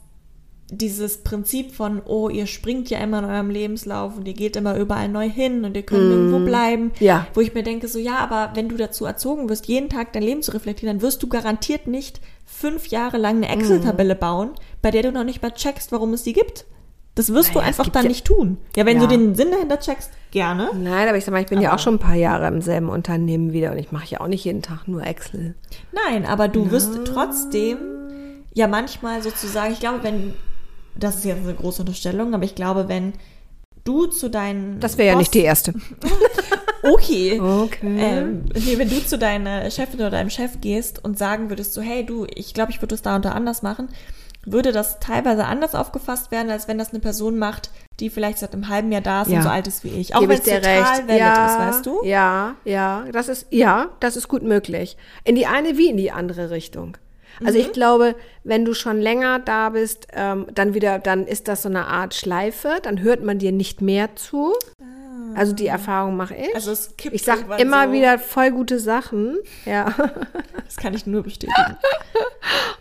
dieses 0.72 1.18
Prinzip 1.24 1.74
von, 1.74 2.00
oh, 2.06 2.28
ihr 2.28 2.46
springt 2.46 2.90
ja 2.90 2.98
immer 3.00 3.18
in 3.20 3.24
eurem 3.24 3.50
Lebenslauf 3.50 4.16
und 4.16 4.28
ihr 4.28 4.34
geht 4.34 4.54
immer 4.54 4.76
überall 4.76 5.08
neu 5.08 5.28
hin 5.28 5.64
und 5.64 5.76
ihr 5.76 5.82
könnt 5.82 6.08
nirgendwo 6.08 6.44
bleiben. 6.44 6.92
Mm. 7.00 7.02
Ja. 7.04 7.26
Wo 7.34 7.40
ich 7.40 7.54
mir 7.54 7.64
denke, 7.64 7.88
so, 7.88 7.98
ja, 7.98 8.18
aber 8.18 8.52
wenn 8.54 8.68
du 8.68 8.76
dazu 8.76 9.04
erzogen 9.04 9.48
wirst, 9.48 9.66
jeden 9.66 9.88
Tag 9.88 10.12
dein 10.12 10.22
Leben 10.22 10.42
zu 10.42 10.52
reflektieren, 10.52 10.96
dann 10.98 11.02
wirst 11.02 11.24
du 11.24 11.28
garantiert 11.28 11.88
nicht 11.88 12.20
fünf 12.46 12.86
Jahre 12.86 13.18
lang 13.18 13.36
eine 13.38 13.48
Excel-Tabelle 13.48 14.14
bauen, 14.14 14.50
bei 14.80 14.92
der 14.92 15.02
du 15.02 15.10
noch 15.10 15.24
nicht 15.24 15.42
mal 15.42 15.50
checkst, 15.50 15.90
warum 15.90 16.12
es 16.12 16.22
die 16.22 16.34
gibt. 16.34 16.66
Das 17.16 17.34
wirst 17.34 17.48
Naja, 17.48 17.60
du 17.62 17.66
einfach 17.66 17.88
dann 17.88 18.04
ja- 18.04 18.08
nicht 18.10 18.24
tun. 18.24 18.58
Ja, 18.76 18.86
wenn 18.86 18.98
Ja. 19.00 19.06
du 19.06 19.08
den 19.08 19.34
Sinn 19.34 19.50
dahinter 19.50 19.80
checkst, 19.80 20.10
gerne. 20.30 20.70
Nein, 20.74 21.08
aber 21.08 21.16
ich 21.16 21.24
sag 21.24 21.32
mal, 21.32 21.40
ich 21.40 21.48
bin 21.48 21.60
ja 21.60 21.74
auch 21.74 21.78
schon 21.78 21.94
ein 21.94 21.98
paar 21.98 22.14
Jahre 22.14 22.46
im 22.48 22.60
selben 22.60 22.88
Unternehmen 22.88 23.52
wieder 23.52 23.72
und 23.72 23.78
ich 23.78 23.92
mache 23.92 24.06
ja 24.08 24.20
auch 24.20 24.28
nicht 24.28 24.44
jeden 24.44 24.62
Tag 24.62 24.88
nur 24.88 25.04
Excel. 25.04 25.54
Nein, 25.92 26.26
aber 26.26 26.48
du 26.48 26.70
wirst 26.70 26.92
trotzdem 27.04 27.78
ja 28.54 28.66
manchmal 28.66 29.22
sozusagen, 29.22 29.72
ich 29.72 29.80
glaube, 29.80 30.02
wenn, 30.02 30.34
das 30.96 31.16
ist 31.16 31.24
jetzt 31.24 31.44
eine 31.44 31.54
große 31.54 31.82
Unterstellung, 31.82 32.34
aber 32.34 32.44
ich 32.44 32.54
glaube, 32.54 32.88
wenn 32.88 33.12
du 33.84 34.06
zu 34.06 34.28
deinen. 34.28 34.80
Das 34.80 34.98
wäre 34.98 35.08
ja 35.08 35.16
nicht 35.16 35.34
die 35.34 35.40
erste. 35.40 35.74
Okay. 36.82 37.38
Okay. 37.38 37.96
Ähm, 37.98 38.44
nee, 38.54 38.78
wenn 38.78 38.88
du 38.88 39.04
zu 39.04 39.18
deiner 39.18 39.70
Chefin 39.70 40.00
oder 40.00 40.10
deinem 40.10 40.30
Chef 40.30 40.60
gehst 40.60 41.04
und 41.04 41.18
sagen 41.18 41.50
würdest, 41.50 41.74
so, 41.74 41.82
hey, 41.82 42.04
du, 42.04 42.26
ich 42.34 42.54
glaube, 42.54 42.72
ich 42.72 42.78
würde 42.78 42.94
das 42.94 43.02
da 43.02 43.16
und 43.16 43.24
da 43.24 43.32
anders 43.32 43.62
machen, 43.62 43.88
würde 44.46 44.72
das 44.72 45.00
teilweise 45.00 45.44
anders 45.44 45.74
aufgefasst 45.74 46.30
werden, 46.30 46.50
als 46.50 46.66
wenn 46.68 46.78
das 46.78 46.90
eine 46.90 47.00
Person 47.00 47.38
macht, 47.38 47.70
die 48.00 48.08
vielleicht 48.10 48.38
seit 48.38 48.54
einem 48.54 48.68
halben 48.68 48.90
Jahr 48.90 49.02
da 49.02 49.22
ist 49.22 49.28
Ja. 49.30 49.36
und 49.38 49.42
so 49.42 49.48
alt 49.50 49.66
ist 49.66 49.84
wie 49.84 49.88
ich. 49.88 50.14
Auch 50.14 50.22
wenn 50.22 50.30
es 50.30 50.42
total 50.44 50.58
recht. 50.60 51.08
valid 51.08 51.18
ja, 51.20 51.46
ist, 51.46 51.58
weißt 51.58 51.86
du? 51.86 52.00
Ja, 52.04 52.54
ja, 52.64 53.04
das 53.12 53.28
ist, 53.28 53.46
ja, 53.50 53.90
das 54.00 54.16
ist 54.16 54.28
gut 54.28 54.42
möglich. 54.42 54.96
In 55.24 55.34
die 55.34 55.46
eine 55.46 55.76
wie 55.76 55.90
in 55.90 55.96
die 55.98 56.10
andere 56.10 56.50
Richtung. 56.50 56.96
Also 57.44 57.58
Mhm. 57.58 57.64
ich 57.64 57.72
glaube, 57.72 58.16
wenn 58.42 58.64
du 58.64 58.74
schon 58.74 59.00
länger 59.00 59.38
da 59.38 59.68
bist, 59.70 60.08
ähm, 60.14 60.46
dann 60.54 60.74
wieder, 60.74 60.98
dann 60.98 61.26
ist 61.26 61.46
das 61.48 61.62
so 61.62 61.68
eine 61.68 61.86
Art 61.86 62.14
Schleife, 62.14 62.78
dann 62.82 63.00
hört 63.02 63.22
man 63.22 63.38
dir 63.38 63.52
nicht 63.52 63.80
mehr 63.82 64.16
zu. 64.16 64.52
Also 65.36 65.52
die 65.52 65.66
Erfahrung 65.66 66.16
mache 66.16 66.34
ich. 66.34 66.54
Also 66.54 66.72
es 66.72 66.96
kippt 66.96 67.14
ich 67.14 67.22
sag 67.22 67.38
irgendwann 67.38 67.60
immer 67.60 67.86
so. 67.86 67.92
wieder 67.92 68.18
voll 68.18 68.50
gute 68.50 68.78
Sachen, 68.78 69.38
ja. 69.64 69.94
Das 70.64 70.76
kann 70.76 70.94
ich 70.94 71.04
nur 71.04 71.24
bestätigen. 71.24 71.76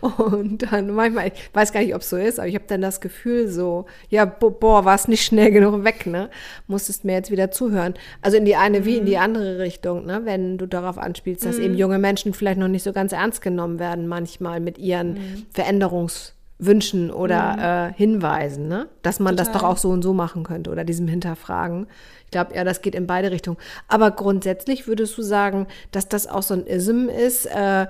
Und 0.00 0.70
dann 0.70 0.92
manchmal, 0.92 1.28
ich 1.28 1.50
weiß 1.52 1.72
gar 1.72 1.80
nicht, 1.80 1.94
ob 1.94 2.02
es 2.02 2.10
so 2.10 2.16
ist, 2.16 2.38
aber 2.38 2.48
ich 2.48 2.54
habe 2.54 2.64
dann 2.68 2.80
das 2.80 3.00
Gefühl 3.00 3.48
so, 3.48 3.86
ja, 4.08 4.24
bo 4.24 4.50
boah, 4.50 4.84
war 4.84 4.94
es 4.94 5.08
nicht 5.08 5.24
schnell 5.24 5.50
genug 5.50 5.84
weg, 5.84 6.06
ne? 6.06 6.30
Musstest 6.68 7.04
mir 7.04 7.14
jetzt 7.14 7.30
wieder 7.30 7.50
zuhören. 7.50 7.94
Also 8.22 8.36
in 8.36 8.44
die 8.44 8.56
eine 8.56 8.84
wie 8.84 8.96
in 8.96 9.06
die 9.06 9.18
andere 9.18 9.58
Richtung, 9.58 10.06
ne? 10.06 10.22
Wenn 10.24 10.56
du 10.56 10.66
darauf 10.66 10.98
anspielst, 10.98 11.44
dass 11.44 11.58
eben 11.58 11.74
junge 11.74 11.98
Menschen 11.98 12.32
vielleicht 12.32 12.58
noch 12.58 12.68
nicht 12.68 12.84
so 12.84 12.92
ganz 12.92 13.12
ernst 13.12 13.42
genommen 13.42 13.78
werden, 13.78 14.06
manchmal 14.06 14.60
mit 14.60 14.78
ihren 14.78 15.46
Veränderungswünschen 15.52 17.10
oder 17.10 17.90
äh, 17.90 17.96
Hinweisen, 17.96 18.68
ne? 18.68 18.88
Dass 19.02 19.20
man 19.20 19.36
das 19.36 19.48
Total. 19.48 19.62
doch 19.62 19.68
auch 19.68 19.76
so 19.78 19.90
und 19.90 20.02
so 20.02 20.14
machen 20.14 20.44
könnte 20.44 20.70
oder 20.70 20.84
diesem 20.84 21.08
Hinterfragen. 21.08 21.88
Ich 22.30 22.32
glaube, 22.32 22.54
ja, 22.54 22.62
das 22.62 22.80
geht 22.80 22.94
in 22.94 23.08
beide 23.08 23.32
Richtungen. 23.32 23.56
Aber 23.88 24.12
grundsätzlich 24.12 24.86
würdest 24.86 25.18
du 25.18 25.22
sagen, 25.22 25.66
dass 25.90 26.08
das 26.08 26.28
auch 26.28 26.44
so 26.44 26.54
ein 26.54 26.64
Ism 26.64 27.08
ist, 27.08 27.46
äh, 27.46 27.88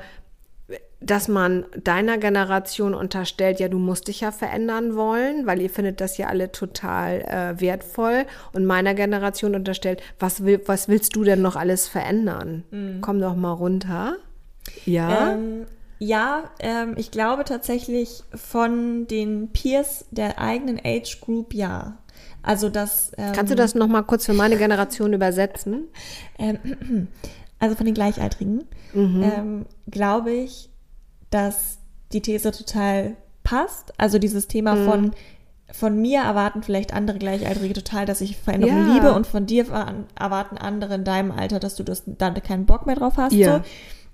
dass 0.98 1.28
man 1.28 1.66
deiner 1.84 2.16
Generation 2.16 2.94
unterstellt, 2.94 3.60
ja, 3.60 3.68
du 3.68 3.78
musst 3.78 4.08
dich 4.08 4.22
ja 4.22 4.32
verändern 4.32 4.96
wollen, 4.96 5.46
weil 5.46 5.60
ihr 5.60 5.68
findet 5.68 6.00
das 6.00 6.16
ja 6.16 6.28
alle 6.28 6.52
total 6.52 7.20
äh, 7.20 7.60
wertvoll. 7.60 8.24
Und 8.54 8.64
meiner 8.64 8.94
Generation 8.94 9.54
unterstellt, 9.54 10.02
was, 10.18 10.42
will, 10.42 10.62
was 10.64 10.88
willst 10.88 11.14
du 11.16 11.22
denn 11.22 11.42
noch 11.42 11.56
alles 11.56 11.86
verändern? 11.86 12.64
Komm 13.02 13.20
doch 13.20 13.36
mal 13.36 13.52
runter. 13.52 14.16
Ja. 14.86 15.32
Ähm, 15.32 15.66
ja, 16.02 16.44
ähm, 16.60 16.94
ich 16.96 17.10
glaube 17.10 17.44
tatsächlich 17.44 18.22
von 18.34 19.06
den 19.06 19.50
Peers 19.52 20.06
der 20.10 20.38
eigenen 20.38 20.80
Age 20.82 21.20
Group 21.20 21.52
ja. 21.52 21.98
Also 22.42 22.68
das. 22.68 23.12
Ähm, 23.16 23.32
Kannst 23.34 23.50
du 23.52 23.56
das 23.56 23.74
noch 23.74 23.88
mal 23.88 24.02
kurz 24.02 24.26
für 24.26 24.32
meine 24.32 24.56
Generation 24.56 25.12
übersetzen? 25.12 25.84
Ähm, 26.38 27.08
also 27.58 27.76
von 27.76 27.84
den 27.84 27.94
Gleichaltrigen, 27.94 28.64
ähm, 28.94 29.66
glaube 29.90 30.32
ich, 30.32 30.70
dass 31.28 31.76
die 32.12 32.22
These 32.22 32.50
total 32.50 33.16
passt. 33.42 33.92
Also 33.98 34.18
dieses 34.18 34.48
Thema 34.48 34.76
von, 34.76 35.10
von 35.70 36.00
mir 36.00 36.20
erwarten 36.22 36.62
vielleicht 36.62 36.94
andere 36.94 37.18
Gleichaltrige 37.18 37.74
total, 37.74 38.06
dass 38.06 38.22
ich 38.22 38.38
Veränderung 38.38 38.86
Ja. 38.86 38.94
liebe 38.94 39.12
und 39.12 39.26
von 39.26 39.44
dir 39.44 39.66
erwarten 40.18 40.56
andere 40.56 40.94
in 40.94 41.04
deinem 41.04 41.30
Alter, 41.30 41.60
dass 41.60 41.76
du 41.76 41.82
das 41.82 42.04
da 42.06 42.30
keinen 42.30 42.64
Bock 42.64 42.86
mehr 42.86 42.96
drauf 42.96 43.18
hast. 43.18 43.34
Ja. 43.34 43.58
So. 43.58 43.64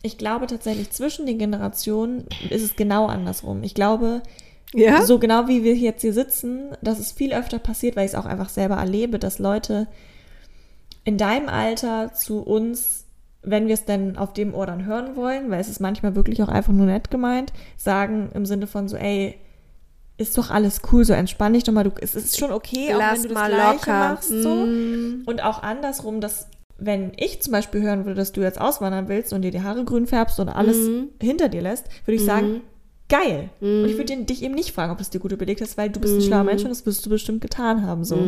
Ich 0.03 0.19
glaube 0.19 0.47
tatsächlich, 0.47 0.91
zwischen 0.91 1.27
den 1.27 1.39
Generationen 1.39 2.27
ist 2.51 2.63
es 2.63 2.77
genau 2.77 3.07
andersrum. 3.07 3.63
Ich 3.63 3.75
glaube, 3.75 4.23
Ja. 4.75 5.03
so 5.03 5.19
genau 5.19 5.49
wie 5.49 5.65
wir 5.65 5.75
jetzt 5.75 6.03
hier 6.03 6.13
sitzen, 6.13 6.71
dass 6.83 6.99
es 6.99 7.13
viel 7.13 7.33
öfter 7.33 7.59
passiert, 7.59 7.97
weil 7.97 8.05
ich 8.05 8.13
es 8.13 8.19
auch 8.19 8.27
einfach 8.27 8.49
selber 8.49 8.77
erlebe, 8.77 9.19
dass 9.19 9.39
Leute 9.39 9.87
in 11.05 11.17
deinem 11.19 11.49
Alter 11.49 12.13
zu 12.15 12.41
uns, 12.43 13.05
wenn 13.43 13.69
wir 13.69 13.75
es 13.75 13.85
denn 13.85 14.17
auf 14.19 14.33
dem 14.33 14.55
Ohr 14.55 14.67
dann 14.67 14.85
hören 14.87 15.15
wollen, 15.17 15.51
weil 15.51 15.61
es 15.61 15.69
ist 15.69 15.81
manchmal 15.81 16.17
wirklich 16.17 16.43
auch 16.43 16.49
einfach 16.49 16.73
nur 16.73 16.87
nett 16.87 17.11
gemeint, 17.11 17.53
sagen 17.77 18.31
im 18.35 18.45
Sinne 18.45 18.67
von 18.67 18.89
so, 18.89 18.97
ey, 18.97 19.37
ist 20.19 20.37
doch 20.37 20.51
alles 20.51 20.81
cool, 20.93 21.05
so 21.05 21.13
entspann 21.13 21.53
dich 21.53 21.63
doch 21.65 21.73
mal, 21.73 21.85
du, 21.85 21.91
es 22.01 22.15
ist 22.15 22.39
schon 22.39 22.51
okay, 22.51 22.93
auch 22.95 22.99
Lass 22.99 23.23
wenn 23.23 23.29
du 23.29 23.35
das 23.35 23.35
mal 23.43 23.51
Gleiche 23.51 23.73
locker. 23.77 23.93
machst, 23.99 24.29
so. 24.31 24.55
Mm. 24.67 25.23
Und 25.27 25.45
auch 25.45 25.63
andersrum, 25.63 26.21
dass 26.21 26.49
wenn 26.79 27.13
ich 27.17 27.41
zum 27.41 27.53
Beispiel 27.53 27.83
hören 27.83 28.05
würde, 28.05 28.17
dass 28.17 28.33
du 28.33 28.41
jetzt 28.43 28.61
auswandern 28.61 29.09
willst 29.09 29.33
und 29.33 29.43
dir 29.43 29.51
die 29.51 29.63
Haare 29.63 29.85
grün 29.85 30.07
färbst 30.07 30.41
und 30.41 30.49
alles 30.49 30.77
Mhm. 30.89 31.09
hinter 31.23 31.49
dir 31.49 31.63
lässt, 31.63 31.87
würde 32.05 32.17
ich 32.17 32.25
sagen, 32.25 32.63
geil. 33.09 33.51
Und 33.61 33.85
ich 33.87 33.93
würde 33.95 34.07
den- 34.07 34.27
dich 34.27 34.43
eben 34.43 34.55
nicht 34.55 34.73
fragen, 34.73 34.93
ob 34.93 35.01
es 35.01 35.11
dir 35.11 35.21
gut 35.21 35.33
überlegt 35.33 35.61
hast, 35.61 35.77
weil 35.77 35.91
du 35.91 36.01
bist 36.01 36.15
ein 36.15 36.23
schlauer 36.23 36.41
Mhm. 36.41 36.47
Mensch 36.47 36.63
und 36.63 36.71
das 36.71 36.85
wirst 36.87 37.05
du 37.07 37.11
bestimmt 37.11 37.41
getan 37.41 37.87
haben. 37.87 38.05
So. 38.05 38.19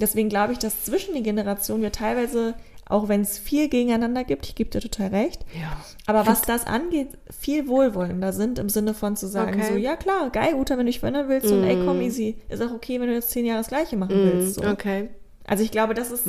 Deswegen 0.00 0.28
glaube 0.28 0.52
ich, 0.52 0.58
dass 0.58 0.84
zwischen 0.84 1.14
den 1.14 1.22
Generationen 1.22 1.82
wir 1.82 1.92
teilweise, 1.92 2.54
auch 2.86 3.08
wenn 3.08 3.20
es 3.22 3.38
viel 3.38 3.68
gegeneinander 3.68 4.24
gibt, 4.24 4.46
ich 4.46 4.54
gebe 4.54 4.70
dir 4.70 4.80
total 4.80 5.08
recht, 5.08 5.44
Ja. 5.58 5.76
aber 6.06 6.26
was 6.26 6.42
das 6.42 6.66
angeht, 6.66 7.08
viel 7.30 7.66
wohlwollender 7.68 8.32
sind 8.32 8.58
im 8.58 8.68
Sinne 8.68 8.92
von 8.94 9.16
zu 9.16 9.26
sagen, 9.26 9.60
Okay. 9.60 9.72
so, 9.72 9.78
ja 9.78 9.96
klar, 9.96 10.30
geil, 10.30 10.54
Uta, 10.54 10.74
wenn 10.76 10.86
du 10.86 10.92
dich 10.92 11.00
verändern 11.00 11.28
willst 11.28 11.50
und 11.50 11.62
ey, 11.64 11.76
komm, 11.84 12.00
easy. 12.00 12.36
Ist 12.48 12.60
auch 12.62 12.72
okay, 12.72 13.00
wenn 13.00 13.08
du 13.08 13.14
jetzt 13.14 13.30
zehn 13.30 13.46
Jahre 13.46 13.60
das 13.60 13.68
Gleiche 13.68 13.96
machen 13.96 14.14
willst. 14.16 14.56
So. 14.56 14.64
Okay. 14.64 15.08
Also 15.46 15.62
ich 15.62 15.70
glaube, 15.70 15.94
das 15.94 16.10
ist, 16.10 16.24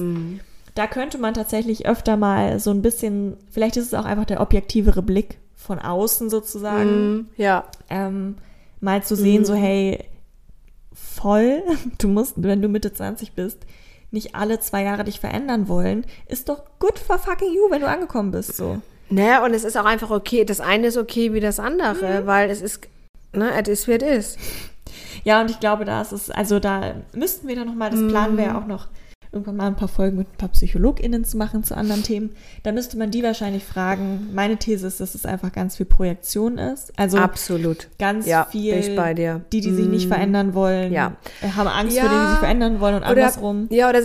da 0.76 0.88
könnte 0.88 1.18
man 1.18 1.34
tatsächlich 1.34 1.88
öfter 1.88 2.18
mal 2.18 2.60
so 2.60 2.70
ein 2.72 2.82
bisschen, 2.82 3.38
vielleicht 3.50 3.78
ist 3.78 3.88
es 3.88 3.94
auch 3.94 4.06
einfach 4.06 4.26
der 4.26 4.42
objektivere 4.42 5.02
Blick 5.02 5.40
von 5.66 5.80
außen 5.80 6.30
sozusagen, 6.30 7.14
Mm, 7.18 7.28
Ja. 7.38 7.66
ähm, 7.90 8.38
mal 8.80 9.04
zu 9.04 9.16
sehen, 9.16 9.44
so 9.46 9.54
hey, 9.54 10.04
voll, 10.94 11.62
du 11.98 12.08
musst, 12.08 12.34
wenn 12.38 12.62
du 12.62 12.68
Mitte 12.70 12.94
20 12.94 13.34
bist, 13.34 13.60
nicht 14.12 14.36
alle 14.36 14.60
zwei 14.60 14.84
Jahre 14.84 15.04
dich 15.04 15.20
verändern 15.20 15.68
wollen, 15.68 16.06
ist 16.28 16.48
doch 16.50 16.64
good 16.80 17.00
for 17.00 17.18
fucking 17.18 17.54
you, 17.54 17.70
wenn 17.70 17.82
du 17.82 17.88
angekommen 17.88 18.32
bist, 18.32 18.56
so. 18.56 18.82
Naja, 19.10 19.44
und 19.46 19.54
es 19.54 19.64
ist 19.64 19.78
auch 19.78 19.86
einfach 19.86 20.10
okay. 20.10 20.46
Das 20.46 20.60
eine 20.62 20.88
ist 20.88 20.98
okay 20.98 21.32
wie 21.34 21.40
das 21.40 21.60
andere, 21.60 22.22
Mhm. 22.22 22.26
weil 22.26 22.50
es 22.50 22.62
ist, 22.62 22.88
ne, 23.34 23.52
es 23.62 23.68
ist, 23.68 23.88
wie 23.88 23.94
es 23.94 24.28
ist. 24.36 24.40
Ja, 25.24 25.42
und 25.42 25.52
ich 25.52 25.60
glaube, 25.60 25.86
da 25.86 26.02
ist 26.02 26.12
es, 26.12 26.32
also 26.32 26.60
da 26.60 26.96
müssten 27.14 27.48
wir 27.48 27.56
dann 27.56 27.68
nochmal, 27.68 27.90
das 27.92 28.00
planen 28.08 28.38
wir 28.38 28.46
ja 28.46 28.58
auch 28.60 28.66
noch, 28.68 28.88
irgendwann 29.36 29.58
mal 29.58 29.68
ein 29.68 29.76
paar 29.76 29.88
Folgen 29.88 30.18
mit 30.18 30.28
ein 30.28 30.38
paar 30.38 30.50
PsychologInnen 30.50 31.24
zu 31.26 31.38
machen 31.38 31.64
zu 31.64 31.76
anderen 31.78 32.02
Themen. 32.04 32.32
Da 32.64 32.72
müsste 32.72 32.98
man 32.98 33.12
die 33.12 33.22
wahrscheinlich 33.22 33.64
fragen. 33.64 34.30
Meine 34.34 34.58
These 34.58 34.88
ist, 34.88 35.00
dass 35.00 35.14
es 35.14 35.26
einfach 35.26 35.52
ganz 35.52 35.76
viel 35.78 35.86
Projektion 35.86 36.58
ist. 36.58 36.92
Also 36.98 37.18
Absolut. 37.18 37.90
ganz 38.00 38.26
Ja, 38.26 38.46
viel, 38.46 38.74
bin 38.74 38.80
ich 38.82 38.96
bei 38.96 39.14
dir. 39.14 39.42
die, 39.52 39.62
die 39.62 39.72
sich 39.74 39.86
nicht 39.88 40.08
Mm. 40.08 40.14
verändern 40.14 40.54
wollen, 40.56 40.92
Ja. 40.92 41.18
äh, 41.42 41.50
haben 41.50 41.68
Angst 41.68 41.96
Ja. 41.96 42.04
vor 42.04 42.10
denen, 42.10 42.26
die 42.26 42.30
sich 42.32 42.40
verändern 42.40 42.80
wollen 42.80 42.96
und 42.96 43.02
Oder, 43.02 43.10
andersrum. 43.10 43.68
ja, 43.70 43.90
oder 43.90 44.02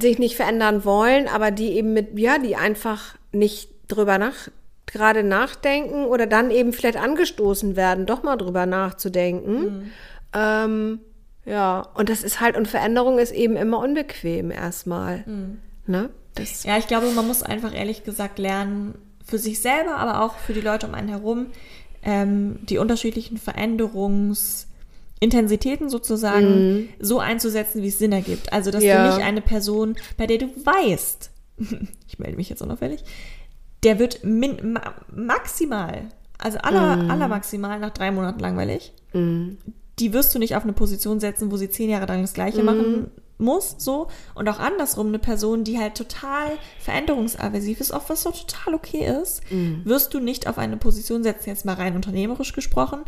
sich 0.00 0.18
nicht 0.18 0.36
verändern 0.36 0.84
wollen, 0.84 1.28
aber 1.28 1.50
die 1.50 1.72
eben 1.72 1.92
mit, 1.92 2.18
ja, 2.18 2.38
die 2.38 2.56
einfach 2.56 3.16
nicht 3.32 3.68
drüber 3.88 4.18
nach, 4.18 4.48
gerade 4.86 5.22
nachdenken 5.24 6.04
oder 6.06 6.26
dann 6.26 6.50
eben 6.52 6.72
vielleicht 6.72 6.96
angestoßen 6.96 7.74
werden, 7.76 8.06
doch 8.06 8.22
mal 8.22 8.36
drüber 8.36 8.66
nachzudenken. 8.66 9.60
Mhm. 9.62 9.82
Ähm, 10.32 11.00
ja, 11.46 11.86
und 11.94 12.08
das 12.08 12.22
ist 12.22 12.40
halt, 12.40 12.56
und 12.56 12.68
Veränderung 12.68 13.18
ist 13.18 13.32
eben 13.32 13.56
immer 13.56 13.78
unbequem 13.78 14.50
erstmal. 14.50 15.24
Mhm. 15.26 15.58
Ne? 15.86 16.10
Das, 16.34 16.64
Ja, 16.64 16.76
ich 16.76 16.86
glaube, 16.88 17.10
man 17.12 17.26
muss 17.26 17.42
einfach 17.42 17.74
ehrlich 17.74 18.04
gesagt 18.04 18.38
lernen, 18.38 18.94
für 19.24 19.38
sich 19.38 19.60
selber, 19.60 19.96
aber 19.96 20.22
auch 20.22 20.36
für 20.36 20.52
die 20.52 20.60
Leute 20.60 20.86
um 20.86 20.94
einen 20.94 21.08
herum, 21.08 21.46
ähm, 22.04 22.58
die 22.62 22.78
unterschiedlichen 22.78 23.38
Veränderungsintensitäten 23.38 25.88
sozusagen 25.90 26.88
so 27.00 27.18
einzusetzen, 27.18 27.82
wie 27.82 27.88
es 27.88 27.98
Sinn 27.98 28.12
ergibt. 28.12 28.52
Also, 28.52 28.70
dass 28.70 28.84
Ja. 28.84 29.02
du 29.02 29.08
nicht 29.14 29.24
eine 29.24 29.40
Person, 29.40 29.96
bei 30.16 30.26
der 30.26 30.38
du 30.38 30.46
weißt, 30.46 31.30
ich 32.08 32.18
melde 32.18 32.36
mich 32.36 32.48
jetzt 32.48 32.62
unauffällig, 32.62 33.02
der 33.82 33.98
wird 33.98 34.24
min 34.24 34.72
ma 34.74 34.94
maximal, 35.14 36.02
also 36.38 36.58
aller, 36.58 37.10
aller 37.10 37.28
maximal 37.28 37.78
nach 37.80 37.90
drei 37.90 38.10
Monaten 38.10 38.40
langweilig. 38.40 38.92
Die 39.98 40.12
wirst 40.12 40.34
du 40.34 40.38
nicht 40.38 40.56
auf 40.56 40.64
eine 40.64 40.74
Position 40.74 41.20
setzen, 41.20 41.50
wo 41.50 41.56
sie 41.56 41.70
zehn 41.70 41.88
Jahre 41.88 42.06
lang 42.06 42.20
das 42.22 42.34
Gleiche 42.34 42.62
machen 42.62 43.10
muss, 43.38 43.76
so. 43.78 44.08
Und 44.34 44.48
auch 44.48 44.58
andersrum, 44.58 45.08
eine 45.08 45.18
Person, 45.18 45.64
die 45.64 45.78
halt 45.78 45.94
total 45.94 46.52
veränderungsaversiv 46.80 47.80
ist, 47.80 47.92
auch 47.92 48.08
was 48.08 48.22
so 48.22 48.30
total 48.30 48.74
okay 48.74 49.06
ist, 49.22 49.42
wirst 49.84 50.12
du 50.14 50.20
nicht 50.20 50.46
auf 50.48 50.58
eine 50.58 50.76
Position 50.76 51.22
setzen, 51.22 51.48
jetzt 51.48 51.64
mal 51.64 51.74
rein 51.74 51.96
unternehmerisch 51.96 52.52
gesprochen, 52.52 53.00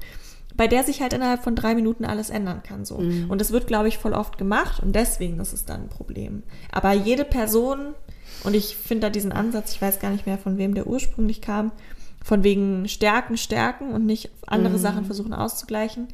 bei 0.56 0.66
der 0.66 0.82
sich 0.82 1.00
halt 1.02 1.12
innerhalb 1.12 1.44
von 1.44 1.54
drei 1.54 1.74
Minuten 1.74 2.04
alles 2.04 2.30
ändern 2.30 2.62
kann, 2.62 2.84
so. 2.84 2.96
Und 3.28 3.40
das 3.40 3.52
wird, 3.52 3.66
glaube 3.66 3.88
ich, 3.88 3.98
voll 3.98 4.12
oft 4.12 4.38
gemacht 4.38 4.82
und 4.82 4.94
deswegen 4.94 5.40
ist 5.40 5.52
es 5.52 5.64
dann 5.64 5.82
ein 5.84 5.88
Problem. 5.88 6.42
Aber 6.72 6.92
jede 6.92 7.24
Person, 7.24 7.94
und 8.44 8.54
ich 8.54 8.76
finde 8.76 9.06
da 9.06 9.10
diesen 9.10 9.32
Ansatz, 9.32 9.72
ich 9.72 9.82
weiß 9.82 9.98
gar 9.98 10.10
nicht 10.10 10.26
mehr, 10.26 10.38
von 10.38 10.58
wem 10.58 10.74
der 10.74 10.86
ursprünglich 10.86 11.40
kam, 11.40 11.70
von 12.24 12.44
wegen 12.44 12.88
Stärken, 12.88 13.36
Stärken 13.36 13.92
und 13.92 14.04
nicht 14.04 14.30
andere 14.46 14.78
Sachen 14.78 15.04
versuchen 15.04 15.32
auszugleichen, 15.32 16.08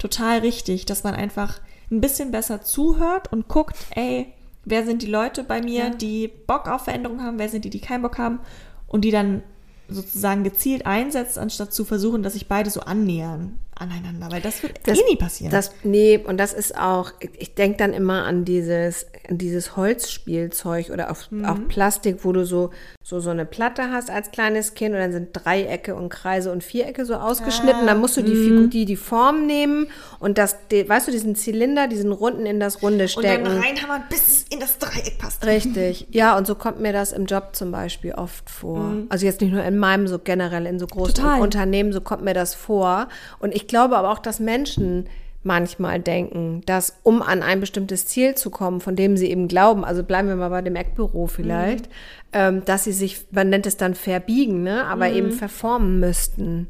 total 0.00 0.40
richtig, 0.40 0.86
dass 0.86 1.04
man 1.04 1.14
einfach 1.14 1.60
ein 1.90 2.00
bisschen 2.00 2.30
besser 2.30 2.62
zuhört 2.62 3.32
und 3.32 3.48
guckt, 3.48 3.76
ey, 3.94 4.32
wer 4.64 4.84
sind 4.84 5.02
die 5.02 5.06
Leute 5.06 5.44
bei 5.44 5.60
mir, 5.60 5.90
die 5.90 6.28
Bock 6.28 6.68
auf 6.68 6.84
Veränderung 6.84 7.22
haben, 7.22 7.38
wer 7.38 7.48
sind 7.48 7.64
die, 7.64 7.70
die 7.70 7.80
keinen 7.80 8.02
Bock 8.02 8.18
haben 8.18 8.40
und 8.86 9.04
die 9.04 9.10
dann 9.10 9.42
sozusagen 9.88 10.44
gezielt 10.44 10.86
einsetzt, 10.86 11.38
anstatt 11.38 11.72
zu 11.72 11.84
versuchen, 11.84 12.22
dass 12.22 12.34
sich 12.34 12.48
beide 12.48 12.70
so 12.70 12.80
annähern 12.80 13.58
aneinander, 13.80 14.28
weil 14.30 14.40
das 14.40 14.62
wird 14.62 14.78
Das- 14.86 14.98
eh 14.98 15.02
nie 15.10 15.16
passieren. 15.16 15.50
Das, 15.50 15.72
nee, 15.82 16.18
und 16.18 16.36
das 16.38 16.52
ist 16.52 16.76
auch, 16.78 17.12
ich, 17.38 17.54
denke 17.54 17.78
dann 17.78 17.92
immer 17.92 18.24
an 18.24 18.44
dieses, 18.44 19.06
an 19.28 19.38
dieses 19.38 19.76
Holzspielzeug 19.76 20.90
oder 20.90 21.10
auf, 21.10 21.30
Mhm. 21.30 21.44
auch 21.44 21.58
Plastik, 21.68 22.18
wo 22.24 22.32
du 22.32 22.44
so, 22.44 22.70
so, 23.02 23.20
so 23.20 23.30
eine 23.30 23.44
Platte 23.46 23.90
hast 23.90 24.10
als 24.10 24.30
kleines 24.30 24.74
Kind 24.74 24.94
und 24.94 25.00
dann 25.00 25.12
sind 25.12 25.28
Dreiecke 25.32 25.94
und 25.94 26.08
Kreise 26.10 26.52
und 26.52 26.62
Vierecke 26.62 27.04
so 27.04 27.14
ausgeschnitten. 27.14 27.86
dann 27.86 27.98
musst 28.00 28.16
du 28.16 28.22
die, 28.22 28.34
Mhm. 28.34 28.44
Figur, 28.44 28.66
die, 28.68 28.84
die 28.84 28.96
Form 28.96 29.46
nehmen 29.46 29.86
und 30.18 30.38
das, 30.38 30.56
die, 30.70 30.88
weißt 30.88 31.08
du, 31.08 31.12
diesen 31.12 31.34
Zylinder, 31.34 31.88
diesen 31.88 32.12
runden 32.12 32.46
in 32.46 32.60
das 32.60 32.82
Runde 32.82 33.04
und 33.04 33.10
stecken. 33.10 33.44
dann 33.44 33.58
reinhammern, 33.58 34.02
bis 34.10 34.26
es 34.28 34.44
in 34.50 34.60
das 34.60 34.78
Dreieck 34.78 35.18
passt. 35.18 35.44
Richtig, 35.46 36.06
ja, 36.10 36.36
und 36.36 36.46
so 36.46 36.54
kommt 36.54 36.80
mir 36.80 36.92
das 36.92 37.12
im 37.12 37.26
Job 37.26 37.50
zum 37.52 37.70
Beispiel 37.72 38.12
oft 38.12 38.48
vor. 38.50 38.94
Also 39.08 39.26
jetzt 39.26 39.40
nicht 39.40 39.52
nur 39.52 39.64
in 39.64 39.78
meinem, 39.78 40.06
so 40.08 40.18
generell 40.18 40.66
in 40.66 40.78
so 40.78 40.86
großen 40.86 41.12
Mhm. 41.12 41.26
Total. 41.28 41.40
Unternehmen, 41.40 41.92
so 41.92 42.00
kommt 42.00 42.22
mir 42.22 42.34
das 42.34 42.54
vor. 42.54 43.08
Und 43.38 43.54
ich 43.54 43.66
glaube 43.70 43.96
aber 43.96 44.10
auch, 44.10 44.18
dass 44.18 44.38
Menschen 44.40 45.08
manchmal 45.42 45.98
denken, 46.00 46.60
dass 46.66 46.98
um 47.02 47.22
an 47.22 47.42
ein 47.42 47.60
bestimmtes 47.60 48.04
Ziel 48.06 48.34
zu 48.34 48.50
kommen, 48.50 48.80
von 48.82 48.94
dem 48.94 49.16
sie 49.16 49.30
eben 49.30 49.48
glauben, 49.48 49.86
also 49.86 50.02
bleiben 50.04 50.28
wir 50.28 50.36
mal 50.36 50.50
bei 50.50 50.60
dem 50.60 50.76
Eckbüro 50.76 51.26
vielleicht, 51.28 51.86
Mhm. 51.86 51.92
ähm, 52.34 52.64
dass 52.66 52.84
sie 52.84 52.92
sich, 52.92 53.24
man 53.30 53.48
nennt 53.48 53.66
es 53.66 53.78
dann 53.78 53.94
verbiegen, 53.94 54.62
ne, 54.62 54.84
aber 54.86 55.08
Mhm. 55.08 55.14
eben 55.16 55.32
verformen 55.32 55.98
müssten. 55.98 56.68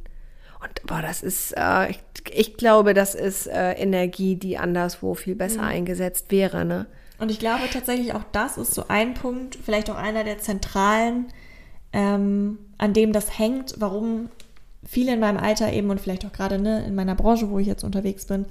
Und 0.62 0.86
boah, 0.86 1.02
das 1.02 1.22
ist, 1.22 1.52
äh, 1.56 1.90
ich, 1.90 1.98
ich 2.32 2.56
glaube, 2.58 2.94
das 2.94 3.16
ist 3.16 3.48
äh, 3.48 3.72
Energie, 3.72 4.36
die 4.36 4.56
anderswo 4.56 5.14
viel 5.14 5.34
besser 5.34 5.62
Mhm. 5.62 5.68
eingesetzt 5.68 6.26
wäre, 6.30 6.64
ne? 6.64 6.86
Und 7.18 7.30
ich 7.30 7.38
glaube 7.40 7.64
tatsächlich 7.72 8.14
auch 8.14 8.24
das 8.32 8.56
ist 8.56 8.72
so 8.72 8.84
ein 8.88 9.14
Punkt, 9.14 9.58
vielleicht 9.62 9.90
auch 9.90 9.96
einer 9.96 10.22
der 10.22 10.38
zentralen, 10.38 11.26
ähm, 11.92 12.58
an 12.78 12.92
dem 12.92 13.12
das 13.12 13.36
hängt, 13.38 13.74
warum 13.78 14.28
viele 14.84 15.14
in 15.14 15.20
meinem 15.20 15.38
Alter 15.38 15.72
eben 15.72 15.90
und 15.90 16.00
vielleicht 16.00 16.24
auch 16.26 16.32
gerade 16.32 16.58
ne, 16.58 16.84
in 16.86 16.94
meiner 16.94 17.14
Branche, 17.14 17.50
wo 17.50 17.58
ich 17.58 17.66
jetzt 17.66 17.84
unterwegs 17.84 18.26
bin, 18.26 18.46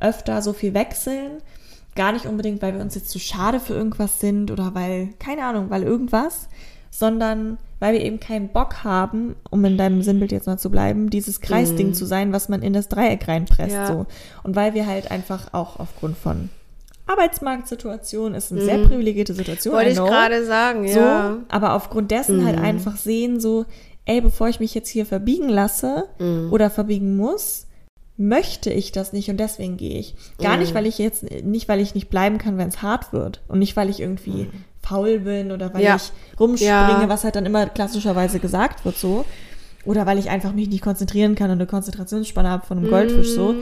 öfter 0.00 0.42
so 0.42 0.52
viel 0.52 0.74
wechseln. 0.74 1.42
Gar 1.94 2.12
nicht 2.12 2.26
unbedingt, 2.26 2.62
weil 2.62 2.74
wir 2.74 2.80
uns 2.80 2.94
jetzt 2.94 3.10
zu 3.10 3.18
schade 3.18 3.58
für 3.60 3.74
irgendwas 3.74 4.20
sind 4.20 4.50
oder 4.50 4.74
weil, 4.74 5.08
keine 5.18 5.44
Ahnung, 5.44 5.70
weil 5.70 5.82
irgendwas, 5.82 6.48
sondern 6.90 7.58
weil 7.80 7.94
wir 7.94 8.02
eben 8.02 8.20
keinen 8.20 8.48
Bock 8.48 8.84
haben, 8.84 9.36
um 9.50 9.64
in 9.64 9.78
deinem 9.78 10.02
Sinnbild 10.02 10.32
jetzt 10.32 10.46
mal 10.46 10.58
zu 10.58 10.70
bleiben, 10.70 11.10
dieses 11.10 11.40
Kreisding 11.40 11.94
zu 11.94 12.06
sein, 12.06 12.32
was 12.32 12.48
man 12.48 12.62
in 12.62 12.72
das 12.72 12.88
Dreieck 12.88 13.26
reinpresst. 13.28 13.74
Ja. 13.74 13.86
So. 13.86 14.06
Und 14.42 14.56
weil 14.56 14.74
wir 14.74 14.86
halt 14.86 15.10
einfach 15.10 15.52
auch 15.52 15.78
aufgrund 15.78 16.16
von 16.16 16.50
Arbeitsmarktsituation 17.06 18.34
ist 18.34 18.52
eine 18.52 18.62
sehr 18.62 18.78
privilegierte 18.78 19.32
Situation. 19.32 19.74
Wollte 19.74 19.90
ich 19.90 19.96
gerade 19.96 20.44
sagen, 20.44 20.86
So, 20.86 21.00
ja. 21.00 21.38
aber 21.48 21.72
aufgrund 21.72 22.10
dessen 22.10 22.44
halt 22.44 22.58
einfach 22.58 22.96
sehen, 22.96 23.40
so, 23.40 23.64
ey, 24.08 24.20
bevor 24.20 24.48
ich 24.48 24.58
mich 24.58 24.74
jetzt 24.74 24.88
hier 24.88 25.06
verbiegen 25.06 25.48
lasse 25.48 26.08
oder 26.50 26.70
verbiegen 26.70 27.16
muss, 27.16 27.66
möchte 28.16 28.70
ich 28.72 28.90
das 28.90 29.12
nicht 29.12 29.30
und 29.30 29.36
deswegen 29.38 29.76
gehe 29.76 30.00
ich. 30.00 30.16
Gar 30.38 30.56
nicht, 30.56 30.74
weil 30.74 30.86
ich 30.86 30.98
jetzt, 30.98 31.22
nicht, 31.44 31.68
weil 31.68 31.78
ich 31.80 31.94
nicht 31.94 32.08
bleiben 32.10 32.38
kann, 32.38 32.58
wenn 32.58 32.68
es 32.68 32.82
hart 32.82 33.12
wird 33.12 33.42
und 33.46 33.60
nicht, 33.60 33.76
weil 33.76 33.88
ich 33.90 34.00
irgendwie 34.00 34.48
faul 34.82 35.20
bin 35.20 35.52
oder 35.52 35.72
weil 35.72 35.82
Ja. 35.82 35.96
ich 35.96 36.10
rumspringe, 36.40 36.70
Ja. 36.70 37.08
was 37.08 37.22
halt 37.22 37.36
dann 37.36 37.46
immer 37.46 37.66
klassischerweise 37.66 38.40
gesagt 38.40 38.84
wird, 38.84 38.96
so. 38.96 39.24
Oder 39.84 40.04
weil 40.06 40.18
ich 40.18 40.30
einfach 40.30 40.52
mich 40.52 40.68
nicht 40.68 40.82
konzentrieren 40.82 41.34
kann 41.36 41.50
und 41.50 41.58
eine 41.58 41.66
Konzentrationsspanne 41.66 42.50
habe 42.50 42.66
von 42.66 42.78
einem 42.78 42.88
Goldfisch, 42.90 43.28
so. 43.30 43.54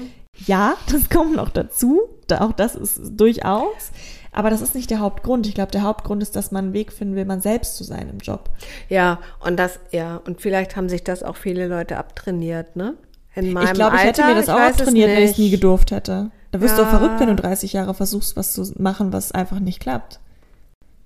Ja, 0.47 0.75
das 0.91 1.11
kommt 1.11 1.37
noch 1.37 1.51
dazu. 1.51 2.01
Da, 2.27 2.41
auch 2.41 2.53
das 2.53 2.75
ist 2.77 3.01
durchaus. 3.17 3.91
Aber 4.37 4.51
das 4.51 4.61
ist 4.61 4.75
nicht 4.75 4.91
der 4.91 5.01
Hauptgrund. 5.01 5.47
Ich 5.47 5.55
glaube, 5.55 5.73
der 5.73 5.83
Hauptgrund 5.83 6.23
ist, 6.23 6.37
dass 6.37 6.53
man 6.53 6.67
einen 6.67 6.73
Weg 6.75 6.93
finden 6.93 7.17
will, 7.17 7.25
man 7.25 7.41
selbst 7.41 7.77
zu 7.77 7.85
sein 7.85 8.11
im 8.11 8.19
Job. 8.19 8.51
Ja, 8.91 9.19
und 9.41 9.57
das, 9.57 9.81
ja, 9.93 10.21
und 10.27 10.43
vielleicht 10.43 10.77
haben 10.77 10.91
sich 10.91 11.03
das 11.03 11.23
auch 11.23 11.37
viele 11.37 11.67
Leute 11.67 11.97
abtrainiert, 11.97 12.77
ne? 12.77 12.95
In 13.35 13.53
meinem 13.55 13.69
ich 13.69 13.73
glaube, 13.73 13.97
ich 13.97 14.03
hätte 14.03 14.25
mir 14.25 14.35
das 14.35 14.51
auch 14.51 14.59
abtrainiert, 14.61 15.09
wenn 15.11 15.23
ich 15.25 15.31
es 15.33 15.39
nie 15.39 15.49
gedurft 15.51 15.91
hätte. 15.91 16.31
Da 16.53 16.61
wirst 16.61 16.77
du 16.77 16.83
Ja. 16.83 16.87
auch 16.87 16.91
verrückt, 16.91 17.19
wenn 17.19 17.29
du 17.29 17.35
30 17.35 17.73
Jahre 17.73 17.95
versuchst, 17.95 18.37
was 18.37 18.53
zu 18.53 18.71
machen, 18.77 19.13
was 19.13 19.33
einfach 19.33 19.59
nicht 19.59 19.81
klappt. 19.81 20.21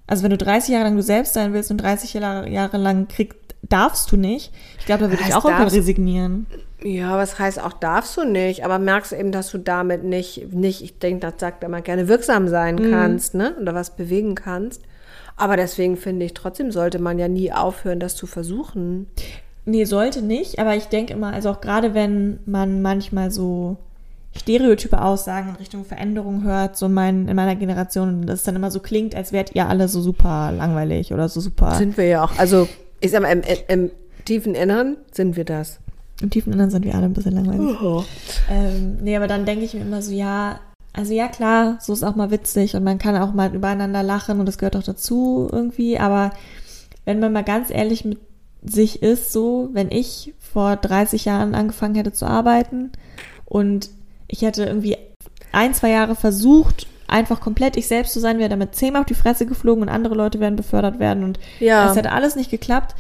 Also 0.09 0.25
wenn 0.25 0.31
du 0.31 0.37
30 0.37 0.71
Jahre 0.71 0.85
lang 0.87 0.97
du 0.97 1.03
selbst 1.03 1.35
sein 1.35 1.53
willst 1.53 1.71
und 1.71 1.79
30 1.79 2.15
Jahre, 2.15 2.49
Jahre 2.49 2.79
lang 2.79 3.07
kriegst, 3.07 3.39
darfst 3.63 4.11
du 4.11 4.17
nicht. 4.17 4.53
Ich 4.81 4.87
glaube, 4.87 5.05
da 5.05 5.11
würde 5.11 5.23
ich 5.23 5.35
auch 5.37 5.45
irgendwann 5.45 5.69
resignieren. 5.69 6.47
Ja, 6.83 7.17
was 7.19 7.39
heißt 7.39 7.63
auch 7.63 7.75
darfst 7.75 8.17
du 8.17 8.25
nicht, 8.25 8.65
aber 8.65 8.79
merkst 8.79 9.13
eben, 9.13 9.33
dass 9.33 9.51
du 9.51 9.59
damit 9.59 10.03
nicht, 10.05 10.53
nicht, 10.53 10.83
ich 10.83 10.99
denke, 10.99 11.21
das 11.21 11.35
sagt 11.39 11.63
er 11.63 11.69
mal 11.69 11.83
gerne, 11.83 12.09
wirksam 12.09 12.49
sein 12.49 12.77
Mhm. 12.77 12.91
kannst, 12.91 13.35
ne? 13.35 13.55
Oder 13.61 13.75
was 13.75 13.97
bewegen 13.97 14.35
kannst. 14.35 14.83
Aber 15.37 15.57
deswegen 15.57 15.97
finde 15.97 16.27
ich, 16.27 16.35
trotzdem 16.35 16.71
sollte 16.71 16.99
man 16.99 17.19
ja 17.19 17.29
nie 17.29 17.53
aufhören, 17.53 18.01
das 18.01 18.17
zu 18.17 18.27
versuchen. 18.27 19.07
Nee, 19.65 19.85
sollte 19.85 20.23
nicht, 20.23 20.59
aber 20.59 20.75
ich 20.75 20.87
denke 20.87 21.13
immer, 21.13 21.33
also 21.33 21.51
auch 21.51 21.61
gerade 21.61 21.95
wenn 21.95 22.41
man 22.47 22.83
manchmal 22.83 23.31
so 23.31 23.77
stereotype 24.37 25.01
Aussagen 25.03 25.51
in 25.51 25.57
Richtung 25.57 25.85
Veränderung 25.85 26.45
hört, 26.45 26.77
so 26.77 26.89
mein, 26.89 27.29
in 27.29 27.37
meiner 27.37 27.57
Generation, 27.57 28.21
und 28.21 28.27
das 28.27 28.43
dann 28.43 28.57
immer 28.57 28.71
so 28.71 28.81
klingt, 28.81 29.15
als 29.15 29.33
wärt 29.33 29.55
ihr 29.55 29.69
alle 29.69 29.89
so 29.89 30.01
super 30.01 30.53
langweilig 30.57 31.13
oder 31.13 31.29
so 31.29 31.41
super. 31.41 31.75
Sind 31.75 31.97
wir 31.97 32.07
ja 32.07 32.25
auch. 32.25 32.39
Also, 32.39 32.69
ich 33.01 33.11
sag 33.11 33.23
mal, 33.23 33.33
im, 33.33 33.43
im 33.69 33.91
tiefen 34.25 34.55
Innern 34.55 34.97
sind 35.13 35.37
wir 35.37 35.45
das. 35.45 35.79
Im 36.21 36.31
tiefen 36.31 36.53
Innern 36.53 36.71
sind 36.71 36.85
wir 36.85 36.95
alle 36.95 37.07
ein 37.07 37.13
bisschen 37.13 37.35
langweilig. 37.35 37.81
Oh. 37.83 38.05
Ähm, 38.51 38.99
nee, 39.03 39.17
aber 39.17 39.27
dann 39.27 39.47
denke 39.47 39.65
ich 39.65 39.75
mir 39.75 39.81
immer 39.81 40.03
so, 40.03 40.13
ja, 40.13 40.61
also 40.93 41.13
ja 41.13 41.29
klar, 41.29 41.79
so 41.81 41.93
ist 41.93 42.03
auch 42.03 42.17
mal 42.17 42.31
witzig 42.31 42.75
und 42.75 42.85
man 42.85 42.99
kann 42.99 43.17
auch 43.17 43.33
mal 43.33 43.55
übereinander 43.55 44.03
lachen 44.03 44.41
und 44.41 44.47
das 44.47 44.59
gehört 44.59 44.77
auch 44.77 44.83
dazu 44.83 45.49
irgendwie, 45.51 45.99
aber 45.99 46.33
wenn 47.05 47.21
man 47.21 47.33
mal 47.33 47.45
ganz 47.45 47.71
ehrlich 47.71 48.05
mit 48.05 48.19
sich 48.63 49.03
ist, 49.03 49.33
so, 49.33 49.71
wenn 49.73 49.91
ich 49.91 50.35
vor 50.39 50.77
30 50.77 51.25
Jahren 51.25 51.55
angefangen 51.55 51.95
hätte 51.95 52.13
zu 52.13 52.27
arbeiten 52.27 52.93
und 53.47 53.91
ich 54.29 54.43
hätte 54.43 54.65
irgendwie 54.65 54.97
ein, 55.53 55.75
zwei 55.75 55.91
Jahre 55.91 56.15
versucht, 56.15 56.87
einfach 57.09 57.41
komplett 57.41 57.77
ich 57.77 57.89
selbst 57.89 58.13
zu 58.13 58.21
sein, 58.21 58.39
wäre 58.39 58.49
damit 58.49 58.75
zehnmal 58.75 59.01
auf 59.03 59.07
die 59.07 59.15
Fresse 59.15 59.47
geflogen 59.47 59.83
und 59.83 59.89
andere 59.89 60.15
Leute 60.15 60.41
werden 60.41 60.57
befördert 60.57 60.99
werden 60.99 61.25
und 61.25 61.39
Ja. 61.59 61.91
es 61.91 61.97
hätte 61.97 62.13
alles 62.13 62.37
nicht 62.37 62.51
geklappt. 62.51 62.95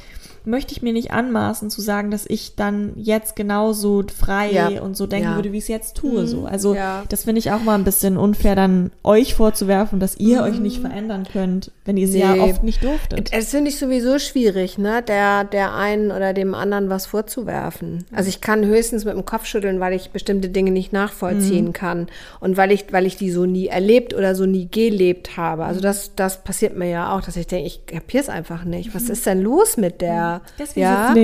Möchte 0.44 0.72
ich 0.72 0.82
mir 0.82 0.92
nicht 0.92 1.10
anmaßen 1.10 1.70
zu 1.70 1.80
sagen, 1.80 2.10
dass 2.10 2.24
ich 2.26 2.56
dann 2.56 2.92
jetzt 2.96 3.36
genauso 3.36 4.02
frei 4.16 4.50
Ja. 4.52 4.80
und 4.82 4.96
so 4.96 5.06
denken 5.06 5.24
Ja. 5.26 5.30
Mhm. 5.32 5.36
würde, 5.36 5.52
wie 5.52 5.58
ich 5.58 5.64
es 5.64 5.68
jetzt 5.68 5.96
tue. 5.96 6.26
So. 6.26 6.46
Also 6.46 6.74
Ja. 6.74 7.04
das 7.08 7.24
finde 7.24 7.38
ich 7.40 7.50
auch 7.52 7.62
mal 7.62 7.74
ein 7.74 7.84
bisschen 7.84 8.16
unfair, 8.16 8.54
dann 8.56 8.90
euch 9.04 9.34
vorzuwerfen, 9.34 10.00
dass 10.00 10.16
ihr 10.16 10.42
euch 10.42 10.58
nicht 10.60 10.80
verändern 10.80 11.26
könnt, 11.30 11.70
wenn 11.84 11.96
ihr 11.96 12.06
es 12.08 12.14
ja 12.14 12.28
Mhm. 12.28 12.32
Nee. 12.42 12.50
oft 12.50 12.62
nicht 12.62 12.82
durftet. 12.84 13.32
Es 13.32 13.50
finde 13.50 13.70
ich 13.70 13.78
sowieso 13.78 14.18
schwierig, 14.18 14.78
ne, 14.78 15.02
der, 15.02 15.44
der 15.44 15.74
einen 15.74 16.10
oder 16.10 16.32
dem 16.32 16.54
anderen 16.54 16.88
was 16.90 17.06
vorzuwerfen. 17.06 18.04
Also 18.14 18.28
ich 18.28 18.40
kann 18.40 18.64
höchstens 18.64 19.04
mit 19.04 19.14
dem 19.14 19.24
Kopf 19.24 19.46
schütteln, 19.46 19.80
weil 19.80 19.92
ich 19.94 20.10
bestimmte 20.10 20.48
Dinge 20.48 20.70
nicht 20.70 20.92
nachvollziehen 20.92 21.66
Mhm. 21.66 21.72
kann 21.72 22.06
und 22.40 22.56
weil 22.56 22.72
ich, 22.72 22.92
weil 22.92 23.06
ich 23.06 23.16
die 23.16 23.30
so 23.30 23.44
nie 23.46 23.66
erlebt 23.68 24.14
oder 24.14 24.34
so 24.34 24.46
nie 24.46 24.68
gelebt 24.70 25.36
habe. 25.36 25.62
Mhm. 25.62 25.68
Also 25.68 25.80
das, 25.80 26.14
das 26.16 26.42
passiert 26.42 26.76
mir 26.76 26.88
ja 26.88 27.14
auch, 27.16 27.20
dass 27.22 27.36
ich 27.36 27.46
denke, 27.46 27.66
ich 27.66 27.86
kapiere 27.86 28.22
es 28.22 28.28
einfach 28.28 28.64
nicht. 28.64 28.94
Was 28.94 29.08
ist 29.08 29.26
denn 29.26 29.40
los 29.42 29.76
mit 29.76 30.00
der? 30.00 30.29
Mhm. 30.38 30.52
Deswegen 30.58 30.80
ja. 30.80 31.14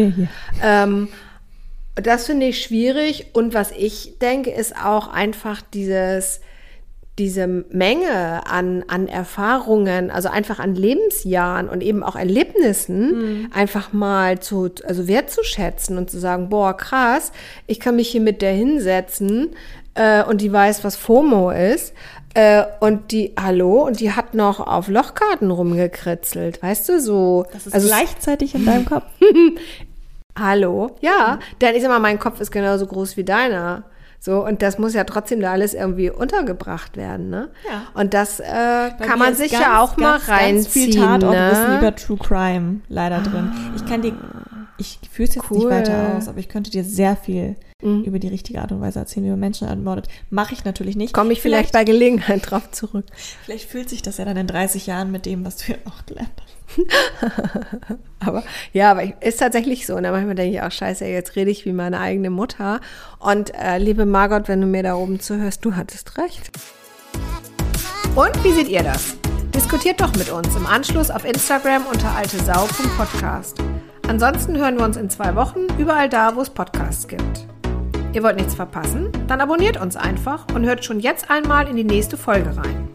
Ähm, 0.63 1.09
das 1.95 2.27
finde 2.27 2.47
ich 2.47 2.63
schwierig. 2.63 3.27
Und 3.33 3.55
was 3.55 3.73
ich 3.73 4.19
denke, 4.21 4.51
ist 4.51 4.77
auch 4.77 5.09
einfach 5.09 5.63
dieses, 5.63 6.41
diese 7.19 7.47
Menge 7.47 8.47
an, 8.47 8.85
an 8.89 9.09
Erfahrungen, 9.09 10.11
also 10.11 10.29
einfach 10.29 10.59
an 10.59 10.75
Lebensjahren 10.75 11.69
und 11.69 11.83
eben 11.83 12.03
auch 12.03 12.17
Erlebnissen, 12.17 13.51
einfach 13.55 13.93
mal 13.95 14.41
zu, 14.41 14.71
also 14.87 15.09
wertzuschätzen 15.09 15.97
und 15.97 16.11
zu 16.11 16.19
sagen, 16.19 16.51
boah, 16.51 16.77
krass, 16.77 17.33
ich 17.67 17.81
kann 17.81 17.97
mich 17.97 18.09
hier 18.09 18.21
mit 18.21 18.43
der 18.43 18.53
hinsetzen 18.53 19.57
äh, 19.95 20.23
und 20.25 20.43
die 20.43 20.53
weiß, 20.53 20.85
was 20.85 20.97
FOMO 20.97 21.51
ist. 21.51 21.95
Äh, 22.37 22.67
und 22.81 23.13
die, 23.13 23.33
hallo, 23.41 23.87
und 23.87 23.99
die 23.99 24.13
hat 24.13 24.35
noch 24.35 24.61
auf 24.61 24.89
Lochkarten 24.89 25.51
rumgekritzelt, 25.51 26.63
weißt 26.63 26.91
du, 26.91 27.01
so. 27.01 27.47
Das 27.51 27.67
ist 27.67 27.73
also 27.73 27.89
gleichzeitig 27.89 28.55
in 28.55 28.67
deinem 28.67 28.85
Kopf. 28.85 29.05
Hallo? 30.39 30.97
Ja, 31.01 31.39
denn 31.63 31.75
ich 31.75 31.81
sag 31.81 31.89
mal, 31.89 31.99
mein 31.99 32.19
Kopf 32.19 32.43
ist 32.43 32.51
genauso 32.51 32.87
groß 32.87 33.17
wie 33.17 33.25
deiner. 33.25 33.85
So, 34.21 34.45
und 34.45 34.61
das 34.61 34.79
muss 34.79 34.93
ja 34.93 35.05
trotzdem 35.05 35.41
da 35.41 35.53
alles 35.53 35.73
irgendwie 35.73 36.11
untergebracht 36.11 36.99
werden, 36.99 37.31
ne? 37.31 37.49
Ja. 37.67 37.85
Und 37.95 38.13
das 38.13 38.41
äh, 38.41 38.45
kann 39.01 39.19
man 39.19 39.33
ist 39.33 39.39
sich 39.39 39.53
ganz, 39.53 39.65
ja 39.65 39.81
auch 39.81 39.97
mal 39.97 40.19
ganz, 40.19 40.27
Ganz 40.27 40.67
viel 40.69 40.83
reinziehen. 40.85 41.21
Tatortwissen 41.21 41.69
ne? 41.71 41.79
über 41.79 41.97
True 41.97 42.19
Crime 42.19 42.81
leider 42.91 43.23
drin. 43.23 43.51
Ich 43.77 43.87
kann 43.87 44.03
dir, 44.03 44.13
ich 44.77 44.99
führe 45.11 45.27
es 45.27 45.37
jetzt 45.37 45.51
nicht 45.51 45.65
Cool. 45.65 45.71
weiter 45.71 46.17
aus, 46.19 46.29
aber 46.29 46.39
ich 46.39 46.51
könnte 46.51 46.71
dir 46.71 46.85
sehr 46.85 47.17
viel 47.17 47.57
Mhm. 47.83 48.05
über 48.05 48.19
die 48.19 48.29
richtige 48.29 48.63
Art 48.63 48.73
und 48.73 48.81
Weise 48.81 49.01
erzählen, 49.01 49.27
wie 49.27 49.31
man 49.31 49.41
Menschen 49.41 49.69
ermordet. 49.69 50.09
Mache 50.31 50.55
ich 50.55 50.65
natürlich 50.65 50.97
nicht. 50.97 51.13
Komme 51.13 51.35
ich 51.35 51.43
vielleicht, 51.43 51.73
bei 51.73 51.85
Gelegenheit 51.85 52.51
drauf 52.51 52.71
zurück. 52.71 53.05
Vielleicht 53.45 53.69
fühlt 53.69 53.91
sich 53.91 54.01
das 54.01 54.17
ja 54.17 54.25
dann 54.25 54.39
in 54.39 54.47
30 54.47 54.87
Jahren 54.87 55.13
mit 55.13 55.27
dem, 55.27 55.45
was 55.45 55.59
du 55.59 55.73
ja 55.73 55.79
auch 55.85 56.07
gelernt 56.07 56.33
hast. 56.41 56.57
Aber 58.21 58.43
ja, 58.73 58.91
aber 58.91 59.23
ist 59.23 59.39
tatsächlich 59.39 59.87
so. 59.87 59.95
Und 59.95 60.03
dann 60.03 60.13
manchmal 60.13 60.35
denke 60.35 60.57
ich 60.57 60.63
auch, 60.63 60.71
scheiße, 60.71 61.05
jetzt 61.05 61.37
rede 61.37 61.51
ich 61.51 61.65
wie 61.65 61.73
meine 61.73 62.01
eigene 62.01 62.31
Mutter. 62.31 62.81
Und 63.21 63.55
äh, 63.55 63.79
liebe 63.79 64.05
Margot, 64.05 64.49
wenn 64.49 64.63
du 64.63 64.67
mir 64.67 64.83
da 64.83 64.97
oben 64.97 65.21
zuhörst, 65.21 65.65
du 65.65 65.77
hattest 65.77 66.19
recht. 66.19 66.51
Und 68.17 68.43
wie 68.43 68.53
seht 68.53 68.69
ihr 68.69 68.83
das? 68.83 69.17
Diskutiert 69.55 70.01
doch 70.01 70.15
mit 70.17 70.31
uns 70.31 70.57
im 70.57 70.67
Anschluss 70.67 71.11
auf 71.11 71.25
Instagram 71.25 71.87
unter 71.87 72.11
altesau.podcast. 72.17 73.59
Ansonsten 74.09 74.57
hören 74.57 74.79
wir 74.79 74.85
uns 74.85 74.97
in 74.97 75.11
zwei 75.11 75.35
Wochen 75.37 75.67
überall 75.79 76.09
da, 76.09 76.35
wo 76.35 76.41
es 76.41 76.51
Podcasts 76.51 77.07
gibt. 77.07 77.47
Ihr 78.17 78.23
wollt 78.23 78.37
nichts 78.37 78.55
verpassen? 78.55 79.13
Dann 79.29 79.43
abonniert 79.43 79.79
uns 79.79 79.95
einfach 79.95 80.47
und 80.55 80.65
hört 80.65 80.83
schon 80.83 81.01
jetzt 81.01 81.31
einmal 81.31 81.69
in 81.69 81.77
die 81.77 81.85
nächste 81.85 82.17
Folge 82.17 82.57
rein. 82.57 82.89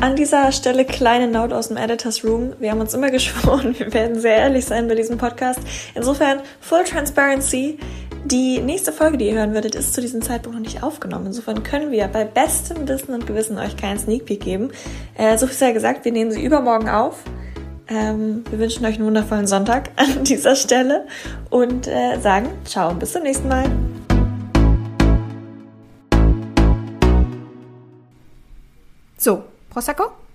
An 0.00 0.14
dieser 0.14 0.52
Stelle 0.52 0.84
kleine 0.84 1.26
Note 1.26 1.56
aus 1.56 1.66
dem 1.66 1.76
Editors 1.76 2.24
Room. 2.24 2.52
Wir 2.60 2.70
haben 2.70 2.80
uns 2.80 2.94
immer 2.94 3.10
geschworen, 3.10 3.74
wir 3.76 3.92
werden 3.92 4.20
sehr 4.20 4.36
ehrlich 4.36 4.66
sein 4.66 4.86
bei 4.86 4.94
diesem 4.94 5.18
Podcast. 5.18 5.58
Insofern, 5.96 6.38
Full 6.60 6.84
Transparency. 6.84 7.80
Die 8.24 8.60
nächste 8.60 8.92
Folge, 8.92 9.18
die 9.18 9.26
ihr 9.26 9.34
hören 9.34 9.52
würdet, 9.52 9.74
ist 9.74 9.94
zu 9.94 10.00
diesem 10.00 10.22
Zeitpunkt 10.22 10.56
noch 10.56 10.64
nicht 10.64 10.84
aufgenommen. 10.84 11.26
Insofern 11.26 11.64
können 11.64 11.90
wir 11.90 12.06
bei 12.06 12.24
bestem 12.24 12.86
Wissen 12.86 13.14
und 13.14 13.26
Gewissen 13.26 13.58
euch 13.58 13.76
keinen 13.76 13.98
Sneak 13.98 14.26
Peek 14.26 14.42
geben. 14.42 14.70
Äh, 15.18 15.38
so 15.38 15.48
viel 15.48 15.56
sei 15.56 15.72
gesagt, 15.72 16.04
wir 16.04 16.12
nehmen 16.12 16.30
sie 16.30 16.44
übermorgen 16.44 16.88
auf. 16.88 17.16
Ähm, 17.88 18.44
wir 18.48 18.60
wünschen 18.60 18.86
euch 18.86 18.94
einen 18.94 19.06
wundervollen 19.06 19.48
Sonntag 19.48 19.90
an 19.96 20.22
dieser 20.22 20.54
Stelle 20.54 21.08
und 21.50 21.88
äh, 21.88 22.20
sagen 22.20 22.48
ciao 22.64 22.94
bis 22.94 23.10
zum 23.10 23.24
nächsten 23.24 23.48
Mal. 23.48 23.68
So, 29.20 29.44
Prosecco? 29.68 30.20